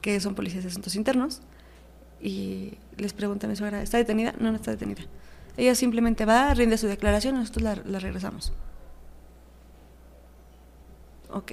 que 0.00 0.20
son 0.20 0.34
policías 0.34 0.62
de 0.62 0.70
asuntos 0.70 0.94
internos, 0.94 1.42
y 2.20 2.74
les 2.96 3.12
pregunta 3.12 3.46
a 3.46 3.50
mi 3.50 3.56
suegra, 3.56 3.82
¿está 3.82 3.98
detenida? 3.98 4.34
No, 4.38 4.50
no 4.50 4.56
está 4.56 4.70
detenida. 4.70 5.02
Ella 5.56 5.74
simplemente 5.74 6.24
va, 6.24 6.54
rinde 6.54 6.78
su 6.78 6.86
declaración 6.86 7.36
y 7.36 7.38
nosotros 7.40 7.62
la, 7.62 7.76
la 7.84 7.98
regresamos. 7.98 8.52
Ok. 11.30 11.52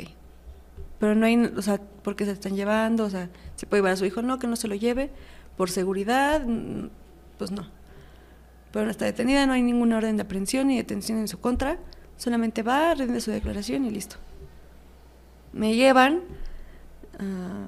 Pero 1.03 1.15
no 1.15 1.25
hay, 1.25 1.35
o 1.35 1.61
sea, 1.61 1.81
¿por 2.01 2.15
qué 2.15 2.23
se 2.23 2.31
están 2.31 2.55
llevando? 2.55 3.03
O 3.03 3.09
sea, 3.09 3.27
¿se 3.57 3.65
puede 3.65 3.81
llevar 3.81 3.91
a 3.91 3.97
su 3.97 4.05
hijo? 4.05 4.21
No, 4.21 4.39
que 4.39 4.47
no 4.47 4.55
se 4.55 4.69
lo 4.69 4.75
lleve. 4.75 5.09
Por 5.57 5.69
seguridad, 5.69 6.45
mm, 6.45 6.87
pues 7.37 7.51
no. 7.51 7.67
Pero 8.71 8.85
no 8.85 8.91
está 8.91 9.03
detenida, 9.03 9.45
no 9.45 9.51
hay 9.51 9.63
ninguna 9.63 9.97
orden 9.97 10.15
de 10.15 10.23
aprehensión 10.23 10.69
ni 10.69 10.77
detención 10.77 11.17
en 11.17 11.27
su 11.27 11.41
contra. 11.41 11.77
Solamente 12.15 12.63
va, 12.63 12.93
rinde 12.93 13.19
su 13.19 13.31
declaración 13.31 13.83
y 13.83 13.89
listo. 13.89 14.15
Me 15.51 15.75
llevan. 15.75 16.21
ah, 17.19 17.67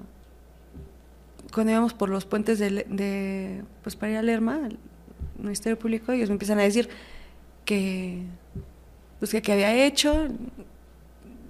cuando 1.54 1.74
íbamos 1.74 1.94
por 1.94 2.10
los 2.10 2.26
puentes 2.26 2.58
de, 2.58 2.86
de 2.88 3.66
pues 3.84 3.98
para 3.98 4.14
ir 4.14 4.18
a 4.18 4.22
Lerma, 4.22 4.62
al 4.64 4.80
Ministerio 5.38 5.78
Público, 5.78 6.14
ellos 6.14 6.30
me 6.30 6.36
empiezan 6.36 6.60
a 6.60 6.62
decir 6.62 6.88
que 7.66 8.22
pues 9.20 9.32
que 9.32 9.42
qué 9.42 9.52
había 9.52 9.76
hecho. 9.86 10.30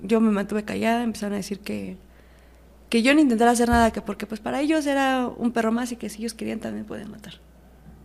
Yo 0.01 0.21
me 0.21 0.31
mantuve 0.31 0.63
callada, 0.63 1.03
empezaron 1.03 1.33
a 1.33 1.37
decir 1.37 1.59
que 1.59 1.97
que 2.89 3.01
yo 3.01 3.13
no 3.13 3.19
intentara 3.19 3.51
hacer 3.51 3.69
nada, 3.69 3.91
que 3.91 4.01
porque 4.01 4.25
pues 4.25 4.39
para 4.39 4.61
ellos 4.61 4.85
era 4.85 5.27
un 5.27 5.51
perro 5.51 5.71
más 5.71 5.91
y 5.91 5.95
que 5.95 6.09
si 6.09 6.19
ellos 6.19 6.33
querían 6.33 6.59
también 6.59 6.85
podían 6.85 7.09
matar. 7.11 7.33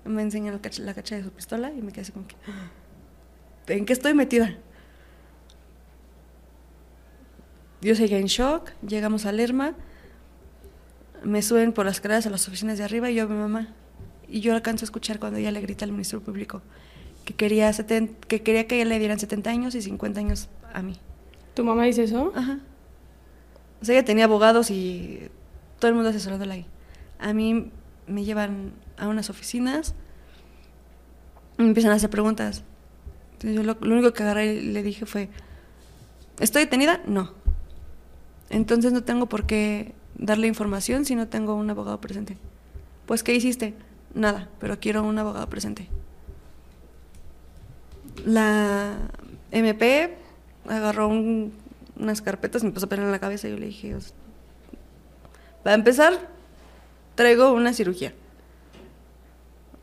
Me 0.04 0.22
enseñan 0.22 0.54
la 0.54 0.60
cacha, 0.60 0.82
la 0.82 0.94
cacha 0.94 1.16
de 1.16 1.22
su 1.22 1.30
pistola 1.30 1.70
y 1.72 1.82
me 1.82 1.92
quedé 1.92 2.02
así 2.02 2.12
como 2.12 2.26
que 2.26 2.36
¿en 3.74 3.84
qué 3.84 3.92
estoy 3.92 4.14
metida? 4.14 4.56
Yo 7.82 7.94
seguía 7.94 8.18
en 8.18 8.26
shock, 8.26 8.72
llegamos 8.86 9.26
a 9.26 9.32
Lerma, 9.32 9.74
me 11.22 11.40
suben 11.42 11.72
por 11.72 11.86
las 11.86 11.96
escaleras 11.96 12.26
a 12.26 12.30
las 12.30 12.46
oficinas 12.48 12.78
de 12.78 12.84
arriba 12.84 13.10
y 13.10 13.14
yo 13.14 13.24
a 13.24 13.26
mi 13.26 13.36
mamá. 13.36 13.68
Y 14.28 14.40
yo 14.40 14.54
alcanzo 14.54 14.84
a 14.84 14.86
escuchar 14.86 15.18
cuando 15.18 15.38
ella 15.38 15.50
le 15.50 15.60
grita 15.60 15.84
al 15.84 15.92
Ministerio 15.92 16.24
Público 16.24 16.62
que 17.24 17.34
quería, 17.34 17.70
que 17.72 18.42
quería 18.42 18.66
que 18.66 18.76
ella 18.76 18.84
le 18.86 18.98
dieran 18.98 19.18
70 19.18 19.50
años 19.50 19.74
y 19.74 19.82
50 19.82 20.20
años 20.20 20.48
a 20.72 20.82
mí. 20.82 20.98
¿Tu 21.54 21.64
mamá 21.64 21.84
dice 21.84 22.04
eso? 22.04 22.32
Ajá. 22.34 22.60
O 23.80 23.84
sea, 23.84 23.94
ella 23.94 24.04
tenía 24.04 24.24
abogados 24.24 24.70
y 24.70 25.28
todo 25.78 25.88
el 25.88 25.94
mundo 25.94 26.10
asesorándola 26.10 26.54
ahí. 26.54 26.66
A 27.18 27.32
mí 27.32 27.70
me 28.06 28.24
llevan 28.24 28.72
a 28.96 29.08
unas 29.08 29.30
oficinas 29.30 29.94
me 31.62 31.68
empiezan 31.68 31.92
a 31.92 31.96
hacer 31.96 32.10
preguntas. 32.10 32.62
Entonces 33.32 33.56
yo 33.56 33.62
lo, 33.62 33.76
lo 33.80 33.94
único 33.94 34.12
que 34.12 34.22
agarré 34.22 34.54
y 34.54 34.60
le 34.60 34.82
dije 34.82 35.06
fue, 35.06 35.28
¿estoy 36.38 36.64
detenida? 36.64 37.00
No. 37.06 37.32
Entonces 38.48 38.92
no 38.92 39.04
tengo 39.04 39.26
por 39.26 39.46
qué 39.46 39.94
darle 40.16 40.46
información 40.46 41.04
si 41.04 41.14
no 41.14 41.28
tengo 41.28 41.54
un 41.54 41.70
abogado 41.70 42.00
presente. 42.00 42.36
Pues, 43.06 43.22
¿qué 43.22 43.34
hiciste? 43.34 43.74
Nada, 44.14 44.48
pero 44.58 44.78
quiero 44.80 45.02
un 45.02 45.18
abogado 45.18 45.48
presente. 45.48 45.88
La 48.24 48.96
MP 49.50 50.16
agarró 50.70 51.08
un- 51.08 51.52
unas 51.96 52.22
carpetas, 52.22 52.64
me 52.64 52.70
puso 52.70 52.86
a 52.86 52.88
pelar 52.88 53.06
en 53.06 53.12
la 53.12 53.18
cabeza 53.18 53.48
y 53.48 53.50
yo 53.52 53.58
le 53.58 53.66
dije, 53.66 53.94
"O 53.94 54.00
sea, 54.00 54.12
para 55.62 55.74
empezar, 55.74 56.14
traigo 57.14 57.52
una 57.52 57.72
cirugía. 57.74 58.14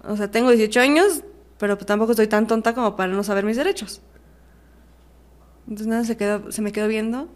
O 0.03 0.15
sea, 0.17 0.31
tengo 0.31 0.49
18 0.49 0.79
años, 0.79 1.23
pero 1.59 1.75
pues 1.77 1.85
tampoco 1.85 2.11
estoy 2.13 2.27
tan 2.27 2.47
tonta 2.47 2.73
como 2.73 2.95
para 2.95 3.11
no 3.13 3.23
saber 3.23 3.43
mis 3.45 3.57
derechos. 3.57 4.01
Entonces 5.67 5.88
nada, 5.88 6.03
se, 6.05 6.17
quedó, 6.17 6.51
se 6.51 6.61
me 6.61 6.71
quedó 6.71 6.88
viendo 6.88 7.27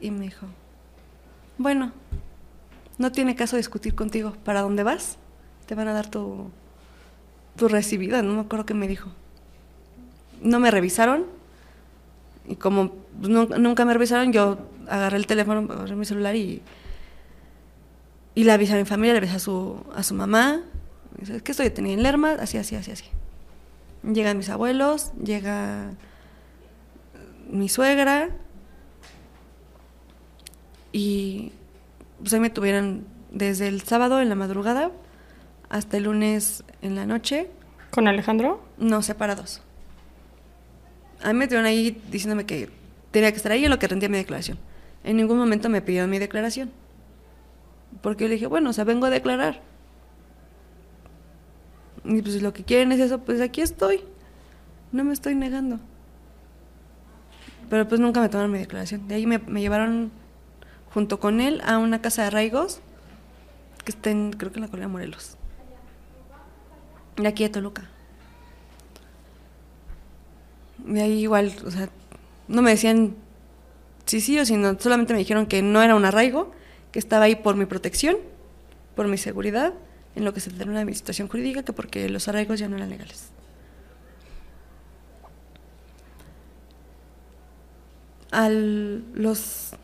y 0.00 0.10
me 0.10 0.20
dijo, 0.26 0.46
bueno, 1.58 1.92
no 2.98 3.10
tiene 3.12 3.34
caso 3.36 3.56
discutir 3.56 3.94
contigo. 3.94 4.34
¿Para 4.44 4.62
dónde 4.62 4.82
vas? 4.84 5.18
Te 5.66 5.74
van 5.74 5.88
a 5.88 5.92
dar 5.92 6.08
tu, 6.08 6.50
tu 7.56 7.68
recibida, 7.68 8.22
no 8.22 8.34
me 8.34 8.40
acuerdo 8.42 8.64
qué 8.66 8.74
me 8.74 8.86
dijo. 8.88 9.10
No 10.42 10.60
me 10.60 10.70
revisaron 10.70 11.26
y 12.46 12.56
como 12.56 12.90
pues, 13.18 13.28
nu- 13.28 13.48
nunca 13.58 13.84
me 13.84 13.92
revisaron, 13.94 14.32
yo 14.32 14.58
agarré 14.88 15.16
el 15.16 15.26
teléfono, 15.26 15.60
agarré 15.72 15.96
mi 15.96 16.04
celular 16.04 16.36
y, 16.36 16.60
y 18.34 18.44
le 18.44 18.52
avisé 18.52 18.74
a 18.74 18.76
mi 18.76 18.84
familia, 18.84 19.12
le 19.14 19.18
avisé 19.18 19.36
a 19.36 19.38
su, 19.38 19.82
a 19.94 20.02
su 20.02 20.14
mamá. 20.14 20.60
Es 21.22 21.42
que 21.42 21.52
estoy 21.52 21.64
detenida 21.66 21.94
en 21.94 22.02
Lerma, 22.02 22.32
así, 22.40 22.58
así, 22.58 22.74
así, 22.76 22.90
así. 22.90 23.04
Llegan 24.02 24.36
mis 24.36 24.50
abuelos, 24.50 25.12
llega 25.22 25.92
mi 27.50 27.68
suegra 27.68 28.28
y 30.92 31.52
pues 32.20 32.32
ahí 32.34 32.40
me 32.40 32.50
tuvieron 32.50 33.06
desde 33.30 33.68
el 33.68 33.82
sábado 33.82 34.20
en 34.20 34.28
la 34.28 34.34
madrugada 34.34 34.90
hasta 35.70 35.96
el 35.96 36.04
lunes 36.04 36.62
en 36.82 36.94
la 36.94 37.06
noche, 37.06 37.48
¿Con 37.90 38.06
Alejandro? 38.08 38.60
no 38.78 39.02
separados. 39.02 39.62
A 41.24 41.32
mí 41.32 41.38
me 41.38 41.46
tuvieron 41.46 41.66
ahí 41.66 42.00
diciéndome 42.10 42.44
que 42.44 42.68
tenía 43.10 43.30
que 43.30 43.38
estar 43.38 43.50
ahí 43.50 43.64
en 43.64 43.70
lo 43.70 43.78
que 43.78 43.88
rendía 43.88 44.10
mi 44.10 44.18
declaración. 44.18 44.58
En 45.02 45.16
ningún 45.16 45.38
momento 45.38 45.70
me 45.70 45.80
pidieron 45.80 46.10
mi 46.10 46.18
declaración. 46.18 46.70
Porque 48.02 48.24
yo 48.24 48.28
le 48.28 48.34
dije, 48.34 48.46
bueno, 48.46 48.70
o 48.70 48.72
sea, 48.74 48.84
vengo 48.84 49.06
a 49.06 49.10
declarar. 49.10 49.62
Y 52.04 52.20
pues 52.20 52.42
lo 52.42 52.52
que 52.52 52.62
quieren 52.62 52.92
es 52.92 53.00
eso, 53.00 53.20
pues 53.20 53.40
aquí 53.40 53.62
estoy. 53.62 54.02
No 54.92 55.02
me 55.02 55.14
estoy 55.14 55.34
negando. 55.34 55.80
Pero 57.70 57.88
pues 57.88 58.00
nunca 58.00 58.20
me 58.20 58.28
tomaron 58.28 58.52
mi 58.52 58.58
declaración. 58.58 59.08
De 59.08 59.14
ahí 59.14 59.26
me, 59.26 59.38
me 59.38 59.62
llevaron 59.62 60.12
junto 60.92 61.18
con 61.20 61.40
él 61.40 61.62
a 61.64 61.78
una 61.78 62.02
casa 62.02 62.22
de 62.22 62.28
arraigos 62.28 62.80
que 63.82 63.92
está 63.92 64.10
en, 64.10 64.32
creo 64.32 64.52
que 64.52 64.58
en 64.58 64.62
la 64.62 64.68
colonia 64.68 64.88
Morelos. 64.88 65.38
De 67.16 67.26
aquí 67.26 67.44
de 67.44 67.48
Toluca. 67.48 67.93
De 70.84 71.02
ahí 71.02 71.20
igual, 71.22 71.52
o 71.66 71.70
sea, 71.70 71.88
no 72.48 72.62
me 72.62 72.70
decían 72.70 73.16
sí, 74.06 74.20
sí 74.20 74.38
o 74.38 74.44
sí, 74.44 74.56
no, 74.56 74.78
solamente 74.78 75.12
me 75.14 75.18
dijeron 75.18 75.46
que 75.46 75.62
no 75.62 75.82
era 75.82 75.94
un 75.94 76.04
arraigo, 76.04 76.52
que 76.92 76.98
estaba 76.98 77.24
ahí 77.24 77.36
por 77.36 77.56
mi 77.56 77.64
protección, 77.66 78.16
por 78.94 79.08
mi 79.08 79.16
seguridad, 79.18 79.74
en 80.14 80.24
lo 80.24 80.32
que 80.34 80.40
se 80.40 80.50
determina 80.50 80.84
mi 80.84 80.94
situación 80.94 81.28
jurídica, 81.28 81.62
que 81.62 81.72
porque 81.72 82.08
los 82.08 82.28
arraigos 82.28 82.58
ya 82.60 82.68
no 82.68 82.76
eran 82.76 82.90
legales. 82.90 83.30
A 88.30 88.48
los 88.48 89.74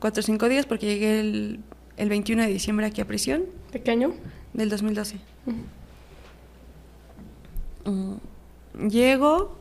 cuatro 0.00 0.20
o 0.20 0.22
cinco 0.22 0.48
días, 0.48 0.66
porque 0.66 0.86
llegué 0.86 1.20
el, 1.20 1.60
el 1.96 2.08
21 2.08 2.42
de 2.42 2.48
diciembre 2.48 2.86
aquí 2.86 3.00
a 3.00 3.06
prisión 3.06 3.44
¿De 3.72 3.82
qué 3.82 3.90
año? 3.92 4.14
del 4.52 4.68
2012. 4.68 5.18
Mm, 7.86 8.88
Llego 8.88 9.58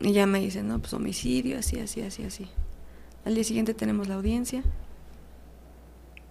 y 0.00 0.12
ya 0.12 0.26
me 0.26 0.40
dicen, 0.40 0.68
no, 0.68 0.78
pues 0.78 0.92
homicidio, 0.94 1.58
así, 1.58 1.78
así, 1.78 2.00
así, 2.00 2.24
así. 2.24 2.46
Al 3.24 3.34
día 3.34 3.44
siguiente 3.44 3.74
tenemos 3.74 4.08
la 4.08 4.14
audiencia. 4.14 4.62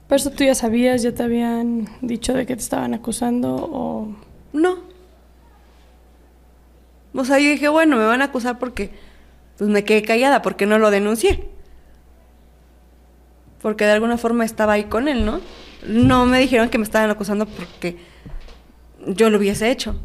¿Pero 0.07 0.17
eso 0.17 0.31
tú 0.31 0.43
ya 0.43 0.55
sabías, 0.55 1.03
ya 1.03 1.13
te 1.13 1.21
habían 1.21 1.87
dicho 2.01 2.33
de 2.33 2.47
que 2.47 2.55
te 2.55 2.63
estaban 2.63 2.95
acusando 2.95 3.55
o...? 3.55 4.15
No. 4.53 4.79
O 7.13 7.25
sea, 7.25 7.39
yo 7.39 7.49
dije, 7.49 7.69
bueno, 7.69 7.95
me 7.95 8.05
van 8.05 8.21
a 8.21 8.25
acusar 8.25 8.57
porque 8.57 8.89
pues 9.57 9.69
me 9.69 9.83
quedé 9.83 10.01
callada, 10.01 10.41
porque 10.41 10.65
no 10.65 10.79
lo 10.79 10.89
denuncié. 10.89 11.49
Porque 13.61 13.85
de 13.85 13.91
alguna 13.91 14.17
forma 14.17 14.45
estaba 14.45 14.73
ahí 14.73 14.85
con 14.85 15.07
él, 15.07 15.25
¿no? 15.25 15.41
No 15.85 16.25
me 16.25 16.39
dijeron 16.39 16.69
que 16.69 16.77
me 16.77 16.85
estaban 16.85 17.09
acusando 17.09 17.45
porque 17.45 17.97
yo 19.05 19.29
lo 19.29 19.37
hubiese 19.37 19.69
hecho. 19.69 19.95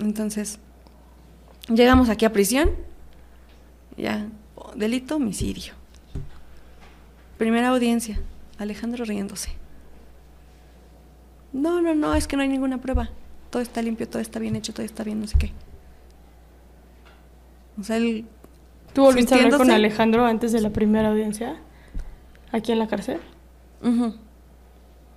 Entonces, 0.00 0.58
llegamos 1.68 2.08
aquí 2.08 2.24
a 2.24 2.32
prisión. 2.32 2.70
Ya, 3.96 4.28
delito, 4.74 5.16
homicidio. 5.16 5.74
Primera 7.36 7.68
audiencia, 7.68 8.20
Alejandro 8.58 9.04
riéndose. 9.04 9.50
No, 11.52 11.80
no, 11.80 11.94
no, 11.94 12.14
es 12.14 12.26
que 12.26 12.36
no 12.36 12.42
hay 12.42 12.48
ninguna 12.48 12.78
prueba. 12.78 13.10
Todo 13.50 13.62
está 13.62 13.80
limpio, 13.80 14.08
todo 14.08 14.20
está 14.20 14.38
bien 14.38 14.56
hecho, 14.56 14.72
todo 14.72 14.84
está 14.84 15.02
bien, 15.02 15.20
no 15.20 15.26
sé 15.26 15.38
qué. 15.38 15.52
O 17.80 17.82
sea, 17.82 17.96
él... 17.96 18.26
¿Tú 18.92 19.02
volviste 19.02 19.34
a 19.34 19.38
hablar 19.38 19.58
con 19.58 19.70
Alejandro 19.70 20.24
antes 20.26 20.52
de 20.52 20.60
la 20.60 20.70
primera 20.70 21.08
audiencia? 21.08 21.56
¿Aquí 22.52 22.72
en 22.72 22.78
la 22.78 22.88
cárcel? 22.88 23.20
Ujú. 23.82 24.14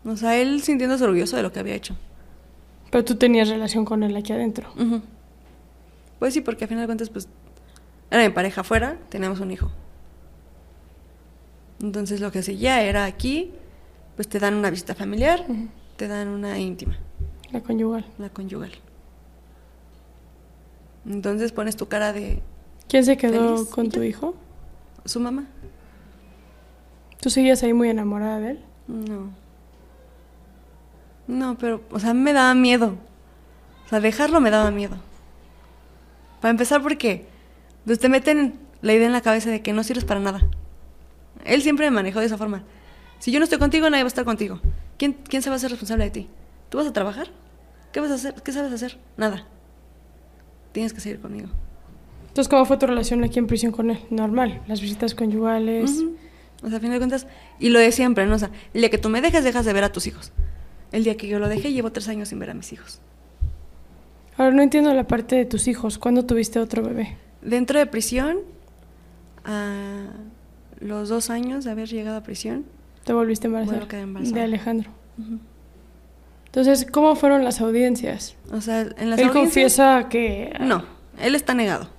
O 0.05 0.15
sea, 0.15 0.37
él 0.37 0.61
sintiéndose 0.61 1.03
orgulloso 1.03 1.37
de 1.37 1.43
lo 1.43 1.51
que 1.51 1.59
había 1.59 1.75
hecho. 1.75 1.95
Pero 2.91 3.03
tú 3.05 3.15
tenías 3.15 3.49
relación 3.49 3.85
con 3.85 4.03
él 4.03 4.15
aquí 4.15 4.31
adentro. 4.33 4.69
Pues 6.19 6.33
sí, 6.35 6.41
porque 6.41 6.65
al 6.65 6.67
final 6.69 6.83
de 6.83 6.87
cuentas, 6.87 7.09
pues, 7.09 7.27
era 8.11 8.21
mi 8.23 8.29
pareja 8.29 8.61
afuera, 8.61 8.97
teníamos 9.09 9.39
un 9.39 9.49
hijo. 9.51 9.71
Entonces 11.81 12.19
lo 12.21 12.31
que 12.31 12.39
hacía 12.39 12.83
era 12.83 13.05
aquí, 13.05 13.51
pues 14.15 14.27
te 14.27 14.37
dan 14.37 14.53
una 14.53 14.69
visita 14.69 14.93
familiar, 14.93 15.45
te 15.95 16.07
dan 16.07 16.27
una 16.27 16.59
íntima, 16.59 16.97
La 17.51 17.61
conyugal. 17.61 18.05
una 18.19 18.29
conyugal. 18.29 18.71
Entonces 21.09 21.51
pones 21.51 21.75
tu 21.75 21.87
cara 21.87 22.13
de 22.13 22.41
¿Quién 22.87 23.03
se 23.05 23.17
quedó 23.17 23.55
Feliz, 23.57 23.69
con 23.69 23.85
¿y 23.85 23.89
tu 23.89 24.03
hijo? 24.03 24.35
su 25.05 25.19
mamá. 25.19 25.47
¿Tú 27.21 27.29
seguías 27.31 27.63
ahí 27.63 27.73
muy 27.73 27.89
enamorada 27.89 28.39
de 28.39 28.51
él? 28.51 28.59
No. 28.87 29.29
No, 31.31 31.57
pero, 31.57 31.81
o 31.91 31.99
sea, 31.99 32.13
me 32.13 32.33
daba 32.33 32.53
miedo. 32.53 32.97
O 33.85 33.89
sea, 33.89 34.01
dejarlo 34.01 34.41
me 34.41 34.51
daba 34.51 34.69
miedo. 34.69 34.97
Para 36.41 36.51
empezar, 36.51 36.81
porque 36.81 37.25
pues, 37.85 37.99
te 37.99 38.09
meten 38.09 38.59
la 38.81 38.93
idea 38.93 39.07
en 39.07 39.13
la 39.13 39.21
cabeza 39.21 39.49
de 39.49 39.61
que 39.61 39.71
no 39.71 39.81
sirves 39.85 40.03
para 40.03 40.19
nada. 40.19 40.41
Él 41.45 41.61
siempre 41.61 41.89
me 41.89 41.95
manejó 41.95 42.19
de 42.19 42.25
esa 42.25 42.37
forma. 42.37 42.63
Si 43.19 43.31
yo 43.31 43.39
no 43.39 43.45
estoy 43.45 43.59
contigo, 43.59 43.89
nadie 43.89 44.03
va 44.03 44.07
a 44.07 44.09
estar 44.09 44.25
contigo. 44.25 44.59
¿Quién, 44.97 45.13
quién 45.13 45.41
se 45.41 45.49
va 45.49 45.53
a 45.53 45.57
hacer 45.57 45.69
responsable 45.69 46.03
de 46.03 46.11
ti? 46.11 46.27
¿Tú 46.69 46.79
vas 46.79 46.87
a 46.87 46.91
trabajar? 46.91 47.29
¿Qué 47.93 48.01
vas 48.01 48.11
a 48.11 48.15
hacer? 48.15 48.35
¿Qué 48.43 48.51
sabes 48.51 48.73
hacer? 48.73 48.97
Nada. 49.15 49.45
Tienes 50.73 50.91
que 50.91 50.99
seguir 50.99 51.21
conmigo. 51.21 51.47
Entonces, 52.27 52.49
¿cómo 52.49 52.65
fue 52.65 52.75
tu 52.75 52.87
relación 52.87 53.23
aquí 53.23 53.39
en 53.39 53.47
prisión 53.47 53.71
con 53.71 53.89
él? 53.89 53.99
Normal, 54.09 54.63
las 54.67 54.81
visitas 54.81 55.15
conyugales. 55.15 56.03
O 56.61 56.67
sea, 56.67 56.77
a 56.77 56.81
fin 56.81 56.91
de 56.91 56.97
cuentas, 56.97 57.25
y 57.57 57.69
lo 57.69 57.79
de 57.79 57.93
siempre, 57.93 58.25
¿no? 58.25 58.35
O 58.35 58.39
sea, 58.39 58.51
el 58.73 58.81
día 58.81 58.89
que 58.89 58.97
tú 58.97 59.07
me 59.07 59.21
dejes, 59.21 59.45
dejas 59.45 59.63
de 59.63 59.71
ver 59.71 59.85
a 59.85 59.93
tus 59.93 60.07
hijos. 60.07 60.33
El 60.91 61.03
día 61.03 61.15
que 61.15 61.27
yo 61.27 61.39
lo 61.39 61.47
dejé, 61.47 61.71
llevo 61.73 61.91
tres 61.91 62.07
años 62.09 62.29
sin 62.29 62.39
ver 62.39 62.49
a 62.49 62.53
mis 62.53 62.73
hijos. 62.73 62.99
Ahora, 64.37 64.51
no 64.55 64.61
entiendo 64.61 64.93
la 64.93 65.05
parte 65.07 65.35
de 65.35 65.45
tus 65.45 65.67
hijos. 65.67 65.97
¿Cuándo 65.97 66.25
tuviste 66.25 66.59
otro 66.59 66.83
bebé? 66.83 67.17
Dentro 67.41 67.79
de 67.79 67.85
prisión, 67.85 68.39
a 69.45 70.03
los 70.79 71.09
dos 71.09 71.29
años 71.29 71.63
de 71.65 71.71
haber 71.71 71.87
llegado 71.89 72.17
a 72.17 72.23
prisión, 72.23 72.65
¿Te 73.03 73.13
volviste 73.13 73.47
embarazada? 73.47 73.87
Embarazada. 73.99 74.35
De 74.37 74.43
Alejandro. 74.43 74.91
Entonces, 76.45 76.85
¿cómo 76.91 77.15
fueron 77.15 77.43
las 77.43 77.61
audiencias? 77.61 78.35
o 78.51 78.61
sea, 78.61 78.81
en 78.81 79.09
las 79.09 79.19
él 79.19 79.29
audiencias- 79.29 79.31
confiesa 79.33 80.07
que... 80.09 80.53
No, 80.59 80.83
él 81.19 81.33
está 81.35 81.53
negado. 81.53 81.89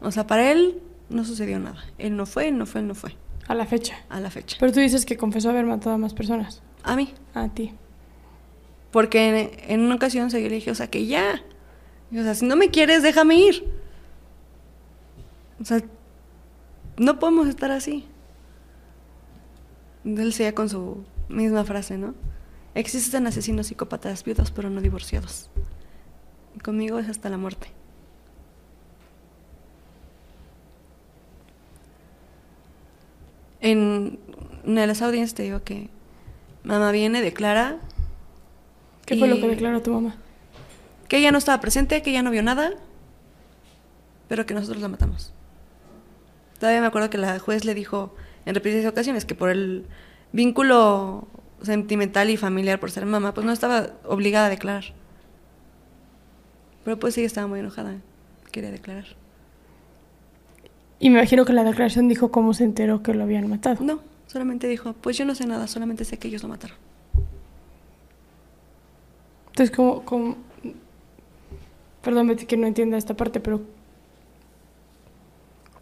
O 0.00 0.10
sea, 0.12 0.26
para 0.26 0.50
él 0.52 0.78
no 1.10 1.24
sucedió 1.24 1.58
nada. 1.58 1.82
Él 1.98 2.16
no 2.16 2.24
fue, 2.24 2.48
él 2.48 2.56
no 2.58 2.64
fue, 2.66 2.80
él 2.80 2.86
no 2.86 2.94
fue, 2.94 3.16
A 3.48 3.54
la 3.54 3.66
fecha. 3.66 3.96
a 4.08 4.20
la 4.20 4.30
fecha. 4.30 4.56
Pero 4.60 4.72
tú 4.72 4.80
dices 4.80 5.04
que 5.04 5.16
confesó 5.16 5.50
haber 5.50 5.64
matado 5.66 5.94
a 5.94 5.98
más 5.98 6.14
personas. 6.14 6.62
A 6.82 6.96
mí. 6.96 7.14
A 7.34 7.48
ti. 7.48 7.74
Porque 8.90 9.28
en, 9.28 9.50
en 9.70 9.80
una 9.80 9.94
ocasión 9.94 10.30
yo 10.30 10.38
le 10.38 10.48
dije, 10.48 10.70
o 10.70 10.74
sea, 10.74 10.88
que 10.88 11.06
ya. 11.06 11.42
O 12.10 12.22
sea, 12.22 12.34
si 12.34 12.46
no 12.46 12.56
me 12.56 12.70
quieres, 12.70 13.02
déjame 13.02 13.36
ir. 13.36 13.68
O 15.60 15.64
sea, 15.64 15.82
no 16.96 17.18
podemos 17.18 17.48
estar 17.48 17.70
así. 17.70 18.06
Él 20.04 20.32
seguía 20.32 20.54
con 20.54 20.68
su 20.68 21.04
misma 21.28 21.64
frase, 21.64 21.98
¿no? 21.98 22.14
Existen 22.74 23.26
asesinos 23.26 23.66
psicópatas 23.66 24.24
viudos, 24.24 24.50
pero 24.50 24.70
no 24.70 24.80
divorciados. 24.80 25.50
Y 26.56 26.60
conmigo 26.60 26.98
es 26.98 27.08
hasta 27.08 27.28
la 27.28 27.36
muerte. 27.36 27.68
En 33.60 34.18
una 34.64 34.82
de 34.82 34.86
las 34.86 35.02
audiencias 35.02 35.34
te 35.34 35.42
digo 35.42 35.62
que 35.64 35.90
mamá 36.64 36.90
viene, 36.92 37.20
declara 37.22 37.78
¿Qué 39.06 39.16
fue 39.16 39.28
lo 39.28 39.36
que 39.36 39.48
declaró 39.48 39.80
tu 39.80 39.92
mamá? 39.92 40.16
que 41.08 41.16
ella 41.16 41.32
no 41.32 41.38
estaba 41.38 41.60
presente, 41.60 42.02
que 42.02 42.10
ella 42.10 42.22
no 42.22 42.30
vio 42.30 42.42
nada, 42.42 42.72
pero 44.28 44.46
que 44.46 44.54
nosotros 44.54 44.80
la 44.80 44.88
matamos. 44.88 45.32
Todavía 46.60 46.80
me 46.80 46.86
acuerdo 46.86 47.08
que 47.08 47.18
la 47.18 47.38
juez 47.38 47.64
le 47.64 47.74
dijo 47.74 48.14
en 48.44 48.54
repetidas 48.54 48.84
ocasiones 48.84 49.24
que 49.24 49.34
por 49.34 49.48
el 49.48 49.86
vínculo 50.32 51.26
sentimental 51.62 52.30
y 52.30 52.36
familiar 52.36 52.78
por 52.78 52.90
ser 52.90 53.06
mamá, 53.06 53.32
pues 53.32 53.46
no 53.46 53.52
estaba 53.52 53.90
obligada 54.04 54.46
a 54.46 54.50
declarar. 54.50 54.84
Pero 56.84 56.98
pues 56.98 57.16
ella 57.16 57.26
estaba 57.26 57.46
muy 57.46 57.60
enojada, 57.60 57.96
quería 58.52 58.70
declarar. 58.70 59.06
Y 61.00 61.10
me 61.10 61.18
imagino 61.18 61.44
que 61.44 61.52
la 61.52 61.64
declaración 61.64 62.08
dijo 62.08 62.30
cómo 62.30 62.54
se 62.54 62.64
enteró 62.64 63.02
que 63.02 63.14
lo 63.14 63.22
habían 63.24 63.48
matado. 63.48 63.82
No, 63.82 64.00
solamente 64.28 64.68
dijo, 64.68 64.92
pues 64.92 65.18
yo 65.18 65.24
no 65.24 65.34
sé 65.34 65.46
nada, 65.46 65.66
solamente 65.66 66.04
sé 66.04 66.18
que 66.18 66.28
ellos 66.28 66.44
lo 66.44 66.48
mataron. 66.48 66.76
Entonces, 69.48 69.74
¿cómo, 69.74 70.04
cómo- 70.04 70.36
Perdón, 72.02 72.28
Betty, 72.28 72.46
que 72.46 72.56
no 72.56 72.68
entienda 72.68 72.96
esta 72.96 73.14
parte, 73.14 73.40
pero... 73.40 73.60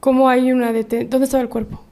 ¿Cómo 0.01 0.31
hay 0.31 0.51
una 0.53 0.73
detención? 0.73 1.11
¿Dónde 1.11 1.25
estaba 1.27 1.43
el 1.43 1.51
cuerpo? 1.51 1.83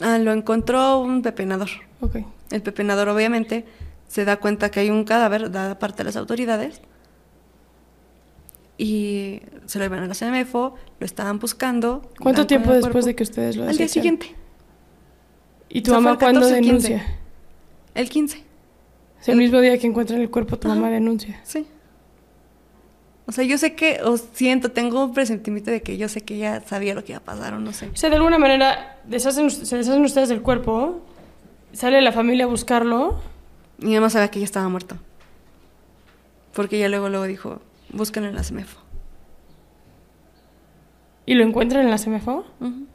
Ah, 0.00 0.18
lo 0.18 0.32
encontró 0.32 1.00
un 1.00 1.20
pepenador. 1.20 1.68
Ok. 2.00 2.16
El 2.50 2.62
pepenador 2.62 3.08
obviamente 3.08 3.66
se 4.08 4.24
da 4.24 4.38
cuenta 4.38 4.70
que 4.70 4.80
hay 4.80 4.90
un 4.90 5.04
cadáver, 5.04 5.50
da 5.50 5.78
parte 5.78 6.02
a 6.02 6.04
las 6.04 6.16
autoridades, 6.16 6.80
y 8.78 9.42
se 9.66 9.78
lo 9.78 9.84
iban 9.84 10.00
a 10.00 10.06
la 10.06 10.14
CMFO, 10.14 10.74
lo 10.98 11.06
estaban 11.06 11.38
buscando. 11.38 12.10
¿Cuánto 12.20 12.46
tiempo 12.46 12.72
después 12.72 13.04
de 13.04 13.14
que 13.14 13.22
ustedes 13.22 13.56
lo 13.56 13.68
Al 13.68 13.76
día 13.76 13.88
siguiente, 13.88 14.34
¿Y 15.74 15.80
tu 15.82 15.90
O 15.90 15.94
sea, 15.94 16.00
mamá 16.00 16.18
cuándo 16.18 16.40
14, 16.40 16.60
15. 16.60 16.88
denuncia? 16.88 17.16
el 17.94 18.08
15, 18.08 18.44
Es 19.20 19.28
el 19.28 19.36
mismo 19.36 19.60
día 19.60 19.76
que 19.78 19.86
encuentran 19.86 20.20
el 20.20 20.30
cuerpo, 20.30 20.58
tu 20.58 20.68
Ajá. 20.68 20.74
mamá 20.76 20.90
denuncia. 20.90 21.40
sí. 21.44 21.66
O 23.24 23.30
sea, 23.30 23.44
yo 23.44 23.56
sé 23.56 23.74
que, 23.76 24.00
o 24.04 24.16
siento, 24.16 24.72
tengo 24.72 25.04
un 25.04 25.14
presentimiento 25.14 25.70
de 25.70 25.80
que 25.80 25.96
yo 25.96 26.08
sé 26.08 26.22
que 26.22 26.34
ella 26.34 26.60
sabía 26.66 26.92
lo 26.92 27.04
que 27.04 27.12
iba 27.12 27.18
a 27.20 27.24
pasar 27.24 27.54
o 27.54 27.60
no 27.60 27.72
sé. 27.72 27.88
O 27.88 27.96
sea, 27.96 28.10
de 28.10 28.16
alguna 28.16 28.36
manera 28.36 28.98
deshacen, 29.06 29.48
se 29.50 29.76
deshacen 29.76 30.04
ustedes 30.04 30.28
del 30.28 30.42
cuerpo, 30.42 31.00
sale 31.72 32.02
la 32.02 32.10
familia 32.12 32.44
a 32.44 32.48
buscarlo, 32.48 33.20
Mi 33.78 33.94
mamá 33.94 34.10
sabía 34.10 34.28
que 34.28 34.38
ella 34.40 34.44
estaba 34.44 34.68
muerto. 34.68 34.96
Porque 36.52 36.76
ella 36.76 36.88
luego, 36.88 37.08
luego 37.08 37.24
dijo, 37.24 37.62
búsquenlo 37.90 38.28
en 38.28 38.34
la 38.34 38.42
CMFO. 38.42 38.80
y 41.24 41.34
lo 41.34 41.44
encuentran 41.44 41.84
en 41.84 41.90
la 41.90 41.98
CMFO. 41.98 42.44
Ujú. 42.60 42.86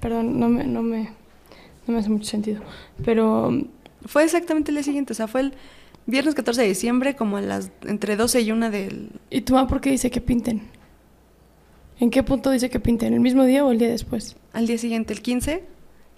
Perdón, 0.00 0.38
no 0.38 0.48
me, 0.48 0.64
no 0.64 0.82
me, 0.82 1.10
no 1.86 1.94
me 1.94 1.98
hace 1.98 2.10
mucho 2.10 2.26
sentido. 2.26 2.62
Pero 3.04 3.50
Fue 4.06 4.24
exactamente 4.24 4.70
el 4.70 4.76
día 4.76 4.84
siguiente, 4.84 5.12
o 5.12 5.16
sea, 5.16 5.26
fue 5.26 5.40
el 5.40 5.54
viernes 6.06 6.34
14 6.34 6.62
de 6.62 6.68
diciembre, 6.68 7.16
como 7.16 7.38
a 7.38 7.40
las 7.40 7.70
entre 7.84 8.16
12 8.16 8.40
y 8.42 8.52
1 8.52 8.70
del... 8.70 9.10
¿Y 9.30 9.40
tu 9.40 9.54
mamá 9.54 9.68
por 9.68 9.80
qué 9.80 9.90
dice 9.90 10.10
que 10.10 10.20
pinten? 10.20 10.62
¿En 11.98 12.10
qué 12.10 12.22
punto 12.22 12.50
dice 12.50 12.70
que 12.70 12.78
pinten? 12.78 13.14
¿El 13.14 13.20
mismo 13.20 13.44
día 13.44 13.64
o 13.64 13.70
el 13.72 13.78
día 13.78 13.88
después? 13.88 14.36
Al 14.52 14.66
día 14.66 14.78
siguiente, 14.78 15.12
el 15.12 15.22
15, 15.22 15.64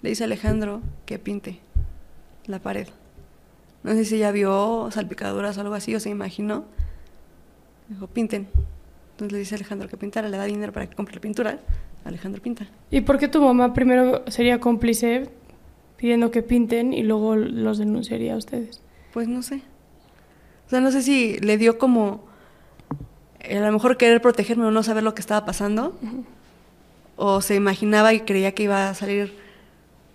le 0.01 0.09
dice 0.09 0.23
a 0.23 0.25
Alejandro 0.25 0.81
que 1.05 1.19
pinte 1.19 1.59
la 2.45 2.59
pared. 2.59 2.87
No 3.83 3.93
sé 3.93 4.03
si 4.05 4.15
ella 4.15 4.31
vio 4.31 4.89
salpicaduras 4.91 5.57
o 5.57 5.61
algo 5.61 5.73
así, 5.73 5.95
o 5.95 5.99
se 5.99 6.09
imaginó. 6.09 6.65
Dijo, 7.87 8.07
pinten. 8.07 8.47
Entonces 9.19 9.33
le 9.33 9.39
dice 9.39 9.55
a 9.55 9.57
Alejandro 9.57 9.89
que 9.89 9.97
pintara, 9.97 10.29
le 10.29 10.37
da 10.37 10.45
dinero 10.45 10.71
para 10.71 10.87
que 10.87 10.95
compre 10.95 11.15
la 11.15 11.19
pintura. 11.21 11.59
Alejandro 12.05 12.41
pinta. 12.41 12.67
¿Y 12.89 13.01
por 13.01 13.17
qué 13.17 13.27
tu 13.27 13.41
mamá 13.41 13.73
primero 13.73 14.23
sería 14.27 14.61
cómplice 14.61 15.27
pidiendo 15.97 16.31
que 16.31 16.41
pinten 16.41 16.93
y 16.93 17.03
luego 17.03 17.35
los 17.35 17.77
denunciaría 17.79 18.35
a 18.35 18.37
ustedes? 18.37 18.81
Pues 19.11 19.27
no 19.27 19.41
sé. 19.43 19.61
O 20.67 20.69
sea, 20.69 20.79
no 20.79 20.89
sé 20.91 21.01
si 21.01 21.37
le 21.39 21.57
dio 21.57 21.77
como 21.77 22.23
eh, 23.41 23.57
a 23.57 23.65
lo 23.65 23.73
mejor 23.73 23.97
querer 23.97 24.21
protegerme 24.21 24.65
o 24.65 24.71
no 24.71 24.83
saber 24.83 25.03
lo 25.03 25.13
que 25.13 25.19
estaba 25.19 25.45
pasando. 25.45 25.99
O 27.17 27.41
se 27.41 27.55
imaginaba 27.55 28.13
y 28.13 28.21
creía 28.21 28.53
que 28.53 28.63
iba 28.63 28.89
a 28.89 28.93
salir 28.93 29.33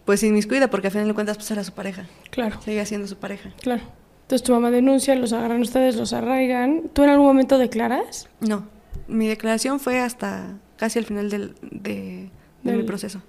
pues 0.07 0.22
inmiscuida, 0.22 0.68
porque 0.70 0.86
al 0.86 0.92
final 0.92 1.09
de 1.09 1.14
cuentas 1.14 1.36
pues 1.36 1.50
era 1.50 1.62
su 1.62 1.72
pareja. 1.72 2.07
Claro, 2.30 2.59
Seguía 2.62 2.86
siendo 2.86 3.07
su 3.07 3.16
pareja. 3.16 3.50
claro. 3.61 3.82
Entonces 4.22 4.42
tu 4.46 4.55
mamá 4.55 4.70
denuncia, 4.70 5.14
los 5.16 5.34
agarran 5.34 5.61
ustedes, 5.61 5.96
los 5.96 6.14
arraigan. 6.14 6.84
¿Tú 6.94 7.02
en 7.02 7.11
algún 7.11 7.26
momento 7.26 7.59
declaras? 7.59 8.30
No, 8.40 8.66
mi 9.09 9.28
declaración 9.28 9.80
fue 9.80 10.00
hasta 10.00 10.57
casi 10.76 10.98
al 10.98 11.05
final 11.05 11.30
del, 11.30 11.55
de, 11.62 12.30
de 12.62 12.76
mi 12.76 12.82
proceso. 12.82 13.22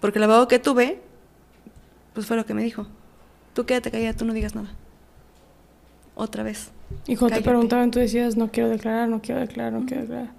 Porque 0.00 0.18
el 0.18 0.24
abogado 0.24 0.48
que 0.48 0.58
tuve, 0.58 1.00
pues 2.14 2.26
fue 2.26 2.36
lo 2.36 2.44
que 2.44 2.54
me 2.54 2.62
dijo. 2.62 2.86
Tú 3.54 3.66
quédate 3.66 3.90
callada, 3.90 4.16
tú 4.16 4.24
no 4.24 4.32
digas 4.32 4.54
nada. 4.54 4.70
Otra 6.14 6.42
vez. 6.42 6.72
Y 7.06 7.16
cuando 7.16 7.36
te 7.36 7.42
preguntaban, 7.42 7.90
tú 7.90 7.98
decías, 7.98 8.36
no 8.36 8.50
quiero 8.50 8.68
declarar, 8.68 9.08
no 9.08 9.22
quiero 9.22 9.40
declarar, 9.40 9.72
no 9.72 9.86
quiero 9.86 10.02
declarar. 10.02 10.32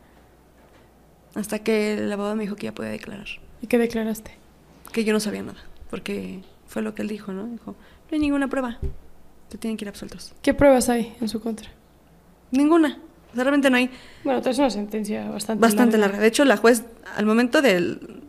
Hasta 1.36 1.60
que 1.60 1.94
el 1.94 2.12
abogado 2.12 2.36
me 2.36 2.44
dijo 2.44 2.56
que 2.56 2.66
ya 2.66 2.76
podía 2.76 2.92
declarar. 2.92 3.28
¿Y 3.62 3.68
qué 3.68 3.78
declaraste? 3.78 4.32
Que 4.92 5.04
yo 5.04 5.14
no 5.14 5.20
sabía 5.20 5.44
nada. 5.44 5.60
Porque 5.90 6.44
fue 6.68 6.82
lo 6.82 6.94
que 6.94 7.02
él 7.02 7.08
dijo, 7.08 7.32
¿no? 7.32 7.48
Dijo, 7.48 7.72
no 7.72 7.78
hay 8.12 8.20
ninguna 8.20 8.48
prueba. 8.50 8.80
Se 9.50 9.58
tienen 9.58 9.78
que 9.78 9.86
ir 9.86 9.90
absueltos. 9.90 10.34
¿Qué 10.42 10.54
pruebas 10.54 10.90
hay 10.90 11.16
en 11.22 11.30
su 11.30 11.40
contra? 11.40 11.70
Ninguna. 12.52 13.00
Realmente 13.36 13.70
no 13.70 13.78
hay. 13.78 13.90
Bueno, 14.24 14.42
es 14.46 14.58
una 14.60 14.70
sentencia 14.70 15.30
bastante, 15.30 15.62
Bastante 15.62 15.98
larga. 15.98 16.20
De 16.20 16.28
hecho, 16.28 16.46
la 16.46 16.58
juez, 16.58 16.84
al 17.16 17.26
momento 17.26 17.62
del, 17.62 18.22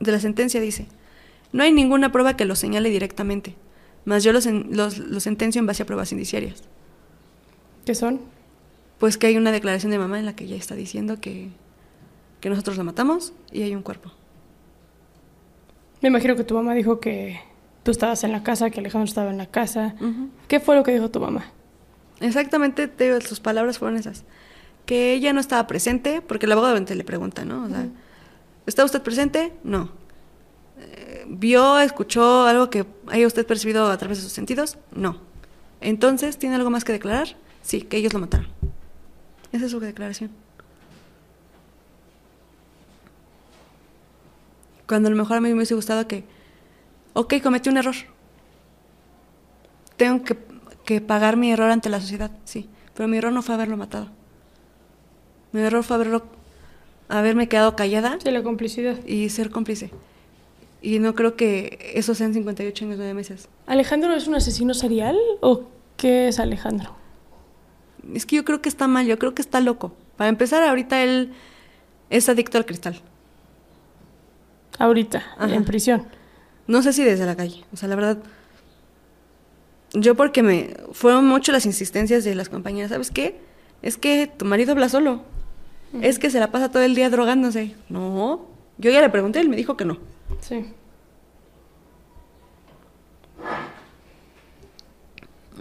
de 0.00 0.12
la 0.12 0.20
sentencia, 0.20 0.60
dice: 0.60 0.86
No 1.52 1.62
hay 1.62 1.72
ninguna 1.72 2.12
prueba 2.12 2.36
que 2.36 2.44
lo 2.44 2.54
señale 2.54 2.88
directamente. 2.90 3.56
Más 4.04 4.22
yo 4.24 4.32
los, 4.32 4.46
en- 4.46 4.68
los, 4.76 4.98
los 4.98 5.22
sentencio 5.22 5.58
en 5.60 5.66
base 5.66 5.82
a 5.82 5.86
pruebas 5.86 6.12
indiciarias. 6.12 6.62
¿Qué 7.84 7.94
son? 7.94 8.20
Pues 8.98 9.18
que 9.18 9.26
hay 9.26 9.36
una 9.36 9.50
declaración 9.52 9.90
de 9.90 9.98
mamá 9.98 10.18
en 10.20 10.26
la 10.26 10.36
que 10.36 10.44
ella 10.44 10.56
está 10.56 10.74
diciendo 10.76 11.20
que, 11.20 11.48
que 12.40 12.48
nosotros 12.50 12.76
la 12.76 12.84
matamos 12.84 13.32
y 13.50 13.62
hay 13.62 13.74
un 13.74 13.82
cuerpo. 13.82 14.12
Me 16.00 16.08
imagino 16.08 16.36
que 16.36 16.44
tu 16.44 16.54
mamá 16.54 16.74
dijo 16.74 16.98
que 17.00 17.40
tú 17.82 17.90
estabas 17.90 18.24
en 18.24 18.32
la 18.32 18.42
casa, 18.42 18.70
que 18.70 18.80
Alejandro 18.80 19.08
estaba 19.08 19.30
en 19.30 19.38
la 19.38 19.46
casa. 19.46 19.94
¿Qué 20.48 20.58
fue 20.60 20.74
lo 20.76 20.82
que 20.82 20.92
dijo 20.92 21.10
tu 21.10 21.20
mamá? 21.20 21.52
Exactamente, 22.22 22.86
te 22.86 23.04
digo, 23.04 23.20
sus 23.20 23.40
palabras 23.40 23.78
fueron 23.78 23.98
esas. 23.98 24.24
Que 24.86 25.12
ella 25.12 25.32
no 25.32 25.40
estaba 25.40 25.66
presente, 25.66 26.22
porque 26.22 26.46
el 26.46 26.52
abogado 26.52 26.78
le 26.78 27.04
pregunta, 27.04 27.44
¿no? 27.44 27.64
O 27.64 27.68
sea, 27.68 27.88
¿está 28.66 28.84
usted 28.84 29.02
presente? 29.02 29.52
No. 29.64 29.90
Eh, 30.78 31.24
¿Vio, 31.28 31.80
escuchó 31.80 32.46
algo 32.46 32.70
que 32.70 32.86
haya 33.08 33.26
usted 33.26 33.44
percibido 33.44 33.90
a 33.90 33.96
través 33.98 34.18
de 34.18 34.24
sus 34.24 34.32
sentidos? 34.32 34.78
No. 34.94 35.20
Entonces, 35.80 36.38
¿tiene 36.38 36.54
algo 36.54 36.70
más 36.70 36.84
que 36.84 36.92
declarar? 36.92 37.36
Sí, 37.62 37.82
que 37.82 37.96
ellos 37.96 38.12
lo 38.12 38.20
mataron. 38.20 38.46
Esa 39.50 39.66
es 39.66 39.72
su 39.72 39.80
declaración. 39.80 40.30
Cuando 44.86 45.08
a 45.08 45.10
lo 45.10 45.16
mejor 45.16 45.38
a 45.38 45.40
mí 45.40 45.48
me 45.48 45.54
hubiese 45.54 45.74
gustado 45.74 46.06
que, 46.06 46.24
ok, 47.14 47.34
cometí 47.42 47.68
un 47.68 47.78
error. 47.78 47.94
Tengo 49.96 50.24
que, 50.24 50.36
que 50.84 51.00
pagar 51.00 51.36
mi 51.36 51.52
error 51.52 51.70
ante 51.70 51.88
la 51.88 52.00
sociedad, 52.00 52.30
sí. 52.44 52.68
Pero 52.94 53.08
mi 53.08 53.16
error 53.18 53.32
no 53.32 53.42
fue 53.42 53.54
haberlo 53.54 53.76
matado. 53.76 54.08
Mi 55.52 55.60
error 55.60 55.82
fue 55.84 55.96
haberlo, 55.96 56.24
haberme 57.08 57.48
quedado 57.48 57.76
callada 57.76 58.18
Sí, 58.22 58.30
la 58.30 58.42
complicidad. 58.42 58.96
y 59.06 59.28
ser 59.28 59.50
cómplice. 59.50 59.90
Y 60.80 60.98
no 60.98 61.14
creo 61.14 61.36
que 61.36 61.92
eso 61.94 62.14
sean 62.14 62.34
58 62.34 62.84
años, 62.84 62.96
9 62.98 63.14
meses. 63.14 63.48
¿Alejandro 63.66 64.12
es 64.14 64.26
un 64.26 64.34
asesino 64.34 64.74
serial 64.74 65.16
o 65.40 65.64
qué 65.96 66.28
es 66.28 66.40
Alejandro? 66.40 66.94
Es 68.14 68.26
que 68.26 68.36
yo 68.36 68.44
creo 68.44 68.60
que 68.60 68.68
está 68.68 68.88
mal, 68.88 69.06
yo 69.06 69.18
creo 69.18 69.34
que 69.34 69.42
está 69.42 69.60
loco. 69.60 69.92
Para 70.16 70.28
empezar, 70.28 70.62
ahorita 70.64 71.02
él 71.04 71.32
es 72.10 72.28
adicto 72.28 72.58
al 72.58 72.66
cristal. 72.66 73.00
Ahorita, 74.78 75.22
Ajá. 75.38 75.54
en 75.54 75.64
prisión. 75.64 76.06
No 76.66 76.82
sé 76.82 76.92
si 76.92 77.04
desde 77.04 77.26
la 77.26 77.36
calle. 77.36 77.64
O 77.72 77.76
sea, 77.76 77.88
la 77.88 77.94
verdad. 77.94 78.18
Yo 79.94 80.14
porque 80.14 80.42
me. 80.42 80.74
Fueron 80.92 81.26
mucho 81.26 81.52
las 81.52 81.66
insistencias 81.66 82.24
de 82.24 82.34
las 82.34 82.48
compañeras. 82.48 82.90
¿Sabes 82.90 83.10
qué? 83.10 83.40
Es 83.82 83.96
que 83.96 84.26
tu 84.26 84.44
marido 84.44 84.72
habla 84.72 84.88
solo. 84.88 85.22
Es 86.00 86.18
que 86.18 86.30
se 86.30 86.40
la 86.40 86.50
pasa 86.50 86.70
todo 86.70 86.82
el 86.82 86.94
día 86.94 87.10
drogándose. 87.10 87.74
No. 87.90 88.46
Yo 88.78 88.90
ya 88.90 89.02
le 89.02 89.10
pregunté, 89.10 89.40
él 89.40 89.50
me 89.50 89.56
dijo 89.56 89.76
que 89.76 89.84
no. 89.84 89.98
Sí. 90.40 90.64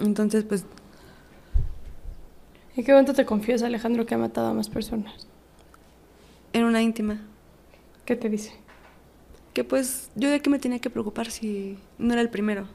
Entonces, 0.02 0.46
pues, 0.46 0.64
¿En 2.78 2.86
qué 2.86 2.94
momento 2.94 3.14
te 3.14 3.26
confiesa 3.26 3.66
Alejandro 3.66 4.06
que 4.06 4.16
ha 4.16 4.18
matado 4.18 4.48
a 4.48 4.54
más 4.54 4.70
personas? 4.70 5.28
en 6.54 6.64
una 6.66 6.82
íntima. 6.82 7.22
¿Qué 8.06 8.16
te 8.16 8.30
dice? 8.30 8.52
Que 9.54 9.64
pues, 9.64 10.10
yo 10.16 10.30
de 10.30 10.42
qué 10.42 10.50
me 10.50 10.60
tenía 10.60 10.80
que 10.80 10.90
preocupar 10.90 11.30
si 11.30 11.78
no 11.98 12.14
era 12.14 12.22
el 12.22 12.30
primero. 12.30 12.68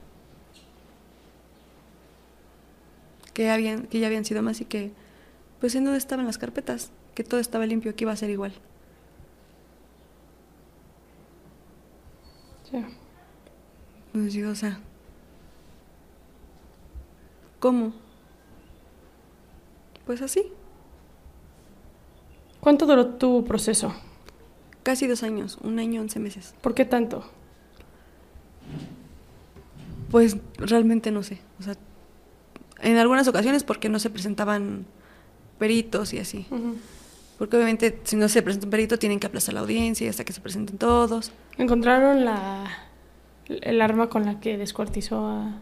Que, 3.37 3.51
habían, 3.51 3.87
que 3.87 4.01
ya 4.01 4.07
habían 4.07 4.25
sido 4.25 4.43
más 4.43 4.63
y 4.63 4.65
que, 4.65 4.93
pues, 5.61 5.75
en 5.75 5.85
dónde 5.85 5.99
estaban 5.99 6.25
las 6.25 6.39
carpetas. 6.39 6.91
Que 7.15 7.23
todo 7.23 7.39
estaba 7.39 7.67
limpio, 7.67 7.95
que 7.95 8.05
iba 8.05 8.13
a 8.13 8.17
ser 8.17 8.31
igual. 8.31 8.55
Sí. 12.71 12.83
Pues 14.13 14.33
digo, 14.33 14.51
o 14.51 14.55
sea, 14.55 14.81
¿cómo? 17.61 17.93
Pues 20.07 20.23
así, 20.23 20.53
¿Cuánto 22.61 22.87
duró 22.87 23.07
tu 23.15 23.45
proceso? 23.45 23.95
casi 24.87 25.09
dos 25.09 25.25
años, 25.25 25.59
un 25.63 25.81
año, 25.81 26.01
once 26.01 26.21
meses. 26.21 26.55
¿Por 26.61 26.73
qué 26.73 26.85
tanto? 26.85 27.25
Pues 30.13 30.37
realmente 30.59 31.11
no 31.11 31.25
sé, 31.25 31.41
o 31.59 31.65
sea, 31.65 31.75
en 32.81 32.97
algunas 32.99 33.27
ocasiones 33.29 33.65
porque 33.65 33.89
no 33.89 33.99
se 33.99 34.11
presentaban 34.11 34.87
peritos 35.59 36.13
y 36.13 36.19
así. 36.19 36.47
Porque 37.39 37.57
obviamente 37.57 38.01
si 38.05 38.17
no 38.17 38.29
se 38.29 38.43
presenta 38.43 38.67
un 38.67 38.71
perito 38.71 38.99
tienen 38.99 39.21
que 39.21 39.27
aplazar 39.27 39.55
la 39.55 39.61
audiencia 39.61 40.07
y 40.07 40.09
hasta 40.09 40.25
que 40.25 40.33
se 40.33 40.41
presenten 40.41 40.79
todos. 40.79 41.33
¿Encontraron 41.59 42.25
la, 42.25 42.65
el 43.49 43.81
arma 43.83 44.09
con 44.09 44.25
la 44.25 44.41
que 44.41 44.57
descuartizó 44.59 45.27
a...? 45.27 45.59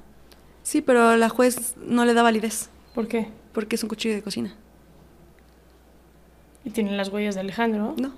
Sí, 0.62 0.80
pero 0.80 1.16
la 1.16 1.28
juez 1.28 1.74
no 1.76 2.04
le 2.06 2.14
da 2.14 2.22
validez 2.22 2.70
¿Por 2.94 3.06
qué? 3.08 3.28
porque 3.52 3.76
es 3.76 3.82
un 3.82 3.88
cuchillo 3.88 4.14
de 4.14 4.22
cocina. 4.22 4.54
Y 6.64 6.70
tienen 6.70 6.96
las 6.96 7.08
huellas 7.10 7.34
de 7.34 7.42
Alejandro. 7.42 7.94
No, 7.98 8.12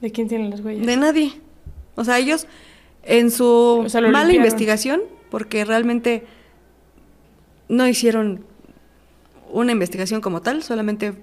¿De 0.00 0.12
quién 0.12 0.28
tienen 0.28 0.50
las 0.50 0.60
huellas? 0.60 0.86
de 0.86 0.96
nadie. 0.96 1.32
O 1.96 2.04
sea, 2.04 2.18
ellos 2.18 2.46
en 3.02 3.30
su 3.30 3.82
O 3.84 3.88
sea, 3.88 4.00
lo 4.00 4.08
mala 4.08 4.24
limpiaron. 4.28 4.44
investigación, 4.46 5.00
porque 5.30 5.64
realmente 5.64 6.24
no 7.72 7.88
hicieron 7.88 8.44
una 9.50 9.72
investigación 9.72 10.20
como 10.20 10.42
tal, 10.42 10.62
solamente 10.62 11.14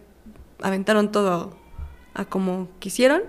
aventaron 0.64 1.12
todo 1.12 1.56
a 2.16 2.26
como 2.26 2.68
quisieron. 2.80 3.22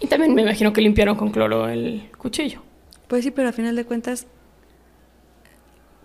Y 0.00 0.08
también 0.08 0.34
me 0.34 0.42
imagino 0.42 0.72
que 0.72 0.80
limpiaron 0.80 1.16
con 1.16 1.30
cloro 1.30 1.68
el 1.68 2.10
cuchillo. 2.18 2.60
Pues 3.06 3.22
sí, 3.22 3.30
pero 3.30 3.48
a 3.48 3.52
final 3.52 3.76
de 3.76 3.84
cuentas, 3.84 4.26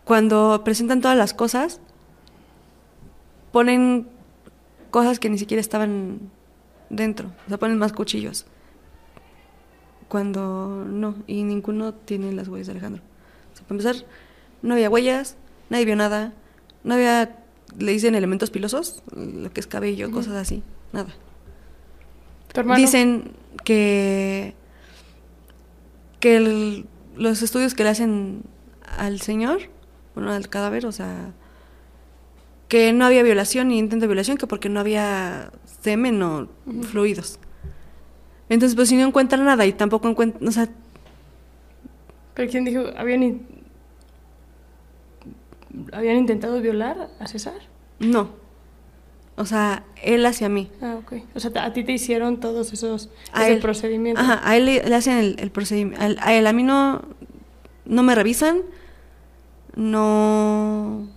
cuando 0.04 0.62
presentan 0.64 1.02
todas 1.02 1.18
las 1.18 1.34
cosas, 1.34 1.82
ponen 3.52 4.08
cosas 4.92 5.18
que 5.18 5.30
ni 5.30 5.40
siquiera 5.40 5.62
estaban 5.62 6.30
dentro. 6.92 7.32
O 7.48 7.50
sea, 7.50 7.58
ponen 7.58 7.80
más 7.80 7.92
cuchillos. 7.92 8.46
Cuando 10.10 10.86
no, 10.88 11.16
y 11.26 11.42
ninguno 11.42 11.96
tiene 11.96 12.34
las 12.34 12.50
huellas 12.50 12.68
de 12.68 12.74
Alejandro. 12.74 13.02
O 13.52 13.56
sea, 13.56 13.66
para 13.66 13.82
empezar, 13.82 14.08
no 14.62 14.76
había 14.76 14.92
huellas, 14.92 15.38
nadie 15.70 15.86
vio 15.86 15.96
nada, 15.96 16.34
no 16.84 16.94
había, 16.96 17.38
le 17.78 17.92
dicen 17.92 18.16
elementos 18.16 18.50
pilosos, 18.50 19.04
lo 19.16 19.52
que 19.52 19.60
es 19.60 19.68
cabello, 19.68 20.12
cosas 20.12 20.34
así, 20.36 20.64
nada. 20.92 21.10
¿Tu 22.54 22.60
hermano? 22.60 22.80
Dicen 22.80 23.32
que, 23.64 24.54
que 26.20 26.36
el- 26.38 26.86
los 27.16 27.42
estudios 27.42 27.74
que 27.74 27.84
le 27.84 27.90
hacen 27.90 28.44
al 28.98 29.22
señor, 29.22 29.62
bueno, 30.16 30.32
al 30.32 30.50
cadáver, 30.50 30.86
o 30.86 30.92
sea, 30.92 31.32
que 32.68 32.92
no 32.94 33.06
había 33.06 33.24
violación 33.24 33.68
ni 33.70 33.78
intento 33.80 34.04
de 34.04 34.08
violación, 34.08 34.38
que 34.38 34.48
porque 34.48 34.70
no 34.70 34.80
había 34.80 35.52
semen 35.82 36.22
o 36.24 36.48
fluidos. 36.84 37.40
Entonces, 38.50 38.76
pues 38.76 38.90
si 38.90 38.96
no 38.96 39.08
encuentran 39.08 39.44
nada 39.46 39.66
y 39.66 39.74
tampoco 39.74 40.10
encuentran, 40.10 40.48
o 40.48 40.52
sea, 40.52 40.70
¿Pero 42.36 42.50
quién 42.50 42.66
dijo? 42.66 42.86
¿Habían, 42.98 43.42
¿Habían 45.92 46.18
intentado 46.18 46.60
violar 46.62 47.10
a 47.20 47.28
César? 47.28 47.56
no. 48.00 48.42
O 49.36 49.46
sea, 49.48 49.84
él 50.04 50.24
hacia 50.28 50.48
mí. 50.48 50.70
Ah, 50.80 50.98
ok. 51.00 51.14
O 51.34 51.40
sea, 51.40 51.50
a 51.66 51.74
ti 51.74 51.84
te 51.84 51.92
hicieron 51.92 52.40
todos 52.40 52.72
esos 52.72 53.10
A 53.32 53.46
ese 53.46 53.54
él. 53.54 53.60
procedimiento. 53.62 54.22
Ajá, 54.22 54.40
a 54.48 54.56
él 54.56 54.66
le, 54.66 54.84
le 54.88 54.94
hacen 54.96 55.18
el, 55.18 55.36
el 55.40 55.50
procedimiento. 55.50 56.00
A, 56.00 56.28
a 56.28 56.34
él, 56.36 56.46
a 56.46 56.54
mí 56.54 56.62
no, 56.62 57.02
no 57.86 58.04
me 58.04 58.14
revisan. 58.14 58.62
No. 59.76 61.08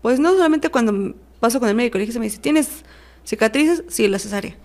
Pues 0.00 0.20
no 0.20 0.30
solamente 0.32 0.70
cuando 0.70 1.14
paso 1.38 1.60
con 1.60 1.68
el 1.68 1.74
médico, 1.74 1.98
le 1.98 2.06
dije, 2.06 2.18
me 2.18 2.24
dice, 2.24 2.38
¿tienes 2.38 2.82
cicatrices? 3.24 3.84
Sí, 3.88 4.08
la 4.08 4.18
cesárea. 4.18 4.56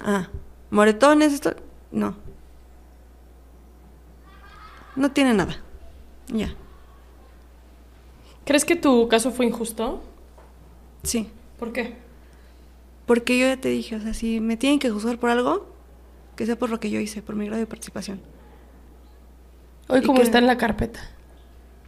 Ah, 0.00 0.28
moretones, 0.70 1.32
esto. 1.32 1.54
No. 1.92 2.16
No 4.96 5.12
tiene 5.12 5.32
nada. 5.34 5.58
Ya. 6.26 6.54
¿Crees 8.48 8.64
que 8.64 8.76
tu 8.76 9.08
caso 9.08 9.30
fue 9.30 9.44
injusto? 9.44 10.02
Sí. 11.02 11.28
¿Por 11.58 11.70
qué? 11.70 11.96
Porque 13.04 13.38
yo 13.38 13.46
ya 13.46 13.58
te 13.58 13.68
dije, 13.68 13.94
o 13.96 14.00
sea, 14.00 14.14
si 14.14 14.40
me 14.40 14.56
tienen 14.56 14.78
que 14.78 14.88
juzgar 14.88 15.18
por 15.18 15.28
algo, 15.28 15.66
que 16.34 16.46
sea 16.46 16.58
por 16.58 16.70
lo 16.70 16.80
que 16.80 16.88
yo 16.88 16.98
hice, 16.98 17.20
por 17.20 17.34
mi 17.34 17.44
grado 17.44 17.60
de 17.60 17.66
participación. 17.66 18.22
Hoy 19.88 20.00
como 20.00 20.16
que- 20.20 20.22
está 20.22 20.38
en 20.38 20.46
la 20.46 20.56
carpeta. 20.56 20.98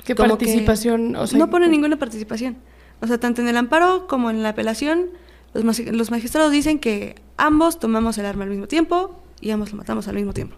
¿Qué 0.04 0.14
Como 0.14 0.36
que 0.36 0.44
participación? 0.44 1.16
O 1.16 1.26
sea, 1.26 1.38
no 1.38 1.48
pone 1.48 1.66
ninguna 1.66 1.98
participación. 1.98 2.58
O 3.00 3.06
sea, 3.06 3.16
tanto 3.16 3.40
en 3.40 3.48
el 3.48 3.56
amparo 3.56 4.06
como 4.06 4.28
en 4.28 4.42
la 4.42 4.50
apelación, 4.50 5.06
los, 5.54 5.78
los 5.78 6.10
magistrados 6.10 6.52
dicen 6.52 6.78
que 6.78 7.14
ambos 7.38 7.78
tomamos 7.78 8.18
el 8.18 8.26
arma 8.26 8.44
al 8.44 8.50
mismo 8.50 8.66
tiempo 8.66 9.18
y 9.40 9.48
ambos 9.48 9.70
lo 9.72 9.78
matamos 9.78 10.08
al 10.08 10.16
mismo 10.16 10.34
tiempo. 10.34 10.56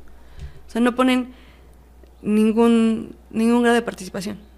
O 0.66 0.70
sea, 0.72 0.80
no 0.80 0.96
ponen 0.96 1.32
ningún, 2.22 3.14
ningún 3.30 3.62
grado 3.62 3.76
de 3.76 3.82
participación. 3.82 4.50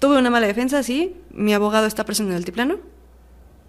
Tuve 0.00 0.18
una 0.18 0.30
mala 0.30 0.46
defensa, 0.48 0.82
sí. 0.82 1.16
Mi 1.30 1.52
abogado 1.54 1.86
está 1.86 2.04
preso 2.04 2.22
en 2.24 2.30
el 2.30 2.36
altiplano. 2.36 2.78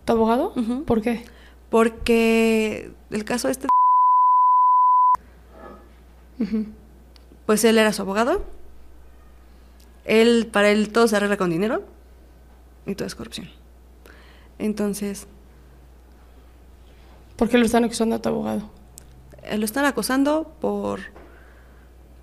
¿Tu 0.06 0.14
abogado? 0.14 0.54
¿Por 0.88 1.02
qué? 1.02 1.26
Porque 1.70 2.92
el 3.12 3.24
caso 3.26 3.48
este, 3.50 3.68
pues 7.46 7.64
él 7.66 7.78
era 7.78 7.94
su 7.94 8.02
abogado. 8.02 8.44
Él, 10.06 10.48
para 10.52 10.72
él 10.72 10.92
todo 10.92 11.08
se 11.08 11.16
arregla 11.16 11.38
con 11.38 11.50
dinero 11.52 11.84
y 12.86 12.96
todo 12.96 13.08
es 13.08 13.16
corrupción. 13.16 13.50
Entonces, 14.58 15.28
¿Por 17.36 17.50
qué 17.50 17.58
lo 17.58 17.66
están 17.66 17.84
acusando 17.84 18.16
a 18.16 18.22
tu 18.22 18.30
abogado? 18.30 18.70
eh, 19.44 19.58
lo 19.58 19.66
están 19.66 19.86
acusando 19.86 20.56
por 20.62 21.00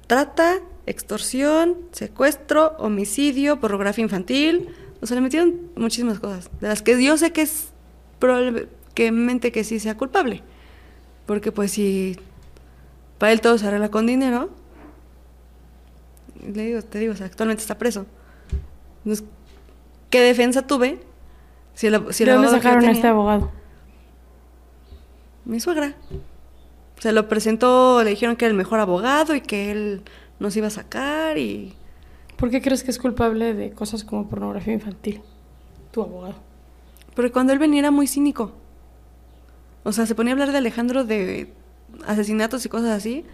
trata, 0.06 0.61
extorsión, 0.89 1.76
secuestro, 1.93 2.76
homicidio, 2.78 3.61
pornografía 3.61 4.03
infantil. 4.03 4.68
O 5.01 5.07
sea, 5.07 5.14
le 5.14 5.20
metieron 5.20 5.70
muchísimas 5.76 6.18
cosas, 6.18 6.51
de 6.61 6.68
las 6.68 6.82
que 6.82 7.03
yo 7.03 7.16
sé 7.16 7.32
que 7.32 7.43
es 7.43 7.68
probablemente 8.18 9.53
que 9.53 9.64
sí 9.64 9.78
sea 9.78 9.97
culpable. 9.97 10.43
Porque 11.26 11.53
pues 11.53 11.72
si 11.72 12.16
para 13.18 13.32
él 13.32 13.41
todo 13.41 13.59
se 13.59 13.66
arregla 13.66 13.91
con 13.91 14.07
dinero, 14.07 14.51
le 16.43 16.66
digo, 16.66 16.82
te 16.82 16.99
digo, 16.99 17.12
o 17.12 17.16
sea, 17.16 17.26
actualmente 17.26 17.62
está 17.62 17.78
preso. 17.78 18.07
Entonces, 19.05 19.24
¿qué 20.11 20.20
defensa 20.20 20.66
tuve? 20.66 21.01
Si 21.74 21.86
el, 21.86 22.12
si 22.12 22.24
el 22.24 22.28
¿De 22.28 22.32
dónde 22.32 22.49
abogado 22.49 22.51
que 22.51 22.57
yo 22.57 22.62
sacaron 22.62 22.84
a 22.89 22.93
este 22.93 23.07
abogado? 23.07 23.59
mi 25.49 25.61
suegra. 25.61 25.95
Se 26.99 27.12
lo 27.12 27.28
presentó, 27.28 28.03
le 28.05 28.11
dijeron 28.11 28.36
que 28.36 28.45
era 28.45 28.51
el 28.51 28.57
mejor 28.57 28.80
abogado 28.80 29.34
y 29.34 29.41
que 29.41 29.70
él 29.72 30.03
nos 30.39 30.57
iba 30.57 30.66
a 30.66 30.70
sacar 30.70 31.39
y... 31.39 31.74
¿Por 32.36 32.51
qué 32.51 32.62
crees 32.62 32.84
que 32.84 32.93
es 32.93 32.99
culpable 32.99 33.55
de 33.55 33.72
cosas 33.72 34.05
como 34.05 34.28
pornografía 34.28 34.72
infantil? 34.72 35.22
Tu 35.91 36.01
abogado. 36.01 36.36
Porque 37.14 37.32
cuando 37.32 37.53
él 37.53 37.59
venía 37.59 37.80
era 37.80 37.91
muy 37.91 38.07
cínico. 38.07 38.53
O 39.82 39.93
sea, 39.93 40.07
se 40.07 40.14
ponía 40.14 40.32
a 40.32 40.34
hablar 40.34 40.53
de 40.53 40.59
Alejandro 40.59 41.05
de 41.05 41.53
asesinatos 42.07 42.64
y 42.64 42.68
cosas 42.68 42.91
así 42.91 43.24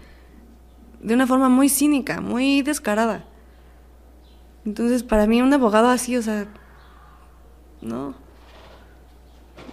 de 1.05 1.13
una 1.13 1.27
forma 1.27 1.49
muy 1.49 1.69
cínica, 1.69 2.19
muy 2.19 2.63
descarada. 2.63 3.25
Entonces, 4.65 5.03
para 5.03 5.27
mí 5.27 5.39
un 5.41 5.53
abogado 5.53 5.89
así, 5.89 6.17
o 6.17 6.21
sea, 6.23 6.47
no. 7.81 8.15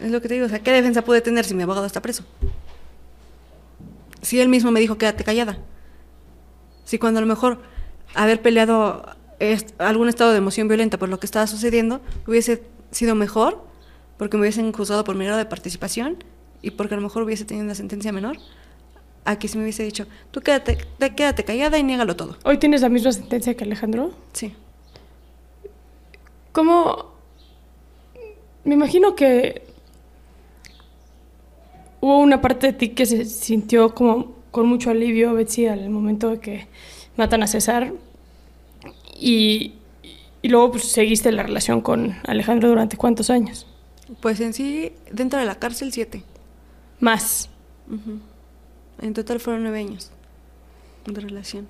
Es 0.01 0.11
lo 0.11 0.20
que 0.20 0.28
te 0.28 0.35
digo, 0.35 0.47
o 0.47 0.49
sea, 0.51 0.59
¿qué 0.59 0.72
defensa 0.72 1.03
puede 1.03 1.22
tener 1.22 1.47
si 1.47 1.55
mi 1.55 1.62
abogado 1.62 1.87
está 1.87 2.03
preso? 2.03 2.24
Si 4.20 4.41
él 4.41 4.51
mismo 4.51 4.70
me 4.70 4.80
dijo, 4.80 4.99
quédate 4.99 5.24
callada. 5.24 5.59
Si 6.85 6.99
cuando 6.99 7.18
a 7.18 7.20
lo 7.22 7.26
mejor 7.26 7.59
haber 8.14 8.43
peleado 8.43 9.07
est- 9.39 9.80
algún 9.80 10.09
estado 10.09 10.33
de 10.33 10.39
emoción 10.39 10.68
violenta 10.68 10.99
por 10.99 11.09
lo 11.09 11.18
que 11.20 11.26
estaba 11.26 11.47
sucediendo 11.47 12.01
hubiese 12.26 12.62
sido 12.91 13.14
mejor, 13.14 13.62
porque 14.18 14.37
me 14.37 14.43
hubiesen 14.43 14.72
juzgado 14.72 15.05
por 15.05 15.14
mi 15.16 15.24
grado 15.24 15.39
de 15.39 15.47
participación 15.47 16.22
y 16.61 16.72
porque 16.72 16.95
a 16.95 16.97
lo 16.99 17.03
mejor 17.03 17.22
hubiese 17.22 17.45
tenido 17.45 17.64
una 17.64 17.74
sentencia 17.74 18.12
menor, 18.12 18.37
a 19.24 19.39
que 19.39 19.49
si 19.49 19.57
me 19.57 19.64
hubiese 19.64 19.83
dicho, 19.85 20.07
tú 20.30 20.41
quédate, 20.41 20.78
te- 20.99 21.14
quédate 21.14 21.45
callada 21.45 21.78
y 21.78 21.83
niégalo 21.83 22.14
todo. 22.16 22.37
¿Hoy 22.45 22.59
tienes 22.59 22.83
la 22.83 22.89
misma 22.89 23.12
sentencia 23.12 23.57
que 23.57 23.64
Alejandro? 23.64 24.12
Sí. 24.33 24.55
¿Cómo? 26.53 27.12
Me 28.64 28.74
imagino 28.74 29.14
que 29.14 29.64
hubo 32.01 32.18
una 32.18 32.41
parte 32.41 32.68
de 32.68 32.72
ti 32.74 32.89
que 32.91 33.07
se 33.07 33.24
sintió 33.24 33.95
como 33.95 34.35
con 34.53 34.68
mucho 34.68 34.90
alivio, 34.90 35.34
Betsy, 35.34 35.66
al 35.66 35.90
momento 35.90 36.30
de 36.30 36.38
que 36.38 36.68
matan 37.16 37.42
a 37.42 37.48
César. 37.48 37.92
Y, 39.18 39.72
y 40.42 40.48
luego 40.48 40.72
pues, 40.72 40.84
seguiste 40.84 41.32
la 41.32 41.42
relación 41.42 41.80
con 41.80 42.14
Alejandro 42.24 42.68
durante 42.68 42.96
cuántos 42.96 43.30
años? 43.30 43.66
Pues 44.20 44.40
en 44.40 44.53
sí, 44.53 44.92
dentro 45.11 45.40
de 45.40 45.46
la 45.46 45.57
cárcel, 45.57 45.92
siete. 45.92 46.22
Más. 47.00 47.48
En 49.00 49.14
total 49.14 49.40
fueron 49.40 49.62
nueve 49.64 49.80
años 49.80 50.12
de 51.07 51.20
relación. 51.20 51.66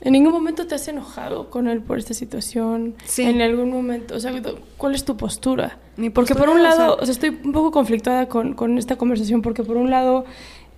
¿En 0.00 0.12
ningún 0.12 0.32
momento 0.32 0.66
te 0.66 0.74
has 0.74 0.88
enojado 0.88 1.50
con 1.50 1.68
él 1.68 1.82
por 1.82 1.98
esta 1.98 2.14
situación? 2.14 2.94
Sí. 3.04 3.22
En 3.22 3.42
algún 3.42 3.70
momento, 3.70 4.16
o 4.16 4.20
sea, 4.20 4.32
¿cuál 4.78 4.94
es 4.94 5.04
tu 5.04 5.16
postura? 5.16 5.78
Mi 5.96 6.08
porque 6.08 6.34
por 6.34 6.46
postura, 6.46 6.56
un 6.56 6.78
lado, 6.78 6.96
o 6.98 7.04
sea, 7.04 7.12
estoy 7.12 7.28
un 7.44 7.52
poco 7.52 7.70
conflictuada 7.70 8.26
con, 8.26 8.54
con 8.54 8.78
esta 8.78 8.96
conversación, 8.96 9.42
porque 9.42 9.62
por 9.62 9.76
un 9.76 9.90
lado 9.90 10.24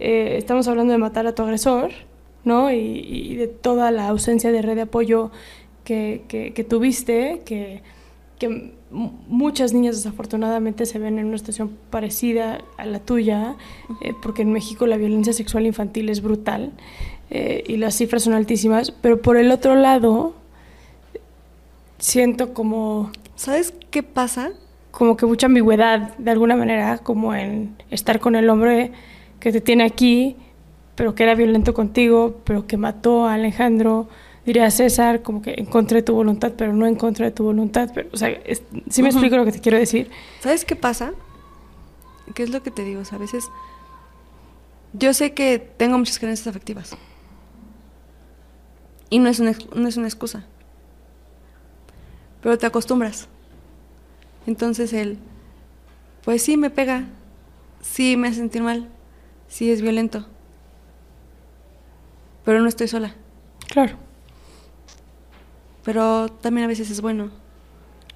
eh, 0.03 0.36
estamos 0.38 0.66
hablando 0.68 0.92
de 0.92 0.98
matar 0.98 1.26
a 1.26 1.34
tu 1.34 1.42
agresor, 1.42 1.90
¿no? 2.44 2.70
Y, 2.72 2.76
y 2.76 3.36
de 3.36 3.46
toda 3.48 3.90
la 3.90 4.09
ausencia 4.09 4.50
de 4.53 4.61
red 4.62 4.74
de 4.76 4.82
apoyo 4.82 5.30
que, 5.84 6.22
que- 6.28 6.53
que 6.55 6.64
tuviste, 6.64 7.42
que, 7.44 7.82
que 8.38 8.72
muchas 8.90 9.72
niñas 9.72 9.96
desafortunadamente 9.96 10.84
se 10.86 10.98
ven 10.98 11.18
en 11.18 11.26
una 11.26 11.38
situación 11.38 11.70
parecida 11.90 12.59
a 12.76 12.84
la 12.84 12.98
tuya, 12.98 13.57
eh, 14.03 14.12
porque 14.22 14.42
en 14.42 14.53
México 14.53 14.86
la 14.86 14.96
violencia 14.96 15.32
sexual 15.32 15.64
infantil 15.66 16.09
es 16.11 16.20
brutal 16.22 16.72
eh, 17.30 17.64
y 17.66 17.76
las 17.78 17.94
cifras 17.96 18.24
son 18.24 18.34
altísimas, 18.34 18.90
pero 18.90 19.22
por 19.22 19.36
el 19.38 19.50
otro 19.50 19.74
lado 19.76 20.34
siento 21.98 22.53
como 22.55 23.11
¿Sabes 23.36 23.72
qué 23.90 24.03
pasa? 24.03 24.50
como 24.90 25.16
que 25.16 25.24
mucha 25.24 25.46
ambigüedad 25.46 26.14
de 26.18 26.30
alguna 26.30 26.55
manera, 26.55 26.98
como 26.98 27.34
en 27.34 27.74
estar 27.90 28.20
con 28.20 28.34
el 28.36 28.50
hombre 28.50 28.92
que 29.43 29.51
te 29.53 29.61
tiene 29.61 29.84
aquí, 29.84 30.36
pero 30.95 31.14
que 31.14 31.24
era 31.24 31.34
violento 31.34 31.74
contigo, 31.74 32.40
pero 32.45 32.66
que 32.66 32.76
mató 32.76 33.26
a 33.26 33.34
Alejandro, 33.34 34.09
diría 34.47 34.70
César, 34.70 35.22
como 35.22 35.43
que 35.43 35.55
en 35.59 35.66
contra 35.66 35.97
de 35.97 36.03
tu 36.03 36.14
voluntad, 36.14 36.53
pero 36.57 36.72
no 36.72 36.86
en 36.86 36.95
contra 36.95 37.26
de 37.26 37.32
tu 37.32 37.43
voluntad. 37.45 37.90
Pero, 37.95 38.09
o 38.12 38.16
sea, 38.16 38.28
es- 38.28 38.62
sí 38.88 39.03
me 39.03 39.09
explico 39.09 39.36
lo 39.36 39.45
que 39.45 39.53
te 39.53 39.61
quiero 39.61 39.78
decir. 39.78 40.11
¿Sabes 40.40 40.64
qué 40.64 40.76
pasa? 40.76 41.12
¿Qué 42.34 42.45
es 42.45 42.51
lo 42.51 42.62
que 42.62 42.70
te 42.70 42.84
digo? 42.84 43.01
O 43.01 43.05
sea, 43.05 43.18
a 43.18 43.20
veces 43.20 43.49
yo 44.93 45.12
sé 45.12 45.32
que 45.32 45.59
tengo 45.59 45.99
muchas 45.99 46.18
creencias 46.20 46.47
afectivas. 46.47 46.97
Y 49.11 49.18
no 49.18 49.28
es 49.28 49.40
una, 49.40 49.53
no 49.74 49.88
es 49.88 49.97
una 49.97 50.07
excusa. 50.07 50.45
Pero 52.43 52.59
te 52.59 52.66
acostumbras. 52.66 53.28
Entonces 54.47 54.93
él, 54.93 55.18
pues 56.24 56.43
sí 56.43 56.57
me 56.57 56.70
pega, 56.70 57.05
sí 57.80 58.16
me 58.16 58.28
hace 58.28 58.38
sentir 58.38 58.62
mal, 58.62 58.88
sí 59.53 59.70
es 59.70 59.82
violento. 59.82 60.24
Pero 62.44 62.61
no 62.61 62.68
estoy 62.68 62.88
sola. 62.88 63.14
Claro. 63.68 63.96
Pero 65.84 66.30
también 66.30 66.64
a 66.64 66.68
veces 66.68 66.90
es 66.90 67.03
bueno. 67.03 67.30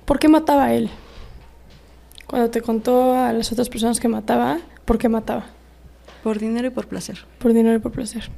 ¿Por 0.06 0.18
qué 0.18 0.28
mataba 0.28 0.64
a 0.64 0.74
él? 0.74 0.88
Cuando 2.26 2.50
te 2.50 2.62
contó 2.62 3.14
a 3.14 3.34
las 3.34 3.52
otras 3.52 3.68
personas 3.68 4.00
que 4.00 4.08
mataba, 4.08 4.60
¿por 4.86 4.96
qué 4.96 5.10
mataba? 5.10 5.44
Por 6.22 6.38
dinero 6.38 6.68
y 6.68 6.70
por 6.70 6.88
placer. 6.88 7.18
Por 7.38 7.52
dinero 7.52 7.76
y 7.76 7.80
por 7.80 7.92
placer. 7.92 8.30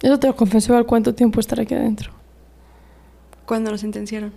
Eso 0.00 0.18
te 0.18 0.28
lo 0.28 0.34
confesó 0.34 0.76
al 0.76 0.86
cuánto 0.86 1.14
tiempo 1.14 1.40
estar 1.40 1.60
aquí 1.60 1.74
adentro. 1.74 2.12
Cuando 3.44 3.70
lo 3.70 3.76
sentenciaron. 3.76 4.32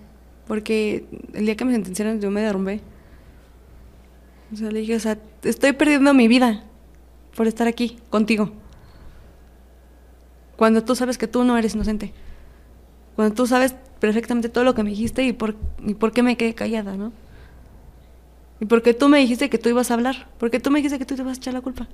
Porque 0.46 1.06
el 1.34 1.46
día 1.46 1.56
que 1.56 1.64
me 1.64 1.72
sentenciaron 1.72 2.20
yo 2.20 2.30
me 2.32 2.42
derrumbé. 2.42 2.82
O 4.52 4.56
sea, 4.56 4.72
le 4.72 4.80
dije, 4.80 4.96
o 4.96 5.00
sea, 5.00 5.18
estoy 5.44 5.74
perdiendo 5.74 6.14
mi 6.14 6.28
vida 6.28 6.64
por 7.36 7.48
estar 7.48 7.68
aquí 7.68 8.00
contigo. 8.10 8.52
Cuando 10.56 10.84
tú 10.84 10.96
sabes 10.96 11.18
que 11.18 11.28
tú 11.28 11.44
no 11.44 11.58
eres 11.58 11.76
inocente. 11.76 12.14
Cuando 13.16 13.36
tú 13.36 13.48
sabes 13.48 13.76
perfectamente 14.00 14.50
todo 14.50 14.64
lo 14.64 14.74
que 14.76 14.84
me 14.84 14.90
dijiste 14.90 15.24
y 15.24 15.34
por, 15.34 15.56
y 15.86 15.94
por 15.94 16.12
qué 16.12 16.24
me 16.24 16.38
quedé 16.38 16.56
callada, 16.56 16.96
¿no? 16.96 17.12
Y 18.60 18.66
porque 18.66 18.94
tú 18.94 19.08
me 19.08 19.20
dijiste 19.20 19.50
que 19.50 19.58
tú 19.58 19.70
ibas 19.70 19.92
a 19.92 19.94
hablar, 19.94 20.28
porque 20.38 20.60
tú 20.60 20.70
me 20.72 20.80
dijiste 20.80 21.00
que 21.00 21.06
tú 21.06 21.16
te 21.16 21.22
ibas 21.22 21.38
a 21.38 21.40
echar 21.40 21.54
la 21.54 21.62
culpa. 21.62 21.88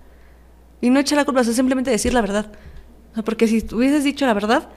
Y 0.82 0.89
no 0.89 0.99
echar 0.99 1.18
la 1.18 1.26
culpa, 1.26 1.41
o 1.41 1.43
sea, 1.43 1.53
simplemente 1.53 1.91
decir 1.91 2.14
la 2.14 2.22
verdad. 2.22 2.51
O 3.12 3.16
sea, 3.16 3.24
porque 3.24 3.47
si 3.47 3.64
hubieses 3.74 4.03
dicho 4.03 4.26
la 4.26 4.34
verdad, 4.34 4.70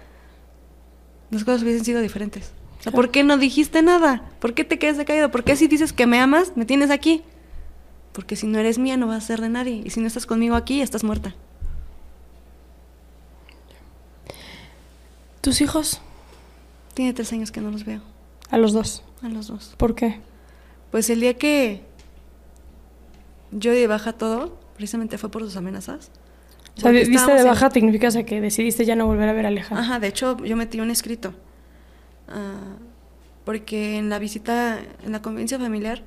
las 1.31 1.45
cosas 1.45 1.62
hubiesen 1.62 1.85
sido 1.85 2.01
diferentes. 2.01 2.53
O 2.81 2.83
sea, 2.83 2.93
¿por 2.93 3.11
qué 3.11 3.24
no 3.24 3.37
dijiste 3.39 3.83
nada? 3.83 4.22
¿Por 4.39 4.55
qué 4.55 4.64
te 4.64 4.79
quedas 4.79 5.03
caído? 5.05 5.31
¿Por 5.31 5.45
qué 5.45 5.57
si 5.57 5.66
dices 5.66 5.93
que 5.93 6.07
me 6.07 6.20
amas, 6.20 6.53
me 6.57 6.64
tienes 6.64 6.91
aquí? 6.91 7.22
Porque 8.19 8.35
si 8.35 8.49
no 8.49 8.59
eres 8.59 8.79
mía, 8.81 8.97
no 8.97 9.07
vas 9.07 9.23
a 9.23 9.27
ser 9.29 9.41
de 9.41 9.49
nadie. 9.49 9.81
Y 9.85 9.91
si 9.91 10.01
no 10.01 10.09
estás 10.09 10.27
conmigo 10.27 10.57
aquí, 10.57 10.81
estás 10.81 11.05
muerta. 11.05 11.37
¿Tus 15.41 15.61
hijos? 15.61 16.01
Tiene 16.95 17.12
tres 17.12 17.33
años 17.33 17.53
que 17.53 17.61
no 17.61 17.71
los 17.71 17.85
veo. 17.85 18.01
A 18.51 18.59
los 18.59 18.73
dos. 18.73 19.05
A 19.23 19.29
los 19.29 19.47
dos. 19.47 19.75
¿Por 19.77 19.95
qué? 19.95 20.19
Pues 20.91 21.11
el 21.11 21.21
día 21.21 21.35
que 21.35 21.83
yo 23.53 23.71
di 23.73 23.87
baja 23.87 24.12
todo, 24.14 24.59
precisamente 24.75 25.16
fue 25.16 25.31
por 25.31 25.43
sus 25.43 25.57
amenazas. 25.57 26.11
O 26.77 26.81
sea, 26.81 26.91
diste 26.91 27.11
de 27.11 27.16
estábamos 27.16 27.43
en- 27.43 27.49
baja 27.49 27.71
significa 27.71 28.09
o 28.09 28.11
sea, 28.11 28.27
que 28.27 28.41
decidiste 28.41 28.85
ya 28.85 28.97
no 28.97 29.07
volver 29.07 29.29
a 29.29 29.33
ver 29.33 29.45
a 29.47 29.49
Alejandro. 29.51 29.85
Ajá, 29.85 30.01
de 30.01 30.09
hecho 30.09 30.37
yo 30.45 30.57
metí 30.57 30.81
un 30.81 30.91
escrito. 30.91 31.35
Ah, 32.29 32.75
porque 33.45 33.97
en 33.99 34.09
la 34.11 34.19
visita, 34.19 34.81
en 35.05 35.12
la 35.12 35.23
convivencia 35.23 35.57
familiar, 35.59 36.03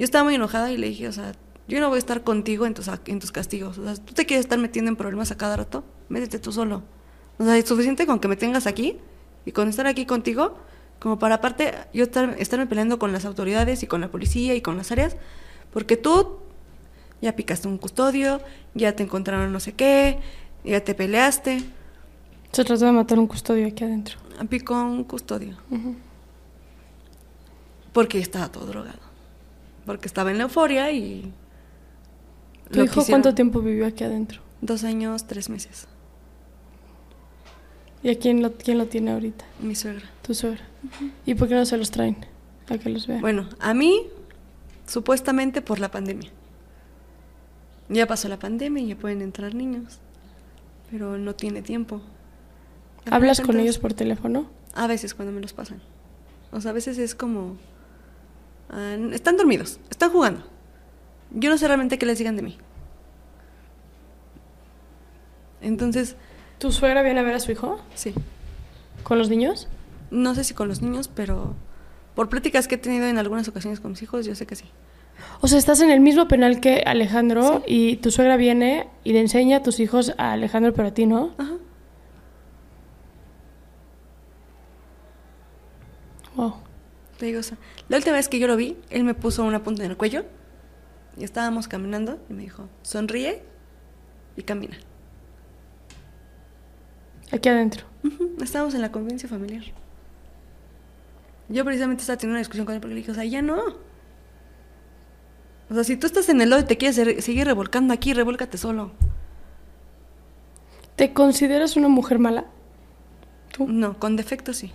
yo 0.00 0.04
estaba 0.04 0.24
muy 0.24 0.34
enojada 0.34 0.72
y 0.72 0.78
le 0.78 0.86
dije, 0.86 1.08
o 1.08 1.12
sea, 1.12 1.32
yo 1.68 1.78
no 1.78 1.90
voy 1.90 1.96
a 1.96 1.98
estar 1.98 2.24
contigo 2.24 2.64
en 2.64 2.72
tus, 2.72 2.88
en 3.04 3.18
tus 3.18 3.32
castigos. 3.32 3.76
O 3.76 3.84
sea, 3.84 3.96
tú 3.96 4.14
te 4.14 4.24
quieres 4.24 4.46
estar 4.46 4.58
metiendo 4.58 4.88
en 4.88 4.96
problemas 4.96 5.30
a 5.30 5.36
cada 5.36 5.58
rato, 5.58 5.84
métete 6.08 6.38
tú 6.38 6.52
solo. 6.52 6.82
O 7.38 7.44
sea, 7.44 7.58
es 7.58 7.68
suficiente 7.68 8.06
con 8.06 8.18
que 8.18 8.26
me 8.26 8.36
tengas 8.36 8.66
aquí 8.66 8.96
y 9.44 9.52
con 9.52 9.68
estar 9.68 9.86
aquí 9.86 10.06
contigo, 10.06 10.56
como 11.00 11.18
para 11.18 11.34
aparte 11.34 11.74
yo 11.92 12.04
estar, 12.04 12.34
estarme 12.38 12.66
peleando 12.66 12.98
con 12.98 13.12
las 13.12 13.26
autoridades 13.26 13.82
y 13.82 13.86
con 13.86 14.00
la 14.00 14.10
policía 14.10 14.54
y 14.54 14.62
con 14.62 14.78
las 14.78 14.90
áreas, 14.90 15.18
porque 15.70 15.98
tú 15.98 16.38
ya 17.20 17.36
picaste 17.36 17.68
un 17.68 17.76
custodio, 17.76 18.40
ya 18.72 18.96
te 18.96 19.02
encontraron 19.02 19.52
no 19.52 19.60
sé 19.60 19.74
qué, 19.74 20.18
ya 20.64 20.82
te 20.82 20.94
peleaste. 20.94 21.62
Se 22.52 22.64
trató 22.64 22.86
de 22.86 22.92
matar 22.92 23.18
un 23.18 23.26
custodio 23.26 23.66
aquí 23.66 23.84
adentro. 23.84 24.16
Picó 24.48 24.82
un 24.82 25.04
custodio. 25.04 25.58
Porque 27.92 28.18
estaba 28.18 28.50
todo 28.50 28.64
drogado. 28.64 29.09
Porque 29.86 30.06
estaba 30.06 30.30
en 30.30 30.38
la 30.38 30.44
euforia 30.44 30.90
y... 30.92 31.32
¿Tu 32.70 32.78
lo 32.78 32.84
hijo 32.84 32.94
quisieron. 32.94 33.22
cuánto 33.22 33.34
tiempo 33.34 33.60
vivió 33.60 33.86
aquí 33.86 34.04
adentro? 34.04 34.40
Dos 34.60 34.84
años, 34.84 35.26
tres 35.26 35.48
meses. 35.48 35.88
¿Y 38.02 38.10
a 38.10 38.18
quién 38.18 38.42
lo, 38.42 38.52
quién 38.52 38.78
lo 38.78 38.86
tiene 38.86 39.12
ahorita? 39.12 39.44
Mi 39.60 39.74
suegra. 39.74 40.08
Tu 40.22 40.34
suegra. 40.34 40.62
¿Y 41.26 41.34
por 41.34 41.48
qué 41.48 41.54
no 41.54 41.66
se 41.66 41.76
los 41.76 41.90
traen? 41.90 42.16
A 42.68 42.78
que 42.78 42.88
los 42.88 43.06
vea. 43.06 43.20
Bueno, 43.20 43.48
a 43.58 43.74
mí, 43.74 44.06
supuestamente 44.86 45.60
por 45.60 45.80
la 45.80 45.90
pandemia. 45.90 46.30
Ya 47.88 48.06
pasó 48.06 48.28
la 48.28 48.38
pandemia 48.38 48.82
y 48.82 48.86
ya 48.88 48.96
pueden 48.96 49.20
entrar 49.20 49.54
niños. 49.54 49.98
Pero 50.90 51.18
no 51.18 51.34
tiene 51.34 51.62
tiempo. 51.62 52.00
¿Hablas 53.10 53.40
con 53.40 53.58
ellos 53.58 53.78
por 53.78 53.94
teléfono? 53.94 54.46
A 54.74 54.86
veces 54.86 55.14
cuando 55.14 55.32
me 55.32 55.40
los 55.40 55.52
pasan. 55.52 55.80
O 56.52 56.60
sea, 56.60 56.70
a 56.70 56.74
veces 56.74 56.98
es 56.98 57.14
como... 57.14 57.56
ah, 58.70 58.96
están 59.12 59.36
dormidos, 59.36 59.80
están 59.90 60.10
jugando. 60.10 60.42
Yo 61.32 61.50
no 61.50 61.58
sé 61.58 61.66
realmente 61.66 61.98
qué 61.98 62.06
les 62.06 62.18
digan 62.18 62.36
de 62.36 62.42
mí. 62.42 62.58
Entonces, 65.60 66.16
¿Tu 66.60 66.70
suegra 66.72 67.02
viene 67.02 67.20
a 67.20 67.22
ver 67.22 67.34
a 67.34 67.40
su 67.40 67.50
hijo? 67.50 67.80
sí. 67.94 68.12
¿Con 69.02 69.16
los 69.16 69.30
niños? 69.30 69.66
No 70.10 70.34
sé 70.34 70.44
si 70.44 70.52
con 70.52 70.68
los 70.68 70.82
niños, 70.82 71.08
pero 71.08 71.54
por 72.14 72.28
pláticas 72.28 72.68
que 72.68 72.74
he 72.74 72.78
tenido 72.78 73.06
en 73.06 73.16
algunas 73.16 73.48
ocasiones 73.48 73.80
con 73.80 73.92
mis 73.92 74.02
hijos, 74.02 74.26
yo 74.26 74.34
sé 74.34 74.46
que 74.46 74.56
sí. 74.56 74.66
O 75.40 75.48
sea, 75.48 75.58
estás 75.58 75.80
en 75.80 75.90
el 75.90 76.00
mismo 76.00 76.28
penal 76.28 76.60
que 76.60 76.82
Alejandro 76.84 77.62
y 77.66 77.96
tu 77.96 78.10
suegra 78.10 78.36
viene 78.36 78.88
y 79.04 79.14
le 79.14 79.20
enseña 79.20 79.56
a 79.56 79.62
tus 79.62 79.80
hijos 79.80 80.12
a 80.18 80.32
Alejandro, 80.32 80.74
pero 80.74 80.88
a 80.88 80.90
ti 80.92 81.06
no. 81.06 81.32
Ajá. 81.38 81.54
Wow. 86.36 86.54
La 87.88 87.96
última 87.96 88.16
vez 88.16 88.28
que 88.28 88.38
yo 88.38 88.46
lo 88.46 88.56
vi, 88.56 88.76
él 88.90 89.04
me 89.04 89.14
puso 89.14 89.44
una 89.44 89.62
punta 89.62 89.84
en 89.84 89.90
el 89.90 89.96
cuello 89.96 90.24
y 91.16 91.24
estábamos 91.24 91.68
caminando 91.68 92.18
y 92.28 92.32
me 92.32 92.42
dijo, 92.42 92.68
sonríe 92.82 93.42
y 94.36 94.42
camina. 94.42 94.76
Aquí 97.32 97.48
adentro. 97.48 97.84
Ujú, 98.02 98.42
Estábamos 98.42 98.74
en 98.74 98.80
la 98.80 98.90
convivencia 98.90 99.28
familiar. 99.28 99.64
Yo 101.48 101.64
precisamente 101.64 102.02
estaba 102.02 102.16
teniendo 102.16 102.34
una 102.34 102.40
discusión 102.40 102.66
con 102.66 102.74
él 102.74 102.80
porque 102.80 102.94
le 102.94 103.00
dije, 103.00 103.10
o 103.10 103.14
sea, 103.14 103.24
ya 103.24 103.42
no. 103.42 103.60
O 105.68 105.74
sea, 105.74 105.84
si 105.84 105.96
tú 105.96 106.06
estás 106.06 106.28
en 106.28 106.40
el 106.40 106.50
lodo 106.50 106.60
y 106.60 106.64
te 106.64 106.76
quieres 106.76 106.96
seguir 107.24 107.46
revolcando 107.46 107.92
aquí, 107.94 108.12
revólcate 108.12 108.58
solo. 108.58 108.92
¿Te 110.96 111.12
consideras 111.12 111.76
una 111.76 111.88
mujer 111.88 112.18
mala? 112.18 112.46
¿Tú? 113.52 113.66
No, 113.68 113.98
con 113.98 114.16
defectos 114.16 114.56
sí. 114.58 114.72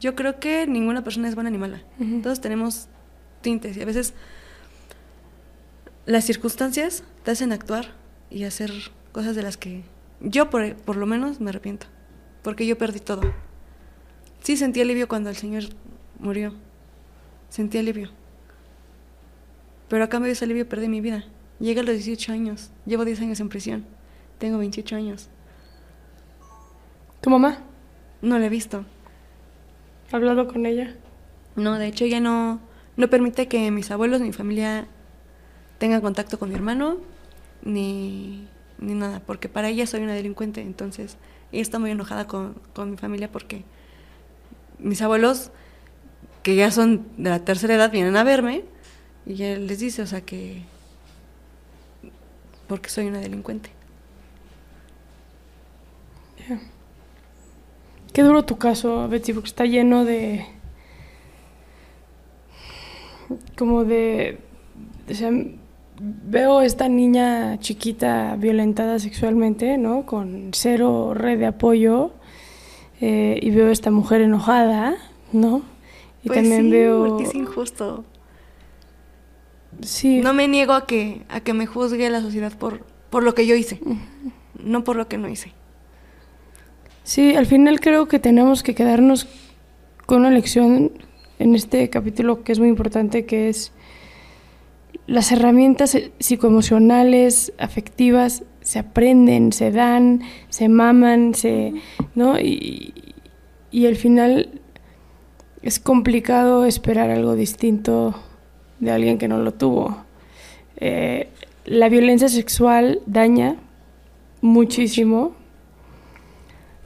Yo 0.00 0.14
creo 0.14 0.40
que 0.40 0.66
ninguna 0.66 1.04
persona 1.04 1.28
es 1.28 1.34
buena 1.34 1.50
ni 1.50 1.58
mala. 1.58 1.82
Todos 2.22 2.40
tenemos 2.40 2.88
tintes 3.42 3.76
y 3.76 3.82
a 3.82 3.84
veces 3.84 4.14
las 6.06 6.24
circunstancias 6.24 7.04
te 7.22 7.30
hacen 7.30 7.52
actuar 7.52 7.92
y 8.30 8.44
hacer 8.44 8.72
cosas 9.12 9.36
de 9.36 9.42
las 9.42 9.56
que 9.56 9.82
yo 10.20 10.50
por, 10.50 10.74
por 10.76 10.96
lo 10.96 11.06
menos 11.06 11.40
me 11.40 11.50
arrepiento. 11.50 11.86
Porque 12.42 12.66
yo 12.66 12.78
perdí 12.78 13.00
todo. 13.00 13.22
Sí 14.40 14.56
sentí 14.56 14.80
alivio 14.80 15.06
cuando 15.06 15.28
el 15.28 15.36
Señor 15.36 15.64
murió. 16.18 16.54
Sentí 17.50 17.76
alivio. 17.76 18.10
Pero 19.88 20.04
a 20.04 20.08
cambio 20.08 20.28
de 20.28 20.32
ese 20.32 20.46
alivio 20.46 20.66
perdí 20.66 20.88
mi 20.88 21.02
vida. 21.02 21.24
Llegué 21.58 21.80
a 21.80 21.82
los 21.82 21.94
18 21.94 22.32
años. 22.32 22.70
Llevo 22.86 23.04
10 23.04 23.20
años 23.20 23.40
en 23.40 23.50
prisión. 23.50 23.84
Tengo 24.38 24.56
28 24.56 24.96
años. 24.96 25.28
¿Tu 27.20 27.28
mamá? 27.28 27.58
No 28.22 28.38
la 28.38 28.46
he 28.46 28.48
visto. 28.48 28.86
¿Has 30.10 30.14
hablado 30.14 30.48
con 30.48 30.66
ella? 30.66 30.96
No, 31.54 31.78
de 31.78 31.86
hecho 31.86 32.04
ella 32.04 32.18
no, 32.18 32.58
no 32.96 33.08
permite 33.08 33.46
que 33.46 33.70
mis 33.70 33.92
abuelos, 33.92 34.20
mi 34.20 34.32
familia 34.32 34.88
tengan 35.78 36.00
contacto 36.00 36.36
con 36.36 36.48
mi 36.48 36.56
hermano, 36.56 36.96
ni, 37.62 38.48
ni 38.80 38.94
nada, 38.94 39.20
porque 39.20 39.48
para 39.48 39.68
ella 39.68 39.86
soy 39.86 40.00
una 40.02 40.14
delincuente, 40.14 40.62
entonces 40.62 41.16
ella 41.52 41.62
está 41.62 41.78
muy 41.78 41.92
enojada 41.92 42.26
con, 42.26 42.54
con 42.74 42.90
mi 42.90 42.96
familia 42.96 43.30
porque 43.30 43.62
mis 44.80 45.00
abuelos, 45.00 45.52
que 46.42 46.56
ya 46.56 46.72
son 46.72 47.06
de 47.16 47.30
la 47.30 47.44
tercera 47.44 47.76
edad, 47.76 47.92
vienen 47.92 48.16
a 48.16 48.24
verme 48.24 48.64
y 49.26 49.34
ella 49.34 49.60
les 49.60 49.78
dice, 49.78 50.02
o 50.02 50.08
sea, 50.08 50.22
que 50.22 50.64
porque 52.66 52.90
soy 52.90 53.06
una 53.06 53.20
delincuente. 53.20 53.70
Qué 58.12 58.22
duro 58.22 58.44
tu 58.44 58.56
caso, 58.58 59.08
Betsy, 59.08 59.32
porque 59.32 59.48
está 59.48 59.64
lleno 59.66 60.04
de. 60.04 60.44
como 63.56 63.84
de. 63.84 64.38
O 65.10 65.14
sea, 65.14 65.30
veo 66.00 66.60
esta 66.62 66.88
niña 66.88 67.58
chiquita 67.60 68.36
violentada 68.36 68.98
sexualmente, 68.98 69.78
¿no? 69.78 70.06
Con 70.06 70.50
cero 70.52 71.12
red 71.14 71.38
de 71.38 71.46
apoyo. 71.46 72.12
eh, 73.00 73.38
y 73.40 73.50
veo 73.50 73.70
esta 73.70 73.90
mujer 73.90 74.20
enojada, 74.20 74.94
¿no? 75.32 75.62
Y 76.22 76.26
Pues 76.28 76.38
también 76.40 76.64
sí, 76.64 76.70
veo. 76.70 77.06
porque 77.08 77.24
es 77.24 77.34
injusto. 77.34 78.04
Sí. 79.80 80.20
No 80.20 80.34
me 80.34 80.48
niego 80.48 80.74
a 80.74 80.84
que, 80.86 81.22
a 81.30 81.40
que 81.40 81.54
me 81.54 81.64
juzgue 81.66 82.10
la 82.10 82.20
sociedad 82.20 82.52
por, 82.58 82.84
por 83.08 83.22
lo 83.22 83.34
que 83.34 83.46
yo 83.46 83.54
hice, 83.54 83.80
no 84.62 84.84
por 84.84 84.96
lo 84.96 85.08
que 85.08 85.16
no 85.16 85.28
hice. 85.30 85.52
Sí, 87.10 87.34
al 87.34 87.46
final 87.46 87.80
creo 87.80 88.06
que 88.06 88.20
tenemos 88.20 88.62
que 88.62 88.76
quedarnos 88.76 89.26
con 90.06 90.20
una 90.20 90.30
lección 90.30 90.92
en 91.40 91.56
este 91.56 91.90
capítulo 91.90 92.44
que 92.44 92.52
es 92.52 92.60
muy 92.60 92.68
importante, 92.68 93.26
que 93.26 93.48
es 93.48 93.72
las 95.08 95.32
herramientas 95.32 95.98
psicoemocionales, 96.20 97.52
afectivas, 97.58 98.44
se 98.60 98.78
aprenden, 98.78 99.50
se 99.50 99.72
dan, 99.72 100.20
se 100.50 100.68
maman, 100.68 101.34
se, 101.34 101.72
¿no? 102.14 102.38
Y, 102.38 102.94
y 103.72 103.86
al 103.86 103.96
final 103.96 104.60
es 105.62 105.80
complicado 105.80 106.64
esperar 106.64 107.10
algo 107.10 107.34
distinto 107.34 108.14
de 108.78 108.92
alguien 108.92 109.18
que 109.18 109.26
no 109.26 109.38
lo 109.38 109.52
tuvo. 109.52 110.04
Eh, 110.76 111.28
la 111.64 111.88
violencia 111.88 112.28
sexual 112.28 113.00
daña 113.06 113.56
muchísimo 114.42 115.39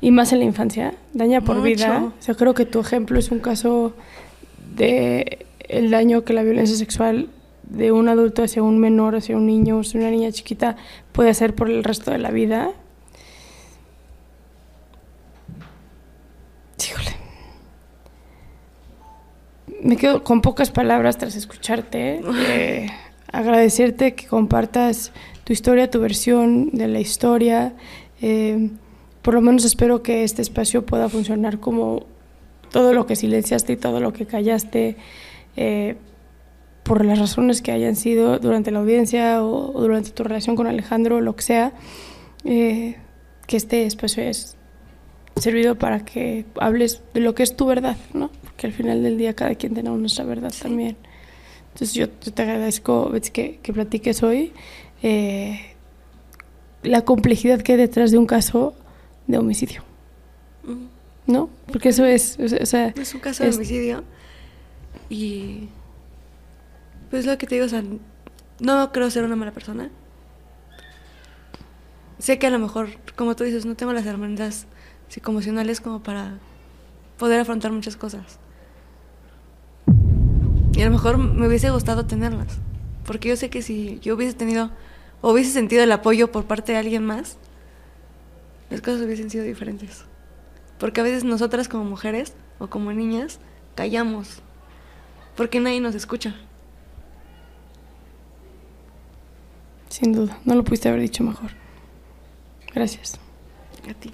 y 0.01 0.11
más 0.11 0.33
en 0.33 0.41
la 0.41 0.45
infancia, 0.45 0.95
daña 1.13 1.41
por 1.41 1.57
Mucho. 1.57 1.65
vida. 1.65 2.13
O 2.19 2.23
sea, 2.23 2.35
creo 2.35 2.55
que 2.55 2.67
tu 2.67 2.81
ejemplo 2.81 3.19
es 3.19 3.31
un 3.31 3.39
caso 3.39 3.95
de 4.77 5.47
el 5.61 5.91
daño 5.91 6.25
que 6.25 6.33
la 6.33 6.43
violencia 6.43 6.77
sexual 6.77 7.29
de 7.63 7.93
un 7.93 8.09
adulto 8.09 8.43
hacia 8.43 8.63
un 8.63 8.79
menor, 8.79 9.17
hacia 9.17 9.37
un 9.37 9.47
niño, 9.47 9.81
hacia 9.81 10.01
una 10.01 10.11
niña 10.11 10.31
chiquita 10.33 10.77
puede 11.13 11.31
hacer 11.31 11.55
por 11.55 11.71
el 11.71 11.83
resto 11.83 12.11
de 12.11 12.19
la 12.19 12.31
vida. 12.31 12.71
Híjole. 16.79 17.17
me 19.83 19.97
quedo 19.97 20.25
con 20.25 20.41
pocas 20.41 20.71
palabras 20.71 21.19
tras 21.19 21.37
escucharte. 21.37 22.21
Eh, 22.49 22.91
agradecerte 23.31 24.15
que 24.15 24.27
compartas 24.27 25.13
tu 25.45 25.53
historia, 25.53 25.91
tu 25.91 26.01
versión 26.01 26.71
de 26.71 26.89
la 26.89 27.01
historia. 27.01 27.75
Eh, 28.23 28.71
por 29.25 29.33
lo 29.33 29.41
menos 29.41 29.65
espero 29.65 30.03
que 30.03 30.23
este 30.23 30.43
espacio 30.43 30.85
pueda 30.85 31.09
funcionar 31.09 31.59
como 31.59 32.05
todo 32.71 32.93
lo 32.93 33.07
que 33.07 33.17
silenciaste 33.17 33.73
y 33.73 33.77
todo 33.77 33.99
lo 33.99 34.13
que 34.13 34.27
callaste, 34.27 34.97
eh, 35.57 35.97
por 36.83 37.07
las 37.07 37.19
razones 37.19 37.63
que 37.63 37.73
hayan 37.73 37.97
sido 37.97 38.39
durante 38.39 38.71
la 38.71 38.81
audiencia 38.81 39.43
o, 39.43 39.75
o 39.75 39.81
durante 39.81 40.11
tu 40.11 40.25
relación 40.25 40.57
con 40.57 40.67
Alejandro, 40.67 41.23
lo 41.23 41.35
que 41.35 41.43
sea, 41.43 41.73
eh, 42.45 42.97
que 43.47 43.57
este 43.57 43.87
espacio 43.87 44.23
es 44.23 44.59
servido 45.37 45.77
para 45.77 46.05
que 46.05 46.45
hables 46.61 47.03
de 47.15 47.21
lo 47.21 47.35
que 47.35 47.45
es 47.45 47.57
tu 47.57 47.65
verdad, 47.65 47.97
¿no? 48.13 48.31
Porque 48.43 48.67
al 48.67 48.75
final 48.75 49.03
del 49.03 49.17
día 49.17 49.33
cada 49.33 49.55
quien 49.55 49.73
tiene 49.73 49.89
nuestra 49.89 50.27
verdad 50.27 50.53
también. 50.61 50.99
Entonces 51.73 51.95
yo, 51.95 52.09
yo 52.23 52.33
te 52.35 52.43
agradezco, 52.43 53.09
Betsy, 53.09 53.31
que, 53.31 53.59
que 53.63 53.73
platiques 53.73 54.23
hoy 54.23 54.53
eh, 55.03 55.61
la 56.83 57.07
complejidad 57.07 57.63
que 57.63 57.73
hay 57.73 57.79
detrás 57.79 58.11
de 58.11 58.19
un 58.19 58.27
caso 58.27 58.75
de 59.27 59.39
homicidio, 59.39 59.83
¿no? 61.27 61.49
Porque 61.73 61.89
eso 61.91 62.05
es, 62.05 62.39
o 62.39 62.67
sea- 62.67 62.89
Es 62.97 63.15
un 63.15 63.21
caso 63.21 63.43
de 63.45 63.51
homicidio. 63.51 64.05
Y. 65.09 65.69
Pues 67.11 67.27
lo 67.27 67.37
que 67.39 67.47
te 67.47 67.55
digo, 67.57 67.67
o 67.67 67.69
sea, 67.69 67.83
no 68.61 68.93
creo 68.93 69.11
ser 69.11 69.25
una 69.25 69.37
mala 69.37 69.53
persona. 69.53 69.91
Sé 72.19 72.39
que 72.39 72.47
a 72.47 72.51
lo 72.51 72.59
mejor, 72.59 72.89
como 73.17 73.37
tú 73.37 73.45
dices, 73.45 73.67
no 73.67 73.75
tengo 73.75 73.93
las 73.93 74.07
herramientas 74.07 74.67
psicoemocionales 75.09 75.81
como 75.81 76.03
para 76.03 76.39
poder 77.19 77.41
afrontar 77.41 77.73
muchas 77.73 77.97
cosas. 77.97 78.39
Y 80.75 80.83
a 80.83 80.87
lo 80.87 80.91
mejor 80.91 81.19
me 81.19 81.47
hubiese 81.47 81.71
gustado 81.71 82.07
tenerlas. 82.07 82.59
Porque 83.07 83.29
yo 83.29 83.37
sé 83.37 83.51
que 83.51 83.63
si 83.63 83.99
yo 84.01 84.15
hubiese 84.15 84.35
tenido 84.35 84.71
o 85.21 85.33
hubiese 85.33 85.51
sentido 85.53 85.83
el 85.85 85.93
apoyo 85.93 86.33
por 86.33 86.45
parte 86.47 86.73
de 86.73 86.79
alguien 86.79 87.05
más, 87.05 87.37
las 88.75 88.83
cosas 88.83 89.03
hubiesen 89.03 89.31
sido 89.31 89.45
diferentes. 89.45 90.05
Porque 90.81 91.01
a 91.01 91.05
veces 91.05 91.23
nosotras 91.23 91.69
como 91.69 91.85
mujeres 91.85 92.35
o 92.59 92.67
como 92.69 92.93
niñas 92.93 93.39
callamos. 93.77 94.43
Porque 95.37 95.61
nadie 95.61 95.81
nos 95.81 95.95
escucha. 95.95 96.35
sin 99.95 100.13
duda, 100.13 100.37
no 100.45 100.57
lo 100.57 100.65
pudiste 100.65 100.89
haber 100.89 101.03
dicho 101.03 101.23
mejor. 101.23 101.53
Gracias. 102.75 103.21
A 103.89 103.95
ti. 103.95 104.13